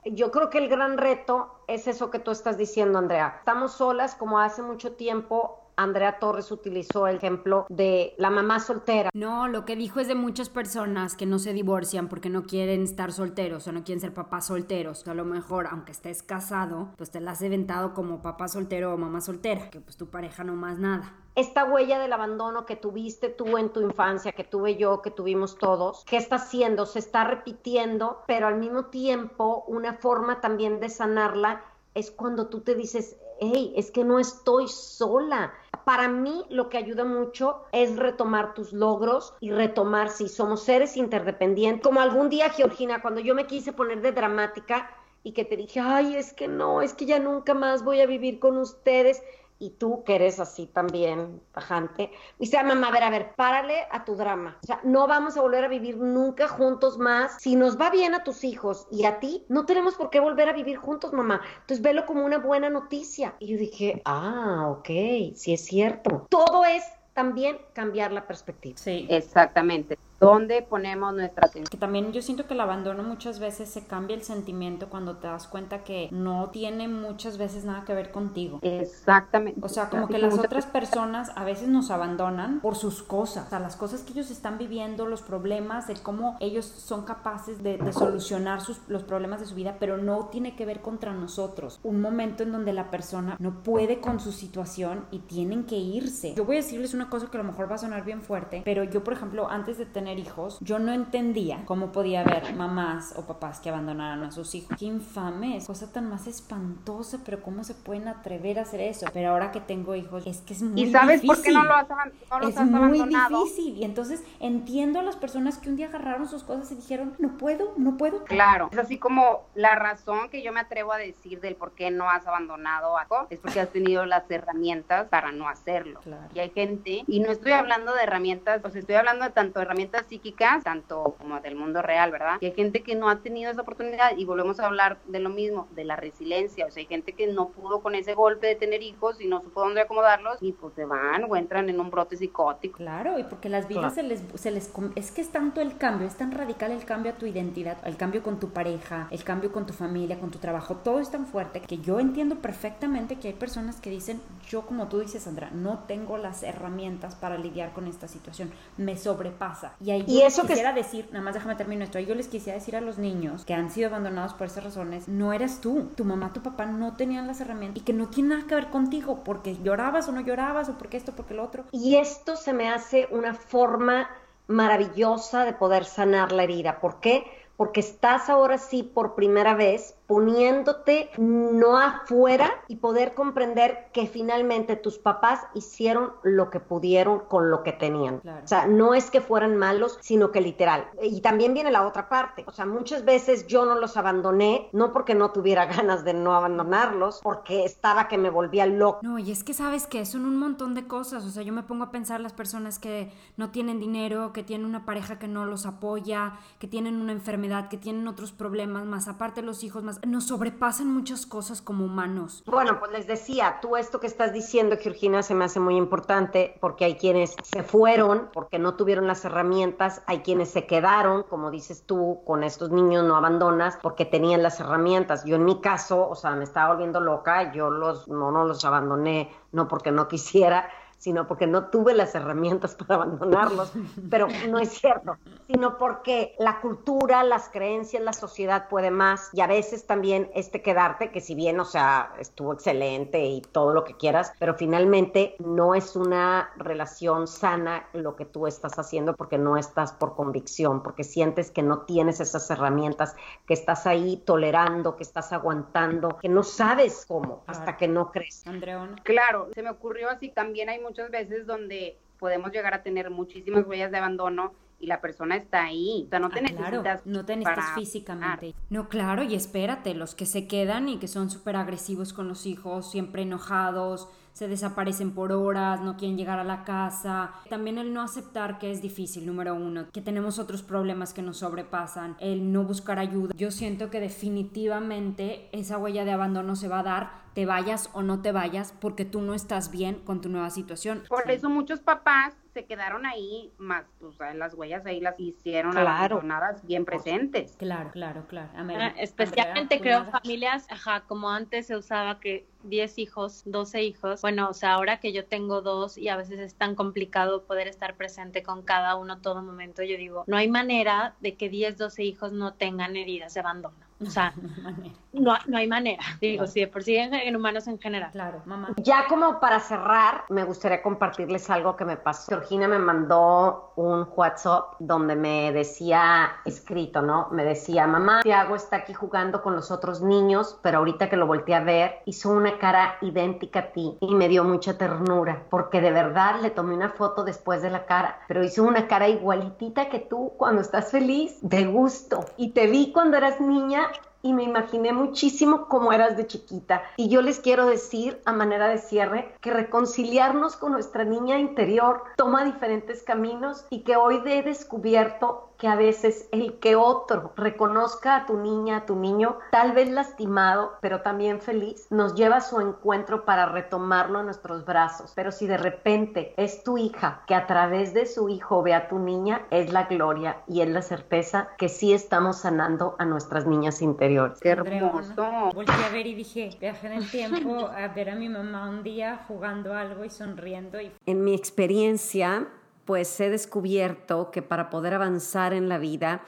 yo 0.04 0.30
creo 0.30 0.50
que 0.50 0.58
el 0.58 0.68
gran 0.68 0.98
reto 0.98 1.60
es 1.66 1.86
eso 1.86 2.10
que 2.10 2.18
tú 2.18 2.30
estás 2.30 2.58
diciendo, 2.58 2.98
Andrea. 2.98 3.36
Estamos 3.38 3.72
solas 3.72 4.14
como 4.14 4.38
hace 4.38 4.62
mucho 4.62 4.92
tiempo 4.92 5.59
Andrea 5.82 6.18
Torres 6.18 6.52
utilizó 6.52 7.06
el 7.06 7.16
ejemplo 7.16 7.66
de 7.68 8.14
la 8.18 8.30
mamá 8.30 8.60
soltera. 8.60 9.10
No, 9.14 9.48
lo 9.48 9.64
que 9.64 9.76
dijo 9.76 10.00
es 10.00 10.08
de 10.08 10.14
muchas 10.14 10.48
personas 10.48 11.16
que 11.16 11.26
no 11.26 11.38
se 11.38 11.52
divorcian 11.52 12.08
porque 12.08 12.28
no 12.28 12.44
quieren 12.44 12.82
estar 12.82 13.12
solteros 13.12 13.66
o 13.66 13.72
no 13.72 13.82
quieren 13.82 14.00
ser 14.00 14.12
papás 14.12 14.46
solteros. 14.46 15.06
a 15.08 15.14
lo 15.14 15.24
mejor, 15.24 15.66
aunque 15.70 15.92
estés 15.92 16.22
casado, 16.22 16.90
pues 16.96 17.10
te 17.10 17.20
la 17.20 17.32
has 17.32 17.42
inventado 17.42 17.94
como 17.94 18.22
papá 18.22 18.48
soltero 18.48 18.92
o 18.94 18.98
mamá 18.98 19.20
soltera, 19.20 19.70
que 19.70 19.80
pues 19.80 19.96
tu 19.96 20.10
pareja 20.10 20.44
no 20.44 20.54
más 20.54 20.78
nada 20.78 21.14
esta 21.36 21.64
huella 21.64 21.98
del 21.98 22.12
abandono 22.12 22.66
que 22.66 22.76
tuviste 22.76 23.28
tú 23.28 23.56
en 23.56 23.70
tu 23.70 23.80
infancia, 23.80 24.32
que 24.32 24.44
tuve 24.44 24.76
yo, 24.76 25.00
que 25.00 25.10
tuvimos 25.10 25.56
todos, 25.56 26.04
¿qué 26.04 26.16
está 26.16 26.36
haciendo? 26.36 26.86
Se 26.86 26.98
está 26.98 27.24
repitiendo, 27.24 28.22
pero 28.26 28.46
al 28.46 28.58
mismo 28.58 28.86
tiempo 28.86 29.64
una 29.66 29.94
forma 29.94 30.40
también 30.40 30.80
de 30.80 30.88
sanarla 30.88 31.62
es 31.94 32.10
cuando 32.10 32.48
tú 32.48 32.60
te 32.60 32.74
dices, 32.74 33.16
hey, 33.40 33.72
es 33.76 33.90
que 33.90 34.04
no 34.04 34.18
estoy 34.18 34.68
sola. 34.68 35.52
Para 35.84 36.08
mí 36.08 36.44
lo 36.50 36.68
que 36.68 36.78
ayuda 36.78 37.04
mucho 37.04 37.64
es 37.72 37.96
retomar 37.96 38.54
tus 38.54 38.72
logros 38.72 39.34
y 39.40 39.50
retomar 39.50 40.10
si 40.10 40.28
somos 40.28 40.62
seres 40.62 40.96
interdependientes. 40.96 41.82
Como 41.82 42.00
algún 42.00 42.28
día, 42.28 42.50
Georgina, 42.50 43.02
cuando 43.02 43.20
yo 43.20 43.34
me 43.34 43.46
quise 43.46 43.72
poner 43.72 44.02
de 44.02 44.12
dramática 44.12 44.90
y 45.22 45.32
que 45.32 45.44
te 45.44 45.56
dije, 45.56 45.80
ay, 45.80 46.16
es 46.16 46.32
que 46.32 46.48
no, 46.48 46.82
es 46.82 46.94
que 46.94 47.06
ya 47.06 47.18
nunca 47.18 47.54
más 47.54 47.84
voy 47.84 48.00
a 48.00 48.06
vivir 48.06 48.38
con 48.38 48.56
ustedes 48.56 49.22
y 49.60 49.70
tú 49.70 50.02
que 50.04 50.16
eres 50.16 50.40
así 50.40 50.66
también, 50.66 51.40
tajante, 51.52 52.10
dice, 52.38 52.56
ah, 52.56 52.64
mamá, 52.64 52.88
a 52.88 52.90
ver, 52.90 53.02
a 53.04 53.10
ver, 53.10 53.34
párale 53.36 53.86
a 53.90 54.04
tu 54.04 54.16
drama. 54.16 54.58
O 54.62 54.66
sea, 54.66 54.80
no 54.82 55.06
vamos 55.06 55.36
a 55.36 55.42
volver 55.42 55.64
a 55.64 55.68
vivir 55.68 55.98
nunca 55.98 56.48
juntos 56.48 56.98
más. 56.98 57.36
Si 57.38 57.54
nos 57.54 57.78
va 57.78 57.90
bien 57.90 58.14
a 58.14 58.24
tus 58.24 58.42
hijos 58.42 58.88
y 58.90 59.04
a 59.04 59.20
ti, 59.20 59.44
no 59.48 59.66
tenemos 59.66 59.94
por 59.94 60.08
qué 60.10 60.18
volver 60.18 60.48
a 60.48 60.54
vivir 60.54 60.78
juntos, 60.78 61.12
mamá. 61.12 61.42
Entonces, 61.60 61.82
velo 61.82 62.06
como 62.06 62.24
una 62.24 62.38
buena 62.38 62.70
noticia. 62.70 63.34
Y 63.38 63.48
yo 63.48 63.58
dije, 63.58 64.00
ah, 64.06 64.66
ok, 64.70 64.88
sí 65.34 65.52
es 65.52 65.64
cierto. 65.64 66.26
Todo 66.30 66.64
es 66.64 66.82
también 67.12 67.58
cambiar 67.74 68.12
la 68.12 68.26
perspectiva. 68.26 68.78
Sí, 68.78 69.06
exactamente. 69.10 69.98
¿Dónde 70.20 70.60
ponemos 70.60 71.14
nuestra 71.14 71.46
atención? 71.46 71.70
Que 71.70 71.78
también 71.78 72.12
yo 72.12 72.20
siento 72.20 72.46
que 72.46 72.52
el 72.52 72.60
abandono 72.60 73.02
muchas 73.02 73.40
veces 73.40 73.70
se 73.70 73.86
cambia 73.86 74.14
el 74.14 74.22
sentimiento 74.22 74.90
cuando 74.90 75.16
te 75.16 75.26
das 75.26 75.48
cuenta 75.48 75.82
que 75.82 76.08
no 76.12 76.50
tiene 76.50 76.88
muchas 76.88 77.38
veces 77.38 77.64
nada 77.64 77.86
que 77.86 77.94
ver 77.94 78.10
contigo. 78.10 78.58
Exactamente. 78.60 79.58
O 79.62 79.68
sea, 79.70 79.88
como 79.88 80.08
que 80.08 80.18
las 80.18 80.38
otras 80.38 80.66
personas 80.66 81.32
a 81.36 81.44
veces 81.44 81.68
nos 81.68 81.90
abandonan 81.90 82.60
por 82.60 82.76
sus 82.76 83.02
cosas, 83.02 83.46
o 83.46 83.48
sea, 83.48 83.60
las 83.60 83.76
cosas 83.76 84.02
que 84.02 84.12
ellos 84.12 84.30
están 84.30 84.58
viviendo, 84.58 85.06
los 85.06 85.22
problemas, 85.22 85.86
de 85.86 85.94
cómo 85.94 86.36
ellos 86.40 86.66
son 86.66 87.06
capaces 87.06 87.62
de, 87.62 87.78
solucionar 87.94 88.60
sus, 88.60 88.78
los 88.88 89.02
problemas 89.04 89.40
de 89.40 89.46
su 89.46 89.54
vida, 89.54 89.76
pero 89.80 89.96
no 89.96 90.26
tiene 90.26 90.54
que 90.54 90.66
ver 90.66 90.82
contra 90.82 91.14
nosotros. 91.14 91.80
Un 91.82 92.02
momento 92.02 92.42
en 92.42 92.52
donde 92.52 92.74
la 92.74 92.90
persona 92.90 93.36
no 93.38 93.62
puede 93.62 94.00
con 94.00 94.20
su 94.20 94.32
situación 94.32 95.06
y 95.10 95.20
tienen 95.20 95.64
que 95.64 95.76
irse. 95.76 96.34
Yo 96.34 96.44
voy 96.44 96.56
a 96.56 96.58
decirles 96.58 96.92
una 96.92 97.08
cosa 97.08 97.30
que 97.30 97.38
a 97.38 97.42
lo 97.42 97.48
mejor 97.48 97.70
va 97.70 97.76
a 97.76 97.78
sonar 97.78 98.04
bien 98.04 98.20
fuerte, 98.20 98.60
pero 98.66 98.84
yo, 98.84 99.02
por 99.02 99.14
ejemplo, 99.14 99.48
antes 99.48 99.78
de 99.78 99.86
tener 99.86 100.09
hijos, 100.18 100.58
yo 100.60 100.78
no 100.78 100.92
entendía 100.92 101.62
cómo 101.66 101.92
podía 101.92 102.20
haber 102.20 102.54
mamás 102.54 103.14
o 103.16 103.26
papás 103.26 103.60
que 103.60 103.68
abandonaran 103.68 104.22
a 104.22 104.30
sus 104.30 104.54
hijos. 104.54 104.76
Qué 104.78 104.86
infame, 104.86 105.56
es 105.56 105.66
cosa 105.66 105.92
tan 105.92 106.08
más 106.08 106.26
espantosa, 106.26 107.18
pero 107.24 107.42
cómo 107.42 107.64
se 107.64 107.74
pueden 107.74 108.08
atrever 108.08 108.58
a 108.58 108.62
hacer 108.62 108.80
eso. 108.80 109.06
Pero 109.12 109.30
ahora 109.30 109.52
que 109.52 109.60
tengo 109.60 109.94
hijos, 109.94 110.26
es 110.26 110.38
que 110.38 110.54
es 110.54 110.62
muy 110.62 110.74
difícil. 110.74 110.88
¿Y 110.88 110.92
sabes 110.92 111.22
por 111.22 111.42
qué 111.42 111.52
no 111.52 111.64
lo 111.64 111.74
has, 111.74 111.88
no 111.88 112.92
es 112.92 112.98
muy 112.98 113.08
difícil. 113.08 113.76
Y 113.76 113.84
entonces 113.84 114.22
entiendo 114.40 115.00
a 115.00 115.02
las 115.02 115.16
personas 115.16 115.58
que 115.58 115.68
un 115.68 115.76
día 115.76 115.86
agarraron 115.86 116.28
sus 116.28 116.44
cosas 116.44 116.70
y 116.72 116.76
dijeron, 116.76 117.14
no 117.18 117.36
puedo, 117.36 117.74
no 117.76 117.96
puedo. 117.96 118.24
Claro, 118.24 118.68
es 118.72 118.78
así 118.78 118.98
como 118.98 119.46
la 119.54 119.74
razón 119.74 120.28
que 120.30 120.42
yo 120.42 120.52
me 120.52 120.60
atrevo 120.60 120.92
a 120.92 120.98
decir 120.98 121.40
del 121.40 121.56
por 121.56 121.72
qué 121.72 121.90
no 121.90 122.08
has 122.08 122.26
abandonado 122.26 122.96
algo, 122.96 123.26
es 123.30 123.38
porque 123.38 123.60
has 123.60 123.70
tenido 123.70 124.06
las 124.06 124.30
herramientas 124.30 125.08
para 125.08 125.32
no 125.32 125.48
hacerlo. 125.48 126.00
Y 126.34 126.40
hay 126.40 126.50
gente, 126.50 127.04
y 127.06 127.20
no 127.20 127.30
estoy 127.30 127.52
hablando 127.52 127.94
de 127.94 128.02
herramientas, 128.02 128.60
pues 128.60 128.74
estoy 128.76 128.96
hablando 128.96 129.24
de 129.24 129.30
tanto 129.30 129.60
herramientas 129.60 129.99
psíquicas, 130.06 130.64
tanto 130.64 131.16
como 131.18 131.40
del 131.40 131.56
mundo 131.56 131.82
real, 131.82 132.10
¿verdad? 132.10 132.38
Y 132.40 132.46
hay 132.46 132.52
gente 132.52 132.82
que 132.82 132.94
no 132.94 133.08
ha 133.08 133.16
tenido 133.20 133.50
esa 133.50 133.62
oportunidad 133.62 134.16
y 134.16 134.24
volvemos 134.24 134.60
a 134.60 134.66
hablar 134.66 134.98
de 135.06 135.20
lo 135.20 135.30
mismo, 135.30 135.68
de 135.72 135.84
la 135.84 135.96
resiliencia, 135.96 136.66
o 136.66 136.70
sea, 136.70 136.80
hay 136.80 136.86
gente 136.86 137.12
que 137.12 137.26
no 137.26 137.48
pudo 137.48 137.80
con 137.80 137.94
ese 137.94 138.14
golpe 138.14 138.46
de 138.46 138.54
tener 138.54 138.82
hijos 138.82 139.20
y 139.20 139.26
no 139.26 139.40
supo 139.40 139.60
dónde 139.60 139.82
acomodarlos 139.82 140.38
y 140.40 140.52
pues 140.52 140.74
se 140.74 140.84
van 140.84 141.24
o 141.24 141.36
entran 141.36 141.68
en 141.68 141.80
un 141.80 141.90
brote 141.90 142.16
psicótico. 142.16 142.76
Claro, 142.76 143.18
y 143.18 143.24
porque 143.24 143.48
las 143.48 143.68
vidas 143.68 143.94
se, 143.94 144.02
les, 144.02 144.22
se 144.34 144.50
les... 144.50 144.72
Es 144.94 145.10
que 145.10 145.20
es 145.20 145.30
tanto 145.30 145.60
el 145.60 145.76
cambio, 145.76 146.06
es 146.06 146.16
tan 146.16 146.32
radical 146.32 146.72
el 146.72 146.84
cambio 146.84 147.12
a 147.12 147.14
tu 147.16 147.26
identidad, 147.26 147.78
el 147.84 147.96
cambio 147.96 148.22
con 148.22 148.38
tu 148.38 148.50
pareja, 148.50 149.08
el 149.10 149.24
cambio 149.24 149.52
con 149.52 149.66
tu 149.66 149.72
familia, 149.72 150.18
con 150.18 150.30
tu 150.30 150.38
trabajo, 150.38 150.76
todo 150.76 151.00
es 151.00 151.10
tan 151.10 151.26
fuerte 151.26 151.60
que 151.60 151.78
yo 151.78 152.00
entiendo 152.00 152.36
perfectamente 152.36 153.16
que 153.16 153.28
hay 153.28 153.34
personas 153.34 153.80
que 153.80 153.90
dicen, 153.90 154.20
yo 154.48 154.62
como 154.62 154.88
tú 154.88 155.00
dices, 155.00 155.22
Sandra, 155.22 155.50
no 155.50 155.80
tengo 155.86 156.18
las 156.18 156.42
herramientas 156.42 157.14
para 157.14 157.38
lidiar 157.38 157.72
con 157.72 157.86
esta 157.86 158.08
situación, 158.08 158.50
me 158.76 158.96
sobrepasa. 158.96 159.74
Y 159.80 159.89
y 160.06 160.22
eso 160.22 160.46
quisiera 160.46 160.72
decir, 160.72 161.08
nada 161.12 161.24
más 161.24 161.34
déjame 161.34 161.56
terminar 161.56 161.84
esto, 161.84 161.98
ahí 161.98 162.06
yo 162.06 162.14
les 162.14 162.28
quisiera 162.28 162.58
decir 162.58 162.76
a 162.76 162.80
los 162.80 162.98
niños 162.98 163.44
que 163.44 163.54
han 163.54 163.70
sido 163.70 163.88
abandonados 163.88 164.34
por 164.34 164.46
esas 164.46 164.64
razones, 164.64 165.08
no 165.08 165.32
eres 165.32 165.60
tú, 165.60 165.88
tu 165.96 166.04
mamá, 166.04 166.32
tu 166.32 166.42
papá 166.42 166.66
no 166.66 166.96
tenían 166.96 167.26
las 167.26 167.40
herramientas 167.40 167.82
y 167.82 167.84
que 167.84 167.92
no 167.92 168.08
tiene 168.08 168.30
nada 168.30 168.46
que 168.46 168.54
ver 168.54 168.68
contigo, 168.68 169.22
porque 169.24 169.56
llorabas 169.62 170.08
o 170.08 170.12
no 170.12 170.20
llorabas, 170.20 170.68
o 170.68 170.78
porque 170.78 170.96
esto, 170.96 171.12
porque 171.12 171.34
lo 171.34 171.44
otro. 171.44 171.64
Y 171.72 171.96
esto 171.96 172.36
se 172.36 172.52
me 172.52 172.68
hace 172.68 173.08
una 173.10 173.34
forma 173.34 174.08
maravillosa 174.46 175.44
de 175.44 175.52
poder 175.52 175.84
sanar 175.84 176.32
la 176.32 176.42
herida. 176.42 176.80
¿Por 176.80 177.00
qué? 177.00 177.24
Porque 177.56 177.80
estás 177.80 178.28
ahora 178.28 178.58
sí 178.58 178.82
por 178.82 179.14
primera 179.14 179.54
vez 179.54 179.94
poniéndote 180.10 181.08
no 181.18 181.78
afuera 181.78 182.50
y 182.66 182.74
poder 182.74 183.14
comprender 183.14 183.90
que 183.92 184.08
finalmente 184.08 184.74
tus 184.74 184.98
papás 184.98 185.46
hicieron 185.54 186.10
lo 186.24 186.50
que 186.50 186.58
pudieron 186.58 187.20
con 187.20 187.48
lo 187.48 187.62
que 187.62 187.70
tenían. 187.70 188.20
O 188.24 188.48
sea, 188.48 188.66
no 188.66 188.94
es 188.94 189.08
que 189.08 189.20
fueran 189.20 189.56
malos, 189.56 189.98
sino 190.00 190.32
que 190.32 190.40
literal. 190.40 190.88
Y 191.00 191.20
también 191.20 191.54
viene 191.54 191.70
la 191.70 191.86
otra 191.86 192.08
parte. 192.08 192.42
O 192.48 192.50
sea, 192.50 192.66
muchas 192.66 193.04
veces 193.04 193.46
yo 193.46 193.64
no 193.64 193.76
los 193.76 193.96
abandoné, 193.96 194.68
no 194.72 194.92
porque 194.92 195.14
no 195.14 195.30
tuviera 195.30 195.66
ganas 195.76 196.02
de 196.02 196.12
no 196.12 196.34
abandonarlos, 196.34 197.20
porque 197.22 197.64
estaba 197.64 198.08
que 198.08 198.18
me 198.18 198.30
volvía 198.30 198.66
loco. 198.66 198.98
No, 199.02 199.16
y 199.20 199.30
es 199.30 199.44
que 199.44 199.54
sabes 199.54 199.86
que 199.86 200.04
son 200.06 200.24
un 200.24 200.40
montón 200.40 200.74
de 200.74 200.88
cosas. 200.88 201.24
O 201.24 201.30
sea, 201.30 201.44
yo 201.44 201.52
me 201.52 201.62
pongo 201.62 201.84
a 201.84 201.92
pensar 201.92 202.20
las 202.20 202.32
personas 202.32 202.80
que 202.80 203.12
no 203.36 203.52
tienen 203.52 203.78
dinero, 203.78 204.32
que 204.32 204.42
tienen 204.42 204.66
una 204.66 204.84
pareja 204.84 205.20
que 205.20 205.28
no 205.28 205.46
los 205.46 205.66
apoya, 205.66 206.32
que 206.58 206.66
tienen 206.66 206.96
una 206.96 207.12
enfermedad, 207.12 207.68
que 207.68 207.76
tienen 207.76 208.08
otros 208.08 208.32
problemas, 208.32 208.86
más 208.86 209.06
aparte 209.06 209.40
los 209.42 209.62
hijos, 209.62 209.84
más 209.84 209.99
nos 210.06 210.26
sobrepasan 210.26 210.92
muchas 210.92 211.26
cosas 211.26 211.60
como 211.60 211.84
humanos. 211.84 212.42
Bueno, 212.46 212.78
pues 212.78 212.92
les 212.92 213.06
decía, 213.06 213.58
tú 213.60 213.76
esto 213.76 214.00
que 214.00 214.06
estás 214.06 214.32
diciendo, 214.32 214.76
Georgina, 214.80 215.22
se 215.22 215.34
me 215.34 215.44
hace 215.44 215.60
muy 215.60 215.76
importante 215.76 216.56
porque 216.60 216.84
hay 216.84 216.96
quienes 216.96 217.34
se 217.42 217.62
fueron 217.62 218.28
porque 218.32 218.58
no 218.58 218.74
tuvieron 218.74 219.06
las 219.06 219.24
herramientas, 219.24 220.02
hay 220.06 220.20
quienes 220.20 220.50
se 220.50 220.66
quedaron, 220.66 221.22
como 221.24 221.50
dices 221.50 221.84
tú, 221.84 222.20
con 222.24 222.44
estos 222.44 222.70
niños 222.70 223.04
no 223.04 223.16
abandonas 223.16 223.78
porque 223.82 224.04
tenían 224.04 224.42
las 224.42 224.60
herramientas. 224.60 225.24
Yo 225.24 225.36
en 225.36 225.44
mi 225.44 225.60
caso, 225.60 226.08
o 226.08 226.14
sea, 226.14 226.32
me 226.32 226.44
estaba 226.44 226.70
volviendo 226.72 227.00
loca, 227.00 227.52
yo 227.52 227.70
los 227.70 228.08
no, 228.08 228.30
no 228.30 228.44
los 228.44 228.64
abandoné, 228.64 229.30
no 229.52 229.68
porque 229.68 229.92
no 229.92 230.08
quisiera, 230.08 230.68
sino 231.00 231.26
porque 231.26 231.46
no 231.46 231.70
tuve 231.70 231.94
las 231.94 232.14
herramientas 232.14 232.74
para 232.86 233.02
abandonarlos, 233.02 233.72
pero 234.10 234.28
no 234.48 234.58
es 234.58 234.68
cierto, 234.68 235.16
sino 235.48 235.78
porque 235.78 236.34
la 236.38 236.60
cultura, 236.60 237.24
las 237.24 237.48
creencias, 237.48 238.02
la 238.02 238.12
sociedad 238.12 238.68
puede 238.68 238.90
más 238.90 239.30
y 239.32 239.40
a 239.40 239.46
veces 239.46 239.86
también 239.86 240.30
este 240.34 240.62
quedarte, 240.62 241.10
que 241.10 241.20
si 241.20 241.34
bien, 241.34 241.58
o 241.58 241.64
sea, 241.64 242.12
estuvo 242.18 242.52
excelente 242.52 243.24
y 243.24 243.40
todo 243.40 243.72
lo 243.72 243.82
que 243.84 243.96
quieras, 243.96 244.32
pero 244.38 244.54
finalmente 244.54 245.36
no 245.38 245.74
es 245.74 245.96
una 245.96 246.50
relación 246.56 247.26
sana 247.26 247.88
lo 247.94 248.14
que 248.14 248.26
tú 248.26 248.46
estás 248.46 248.78
haciendo 248.78 249.14
porque 249.14 249.38
no 249.38 249.56
estás 249.56 249.92
por 249.92 250.14
convicción, 250.14 250.82
porque 250.82 251.02
sientes 251.02 251.50
que 251.50 251.62
no 251.62 251.80
tienes 251.82 252.20
esas 252.20 252.50
herramientas, 252.50 253.16
que 253.46 253.54
estás 253.54 253.86
ahí 253.86 254.18
tolerando, 254.26 254.96
que 254.96 255.02
estás 255.02 255.32
aguantando, 255.32 256.18
que 256.20 256.28
no 256.28 256.42
sabes 256.42 257.06
cómo 257.08 257.42
hasta 257.46 257.78
que 257.78 257.88
no 257.88 258.12
crees. 258.12 258.46
Andreón. 258.46 259.00
Claro, 259.02 259.48
se 259.54 259.62
me 259.62 259.70
ocurrió 259.70 260.10
así, 260.10 260.28
también 260.28 260.68
hay 260.68 260.78
muchas 260.90 261.10
veces 261.10 261.46
donde 261.46 261.96
podemos 262.18 262.50
llegar 262.50 262.74
a 262.74 262.82
tener 262.82 263.10
muchísimas 263.10 263.64
huellas 263.64 263.92
de 263.92 263.98
abandono 263.98 264.52
y 264.80 264.86
la 264.86 265.00
persona 265.00 265.36
está 265.36 265.64
ahí. 265.64 266.04
O 266.06 266.10
sea, 266.10 266.18
no 266.18 266.30
te 266.30 266.40
ah, 266.40 266.42
necesitas. 266.42 267.06
no 267.06 267.24
te 267.24 267.36
necesitas 267.36 267.74
físicamente. 267.74 268.54
No, 268.70 268.88
claro, 268.88 269.22
y 269.22 269.34
espérate, 269.34 269.94
los 269.94 270.16
que 270.16 270.26
se 270.26 270.48
quedan 270.48 270.88
y 270.88 270.98
que 270.98 271.06
son 271.06 271.30
súper 271.30 271.54
agresivos 271.54 272.12
con 272.12 272.26
los 272.26 272.44
hijos, 272.44 272.90
siempre 272.90 273.22
enojados, 273.22 274.08
se 274.32 274.48
desaparecen 274.48 275.12
por 275.12 275.32
horas, 275.32 275.80
no 275.80 275.96
quieren 275.96 276.16
llegar 276.16 276.38
a 276.38 276.44
la 276.44 276.64
casa. 276.64 277.32
También 277.48 277.78
el 277.78 277.92
no 277.92 278.02
aceptar 278.02 278.58
que 278.58 278.70
es 278.70 278.82
difícil, 278.82 279.26
número 279.26 279.54
uno, 279.54 279.86
que 279.92 280.00
tenemos 280.00 280.38
otros 280.38 280.62
problemas 280.62 281.12
que 281.12 281.22
nos 281.22 281.38
sobrepasan, 281.38 282.16
el 282.20 282.52
no 282.52 282.64
buscar 282.64 282.98
ayuda. 282.98 283.34
Yo 283.36 283.50
siento 283.50 283.90
que 283.90 284.00
definitivamente 284.00 285.48
esa 285.52 285.78
huella 285.78 286.04
de 286.04 286.12
abandono 286.12 286.56
se 286.56 286.68
va 286.68 286.80
a 286.80 286.84
dar 286.84 287.20
te 287.34 287.46
vayas 287.46 287.90
o 287.92 288.02
no 288.02 288.22
te 288.22 288.32
vayas 288.32 288.74
porque 288.80 289.04
tú 289.04 289.22
no 289.22 289.34
estás 289.34 289.70
bien 289.70 290.00
con 290.04 290.20
tu 290.20 290.28
nueva 290.28 290.50
situación. 290.50 291.04
Por 291.08 291.30
eso 291.30 291.48
muchos 291.48 291.80
papás 291.80 292.34
se 292.52 292.64
quedaron 292.64 293.06
ahí, 293.06 293.52
más, 293.58 293.84
o 294.00 294.12
sea, 294.12 294.34
las 294.34 294.54
huellas 294.54 294.84
ahí 294.84 295.00
las 295.00 295.18
hicieron 295.18 295.72
claro. 295.72 296.20
bien 296.64 296.84
presentes. 296.84 297.56
Claro, 297.56 297.90
claro, 297.90 298.26
claro. 298.26 298.50
Especialmente 298.96 299.80
creo 299.80 300.04
familias, 300.06 300.66
ajá, 300.70 301.02
como 301.06 301.30
antes 301.30 301.66
se 301.66 301.76
usaba 301.76 302.18
que 302.18 302.46
10 302.64 302.98
hijos, 302.98 303.42
12 303.46 303.82
hijos. 303.82 304.22
Bueno, 304.22 304.48
o 304.48 304.54
sea, 304.54 304.74
ahora 304.74 304.98
que 304.98 305.12
yo 305.12 305.24
tengo 305.26 305.62
dos 305.62 305.96
y 305.96 306.08
a 306.08 306.16
veces 306.16 306.40
es 306.40 306.54
tan 306.54 306.74
complicado 306.74 307.44
poder 307.44 307.68
estar 307.68 307.94
presente 307.96 308.42
con 308.42 308.62
cada 308.62 308.96
uno 308.96 309.20
todo 309.20 309.42
momento, 309.42 309.82
yo 309.82 309.96
digo, 309.96 310.24
no 310.26 310.36
hay 310.36 310.48
manera 310.48 311.14
de 311.20 311.36
que 311.36 311.48
10, 311.48 311.76
12 311.78 312.02
hijos 312.02 312.32
no 312.32 312.54
tengan 312.54 312.96
heridas 312.96 313.34
de 313.34 313.40
abandono 313.40 313.89
O 314.00 314.10
sea, 314.10 314.32
no, 315.12 315.34
no, 315.46 315.58
hay 315.58 315.66
manera. 315.66 316.02
Digo, 316.20 316.46
si 316.46 316.60
de 316.60 316.68
por 316.68 316.82
sí 316.82 316.96
en, 316.96 317.36
humanos 317.36 317.66
en 317.66 317.78
general. 317.78 318.10
Claro, 318.12 318.42
mamá. 318.46 318.74
Ya 318.76 319.06
como 319.08 319.40
para 319.40 319.60
cerrar, 319.60 320.24
me 320.28 320.44
gustaría 320.44 320.82
compartirles 320.82 321.50
algo 321.50 321.76
que 321.76 321.84
me 321.84 321.96
pasó. 321.96 322.26
Georgina 322.28 322.66
me 322.68 322.78
mandó 322.78 323.72
un 323.76 324.06
WhatsApp 324.14 324.74
donde 324.78 325.16
me 325.16 325.52
decía, 325.52 326.32
escrito, 326.44 327.02
¿no? 327.02 327.28
Me 327.30 327.44
decía, 327.44 327.86
mamá, 327.86 328.20
Tiago 328.22 328.56
está 328.56 328.76
aquí 328.76 328.94
jugando 328.94 329.42
con 329.42 329.54
los 329.54 329.70
otros 329.70 330.00
niños, 330.00 330.58
pero 330.62 330.78
ahorita 330.78 331.10
que 331.10 331.16
lo 331.16 331.26
volteé 331.26 331.54
a 331.54 331.60
ver, 331.60 331.98
hizo 332.06 332.30
una 332.30 332.58
cara 332.58 332.96
idéntica 333.02 333.60
a 333.60 333.72
ti 333.72 333.96
y 334.00 334.14
me 334.14 334.28
dio 334.28 334.44
mucha 334.44 334.78
ternura, 334.78 335.44
porque 335.50 335.80
de 335.80 335.90
verdad 335.90 336.40
le 336.40 336.50
tomé 336.50 336.74
una 336.74 336.90
foto 336.90 337.24
después 337.24 337.62
de 337.62 337.70
la 337.70 337.86
cara, 337.86 338.20
pero 338.28 338.44
hizo 338.44 338.62
una 338.62 338.86
cara 338.86 339.08
igualitita 339.08 339.88
que 339.88 339.98
tú 339.98 340.32
cuando 340.36 340.62
estás 340.62 340.90
feliz, 340.90 341.38
de 341.42 341.66
gusto. 341.66 342.24
Y 342.36 342.50
te 342.50 342.66
vi 342.66 342.92
cuando 342.92 343.16
eras 343.16 343.40
niña 343.40 343.89
y 344.22 344.32
me 344.32 344.42
imaginé 344.42 344.92
muchísimo 344.92 345.66
cómo 345.68 345.92
eras 345.92 346.16
de 346.16 346.26
chiquita. 346.26 346.82
Y 346.96 347.08
yo 347.08 347.22
les 347.22 347.40
quiero 347.40 347.66
decir, 347.66 348.20
a 348.24 348.32
manera 348.32 348.68
de 348.68 348.78
cierre, 348.78 349.34
que 349.40 349.52
reconciliarnos 349.52 350.56
con 350.56 350.72
nuestra 350.72 351.04
niña 351.04 351.38
interior 351.38 352.02
toma 352.16 352.44
diferentes 352.44 353.02
caminos 353.02 353.64
y 353.70 353.80
que 353.80 353.96
hoy 353.96 354.20
he 354.26 354.42
descubierto 354.42 355.49
que 355.60 355.68
a 355.68 355.76
veces 355.76 356.28
el 356.32 356.58
que 356.58 356.74
otro 356.74 357.32
reconozca 357.36 358.16
a 358.16 358.26
tu 358.26 358.38
niña, 358.38 358.78
a 358.78 358.86
tu 358.86 358.96
niño, 358.96 359.38
tal 359.50 359.72
vez 359.72 359.90
lastimado, 359.90 360.72
pero 360.80 361.02
también 361.02 361.40
feliz, 361.40 361.86
nos 361.90 362.14
lleva 362.14 362.36
a 362.36 362.40
su 362.40 362.60
encuentro 362.60 363.24
para 363.24 363.46
retomarlo 363.46 364.20
en 364.20 364.26
nuestros 364.26 364.64
brazos. 364.64 365.12
Pero 365.14 365.30
si 365.30 365.46
de 365.46 365.58
repente 365.58 366.34
es 366.36 366.64
tu 366.64 366.78
hija 366.78 367.22
que 367.26 367.34
a 367.34 367.46
través 367.46 367.92
de 367.94 368.06
su 368.06 368.28
hijo 368.28 368.62
ve 368.62 368.74
a 368.74 368.88
tu 368.88 368.98
niña, 368.98 369.42
es 369.50 369.72
la 369.72 369.84
gloria 369.84 370.38
y 370.48 370.62
es 370.62 370.68
la 370.68 370.82
certeza 370.82 371.50
que 371.58 371.68
sí 371.68 371.92
estamos 371.92 372.38
sanando 372.38 372.96
a 372.98 373.04
nuestras 373.04 373.46
niñas 373.46 373.82
interiores. 373.82 374.40
Qué 374.40 374.50
hermoso. 374.50 375.50
Volté 375.54 375.72
a 375.72 375.92
ver 375.92 376.06
y 376.06 376.14
dije, 376.14 376.56
viajé 376.58 376.86
en 376.86 376.92
el 376.94 377.10
tiempo 377.10 377.66
a 377.66 377.88
ver 377.88 378.10
a 378.10 378.14
mi 378.14 378.28
mamá 378.28 378.68
un 378.68 378.82
día 378.82 379.24
jugando 379.28 379.74
algo 379.74 380.04
y 380.04 380.10
sonriendo. 380.10 380.80
Y... 380.80 380.90
En 381.04 381.22
mi 381.22 381.34
experiencia, 381.34 382.48
pues 382.90 383.20
he 383.20 383.30
descubierto 383.30 384.32
que 384.32 384.42
para 384.42 384.68
poder 384.68 384.94
avanzar 384.94 385.52
en 385.52 385.68
la 385.68 385.78
vida 385.78 386.22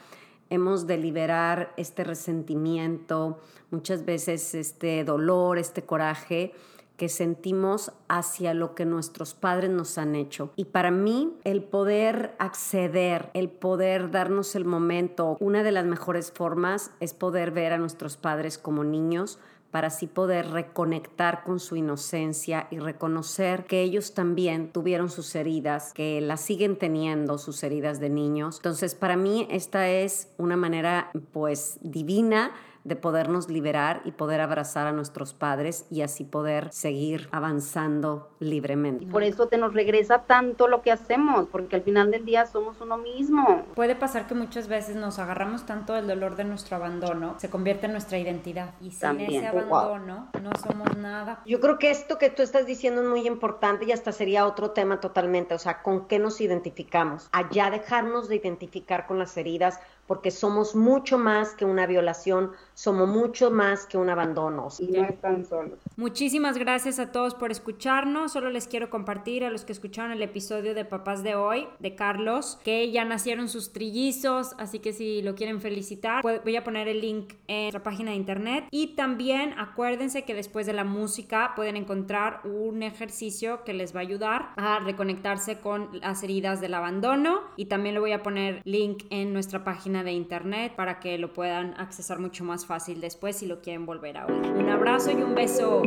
hemos 0.49 0.87
de 0.87 0.97
liberar 0.97 1.73
este 1.75 2.05
resentimiento, 2.05 3.41
muchas 3.69 4.05
veces 4.05 4.55
este 4.55 5.03
dolor, 5.03 5.57
este 5.57 5.83
coraje 5.83 6.53
que 6.95 7.09
sentimos 7.09 7.91
hacia 8.07 8.53
lo 8.53 8.75
que 8.75 8.85
nuestros 8.85 9.33
padres 9.33 9.71
nos 9.71 9.97
han 9.97 10.15
hecho. 10.15 10.51
Y 10.55 10.63
para 10.63 10.89
mí, 10.89 11.33
el 11.43 11.63
poder 11.63 12.33
acceder, 12.39 13.29
el 13.33 13.49
poder 13.49 14.09
darnos 14.09 14.55
el 14.55 14.63
momento, 14.63 15.35
una 15.41 15.63
de 15.63 15.73
las 15.73 15.83
mejores 15.83 16.31
formas 16.31 16.91
es 17.01 17.13
poder 17.13 17.51
ver 17.51 17.73
a 17.73 17.77
nuestros 17.77 18.15
padres 18.15 18.57
como 18.57 18.85
niños, 18.85 19.37
para 19.73 19.87
así 19.87 20.05
poder 20.05 20.51
reconectar 20.51 21.43
con 21.43 21.59
su 21.59 21.75
inocencia 21.75 22.67
y 22.69 22.77
reconocer 22.77 23.65
que 23.65 23.81
ellos 23.81 24.13
también 24.13 24.71
tuvieron 24.71 25.09
sus 25.09 25.33
heridas, 25.33 25.93
que 25.93 26.21
las 26.21 26.41
siguen 26.41 26.77
teniendo 26.77 27.39
sus 27.39 27.63
heridas 27.63 27.99
de 27.99 28.11
niños. 28.11 28.57
Entonces, 28.57 28.93
para 28.93 29.17
mí 29.17 29.47
esta 29.49 29.89
es 29.89 30.31
una 30.37 30.57
manera 30.57 31.09
pues 31.31 31.79
divina 31.81 32.51
de 32.83 32.95
podernos 32.95 33.49
liberar 33.49 34.01
y 34.05 34.11
poder 34.11 34.41
abrazar 34.41 34.87
a 34.87 34.91
nuestros 34.91 35.33
padres 35.33 35.85
y 35.89 36.01
así 36.01 36.23
poder 36.23 36.71
seguir 36.71 37.29
avanzando 37.31 38.29
libremente. 38.39 39.05
Por 39.05 39.23
eso 39.23 39.47
te 39.47 39.57
nos 39.57 39.73
regresa 39.73 40.23
tanto 40.23 40.67
lo 40.67 40.81
que 40.81 40.91
hacemos, 40.91 41.47
porque 41.49 41.77
al 41.77 41.83
final 41.83 42.11
del 42.11 42.25
día 42.25 42.45
somos 42.45 42.81
uno 42.81 42.97
mismo. 42.97 43.65
Puede 43.75 43.95
pasar 43.95 44.27
que 44.27 44.35
muchas 44.35 44.67
veces 44.67 44.95
nos 44.95 45.19
agarramos 45.19 45.65
tanto 45.65 45.93
del 45.93 46.07
dolor 46.07 46.35
de 46.35 46.43
nuestro 46.43 46.75
abandono, 46.75 47.35
se 47.39 47.49
convierte 47.49 47.85
en 47.85 47.93
nuestra 47.93 48.17
identidad 48.17 48.73
y 48.81 48.91
sin 48.91 49.19
ese 49.21 49.47
abandono 49.47 50.29
no 50.41 50.51
somos 50.61 50.95
nada. 50.97 51.41
Yo 51.45 51.59
creo 51.59 51.79
que 51.79 51.91
esto 51.91 52.17
que 52.17 52.29
tú 52.29 52.41
estás 52.41 52.65
diciendo 52.65 53.01
es 53.01 53.07
muy 53.07 53.25
importante 53.27 53.85
y 53.85 53.91
hasta 53.91 54.11
sería 54.11 54.45
otro 54.45 54.71
tema 54.71 54.99
totalmente, 54.99 55.53
o 55.53 55.59
sea, 55.59 55.81
¿con 55.81 56.07
qué 56.07 56.19
nos 56.19 56.41
identificamos? 56.41 57.29
Allá 57.31 57.69
dejarnos 57.69 58.27
de 58.27 58.35
identificar 58.35 59.07
con 59.07 59.19
las 59.19 59.37
heridas 59.37 59.79
porque 60.07 60.31
somos 60.31 60.75
mucho 60.75 61.17
más 61.17 61.53
que 61.53 61.65
una 61.65 61.85
violación, 61.87 62.51
somos 62.73 63.07
mucho 63.07 63.51
más 63.51 63.85
que 63.85 63.97
un 63.97 64.09
abandono. 64.09 64.67
Y 64.79 64.87
no 64.87 65.03
están 65.03 65.45
solos. 65.45 65.79
Muchísimas 65.95 66.57
gracias 66.57 66.99
a 66.99 67.11
todos 67.11 67.35
por 67.35 67.51
escucharnos. 67.51 68.33
Solo 68.33 68.49
les 68.49 68.67
quiero 68.67 68.89
compartir 68.89 69.43
a 69.43 69.49
los 69.49 69.63
que 69.63 69.71
escucharon 69.71 70.11
el 70.11 70.21
episodio 70.21 70.73
de 70.73 70.85
Papás 70.85 71.23
de 71.23 71.35
hoy, 71.35 71.67
de 71.79 71.95
Carlos, 71.95 72.59
que 72.63 72.91
ya 72.91 73.05
nacieron 73.05 73.49
sus 73.49 73.73
trillizos, 73.73 74.55
así 74.57 74.79
que 74.79 74.93
si 74.93 75.21
lo 75.21 75.35
quieren 75.35 75.61
felicitar, 75.61 76.23
voy 76.23 76.55
a 76.55 76.63
poner 76.63 76.87
el 76.87 77.01
link 77.01 77.33
en 77.47 77.63
nuestra 77.63 77.83
página 77.83 78.11
de 78.11 78.17
internet. 78.17 78.65
Y 78.71 78.95
también 78.95 79.53
acuérdense 79.57 80.23
que 80.23 80.33
después 80.33 80.65
de 80.65 80.73
la 80.73 80.83
música 80.83 81.53
pueden 81.55 81.77
encontrar 81.77 82.41
un 82.43 82.83
ejercicio 82.83 83.63
que 83.63 83.73
les 83.73 83.95
va 83.95 83.99
a 83.99 84.03
ayudar 84.03 84.49
a 84.55 84.79
reconectarse 84.79 85.59
con 85.59 85.89
las 85.99 86.23
heridas 86.23 86.61
del 86.61 86.73
abandono. 86.73 87.41
Y 87.55 87.65
también 87.65 87.95
le 87.95 88.01
voy 88.01 88.11
a 88.11 88.23
poner 88.23 88.61
link 88.65 89.03
en 89.09 89.33
nuestra 89.33 89.63
página 89.63 90.03
de 90.03 90.11
internet 90.13 90.73
para 90.75 90.99
que 90.99 91.17
lo 91.17 91.33
puedan 91.33 91.73
accesar 91.79 92.19
mucho 92.19 92.43
fácil 92.65 93.01
después 93.01 93.37
si 93.37 93.45
lo 93.45 93.61
quieren 93.61 93.85
volver 93.85 94.17
a 94.17 94.25
oír. 94.25 94.41
Un 94.51 94.69
abrazo 94.69 95.11
y 95.11 95.15
un 95.15 95.35
beso. 95.35 95.81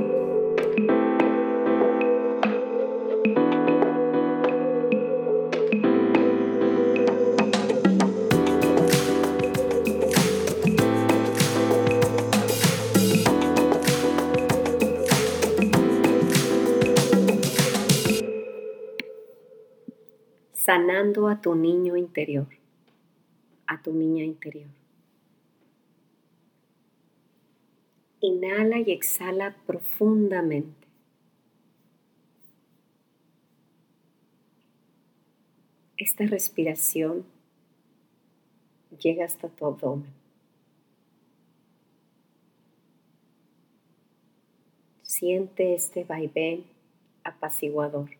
sanando 20.52 21.28
a 21.28 21.40
tu 21.40 21.54
niño 21.54 21.96
interior 21.96 22.48
a 23.66 23.82
tu 23.82 23.92
niña 23.92 24.24
interior. 24.24 24.75
Inhala 28.20 28.80
y 28.80 28.90
exhala 28.92 29.54
profundamente. 29.66 30.86
Esta 35.98 36.24
respiración 36.26 37.24
llega 38.98 39.24
hasta 39.24 39.48
tu 39.48 39.66
abdomen. 39.66 40.12
Siente 45.02 45.74
este 45.74 46.04
vaivén 46.04 46.64
apaciguador. 47.24 48.10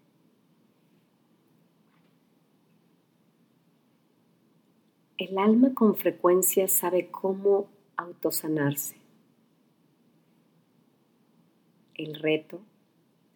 El 5.19 5.39
alma 5.39 5.75
con 5.75 5.97
frecuencia 5.97 6.69
sabe 6.69 7.09
cómo 7.11 7.69
autosanarse. 7.97 9.06
El 11.97 12.15
reto 12.15 12.61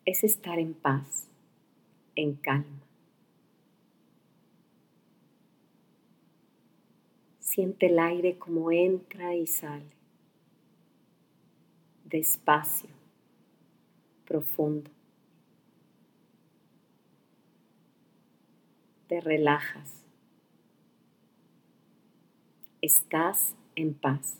es 0.05 0.25
estar 0.25 0.59
en 0.59 0.75
paz, 0.75 1.29
en 2.15 2.35
calma. 2.35 2.83
Siente 7.39 7.87
el 7.87 7.99
aire 7.99 8.39
como 8.39 8.71
entra 8.71 9.35
y 9.35 9.47
sale, 9.47 9.91
despacio, 12.05 12.91
profundo. 14.25 14.91
Te 19.09 19.21
relajas 19.21 20.01
estás 22.83 23.55
en 23.77 23.95
paz. 23.95 24.39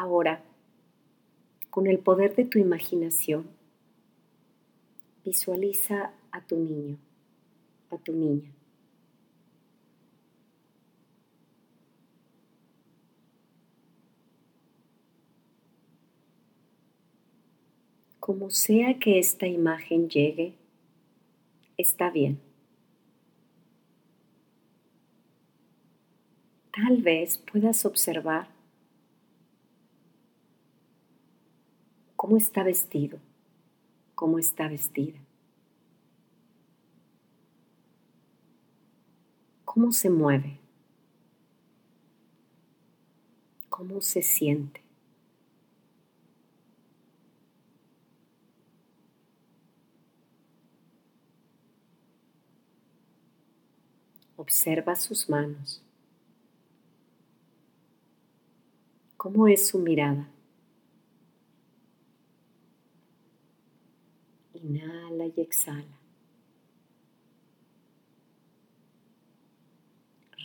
Ahora, 0.00 0.44
con 1.70 1.88
el 1.88 1.98
poder 1.98 2.36
de 2.36 2.44
tu 2.44 2.60
imaginación, 2.60 3.48
visualiza 5.24 6.12
a 6.30 6.40
tu 6.40 6.56
niño, 6.56 6.98
a 7.90 7.98
tu 7.98 8.12
niña. 8.12 8.48
Como 18.20 18.50
sea 18.50 19.00
que 19.00 19.18
esta 19.18 19.48
imagen 19.48 20.08
llegue, 20.08 20.54
está 21.76 22.08
bien. 22.10 22.38
Tal 26.72 27.02
vez 27.02 27.38
puedas 27.38 27.84
observar 27.84 28.57
cómo 32.18 32.36
está 32.36 32.62
vestido, 32.62 33.18
cómo 34.14 34.38
está 34.38 34.68
vestida. 34.68 35.18
cómo 39.78 39.92
se 39.92 40.10
mueve, 40.10 40.58
cómo 43.68 44.00
se 44.00 44.22
siente. 44.22 44.82
Observa 54.36 54.96
sus 54.96 55.28
manos. 55.28 55.80
¿Cómo 59.16 59.46
es 59.46 59.68
su 59.68 59.78
mirada? 59.78 60.28
Inhala 64.62 65.26
y 65.26 65.40
exhala. 65.40 65.98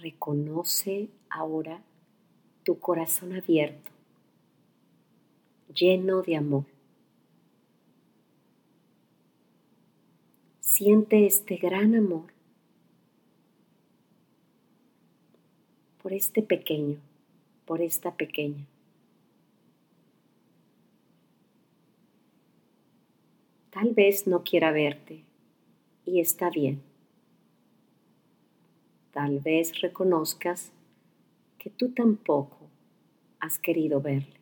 Reconoce 0.01 1.09
ahora 1.29 1.81
tu 2.63 2.77
corazón 2.79 3.33
abierto, 3.33 3.91
lleno 5.73 6.21
de 6.21 6.35
amor. 6.35 6.65
Siente 10.59 11.25
este 11.25 11.55
gran 11.57 11.95
amor 11.95 12.33
por 16.01 16.13
este 16.13 16.43
pequeño, 16.43 16.99
por 17.65 17.81
esta 17.81 18.15
pequeña. 18.15 18.67
Tal 23.73 23.93
vez 23.95 24.27
no 24.27 24.43
quiera 24.43 24.71
verte 24.71 25.23
y 26.05 26.19
está 26.19 26.51
bien. 26.51 26.83
Tal 29.11 29.39
vez 29.39 29.81
reconozcas 29.81 30.71
que 31.57 31.71
tú 31.71 31.91
tampoco 31.91 32.69
has 33.39 33.57
querido 33.57 33.99
verle. 33.99 34.39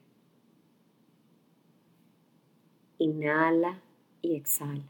Inhala 2.97 3.79
y 4.21 4.35
exhala. 4.35 4.83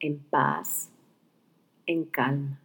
En 0.00 0.18
paz, 0.18 0.90
en 1.86 2.04
calma. 2.06 2.60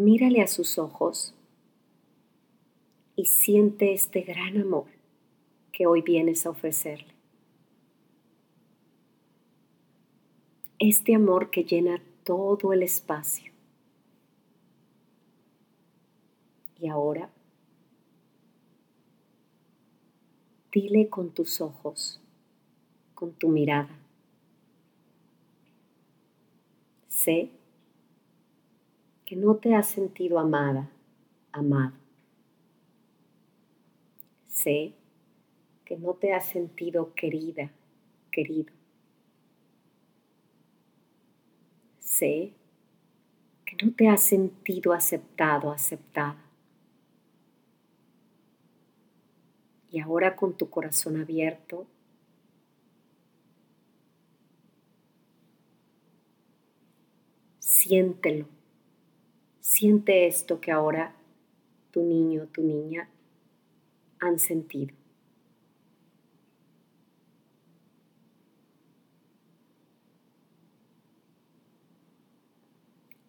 Mírale 0.00 0.40
a 0.40 0.46
sus 0.46 0.78
ojos 0.78 1.34
y 3.16 3.26
siente 3.26 3.92
este 3.92 4.22
gran 4.22 4.56
amor 4.56 4.86
que 5.72 5.86
hoy 5.86 6.00
vienes 6.00 6.46
a 6.46 6.50
ofrecerle. 6.50 7.14
Este 10.78 11.14
amor 11.14 11.50
que 11.50 11.64
llena 11.64 12.02
todo 12.24 12.72
el 12.72 12.82
espacio. 12.82 13.52
Y 16.78 16.88
ahora, 16.88 17.30
dile 20.72 21.10
con 21.10 21.30
tus 21.30 21.60
ojos, 21.60 22.22
con 23.14 23.34
tu 23.34 23.48
mirada. 23.48 23.98
Sé 27.08 27.50
que 29.30 29.36
no 29.36 29.54
te 29.54 29.76
has 29.76 29.86
sentido 29.86 30.40
amada, 30.40 30.90
amado. 31.52 31.92
Sé 34.48 34.92
que 35.84 35.96
no 35.96 36.14
te 36.14 36.32
has 36.34 36.48
sentido 36.48 37.14
querida, 37.14 37.70
querido. 38.32 38.72
Sé 42.00 42.52
que 43.64 43.86
no 43.86 43.92
te 43.92 44.08
has 44.08 44.20
sentido 44.20 44.92
aceptado, 44.92 45.70
aceptada. 45.70 46.44
Y 49.92 50.00
ahora 50.00 50.34
con 50.34 50.56
tu 50.56 50.68
corazón 50.68 51.20
abierto, 51.20 51.86
siéntelo 57.60 58.59
Siente 59.80 60.26
esto 60.26 60.60
que 60.60 60.70
ahora 60.70 61.14
tu 61.90 62.02
niño, 62.02 62.48
tu 62.52 62.60
niña 62.60 63.08
han 64.18 64.38
sentido. 64.38 64.94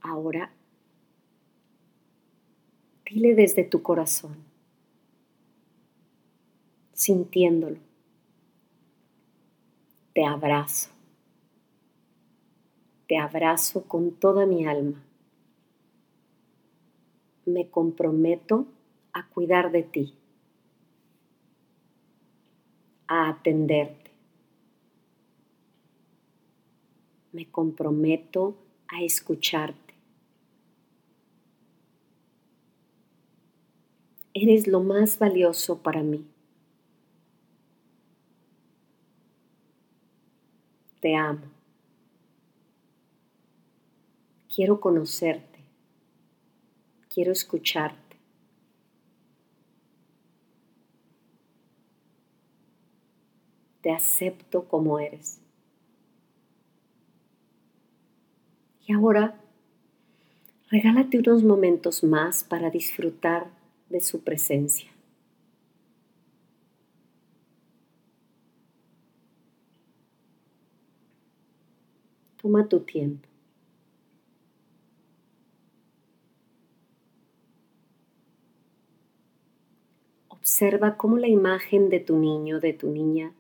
Ahora, 0.01 0.51
dile 3.05 3.33
desde 3.33 3.63
tu 3.63 3.81
corazón, 3.81 4.35
sintiéndolo, 6.91 7.77
te 10.13 10.25
abrazo, 10.25 10.89
te 13.07 13.17
abrazo 13.17 13.85
con 13.87 14.11
toda 14.11 14.45
mi 14.45 14.67
alma 14.67 15.01
me 17.45 17.69
comprometo 17.69 18.67
a 19.13 19.27
cuidar 19.27 19.71
de 19.71 19.83
ti, 19.83 20.13
a 23.07 23.29
atenderte. 23.29 24.11
Me 27.31 27.49
comprometo 27.49 28.57
a 28.87 29.03
escucharte. 29.03 29.93
Eres 34.33 34.67
lo 34.67 34.81
más 34.81 35.17
valioso 35.17 35.81
para 35.81 36.03
mí. 36.03 36.25
Te 40.99 41.15
amo. 41.15 41.45
Quiero 44.53 44.79
conocerte 44.79 45.50
quiero 47.13 47.31
escucharte. 47.31 48.17
Te 53.81 53.91
acepto 53.91 54.65
como 54.67 54.99
eres. 54.99 55.39
Y 58.85 58.93
ahora, 58.93 59.39
regálate 60.69 61.19
unos 61.19 61.43
momentos 61.43 62.03
más 62.03 62.43
para 62.43 62.69
disfrutar 62.69 63.47
de 63.89 64.01
su 64.01 64.21
presencia. 64.21 64.89
Toma 72.41 72.67
tu 72.67 72.79
tiempo. 72.79 73.30
Observa 80.41 80.97
cómo 80.97 81.19
la 81.19 81.27
imagen 81.27 81.89
de 81.89 81.99
tu 81.99 82.17
niño, 82.17 82.59
de 82.59 82.73
tu 82.73 82.89
niña, 82.89 83.31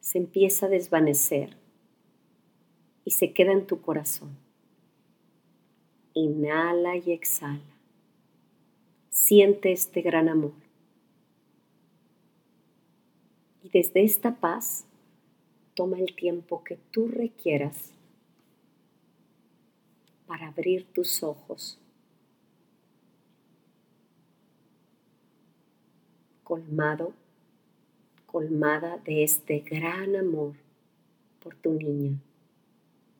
se 0.00 0.16
empieza 0.16 0.64
a 0.64 0.70
desvanecer 0.70 1.58
y 3.04 3.10
se 3.10 3.34
queda 3.34 3.52
en 3.52 3.66
tu 3.66 3.82
corazón. 3.82 4.30
Inhala 6.14 6.96
y 6.96 7.12
exhala. 7.12 7.60
Siente 9.10 9.72
este 9.72 10.00
gran 10.00 10.30
amor. 10.30 10.54
Y 13.62 13.68
desde 13.68 14.04
esta 14.04 14.36
paz, 14.36 14.86
toma 15.74 15.98
el 15.98 16.16
tiempo 16.16 16.64
que 16.64 16.78
tú 16.90 17.08
requieras 17.08 17.92
para 20.26 20.48
abrir 20.48 20.86
tus 20.94 21.22
ojos 21.22 21.78
colmado, 26.46 27.12
colmada 28.24 28.98
de 28.98 29.24
este 29.24 29.58
gran 29.68 30.14
amor 30.14 30.52
por 31.42 31.56
tu 31.56 31.72
niña, 31.72 32.20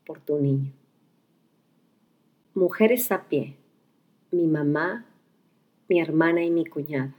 por 0.07 0.21
tu 0.21 0.39
niño. 0.39 0.71
Mujeres 2.55 3.11
a 3.11 3.25
pie, 3.25 3.57
mi 4.31 4.47
mamá, 4.47 5.07
mi 5.89 5.99
hermana 5.99 6.45
y 6.45 6.53
mi 6.53 6.67
cuñada. 6.67 7.17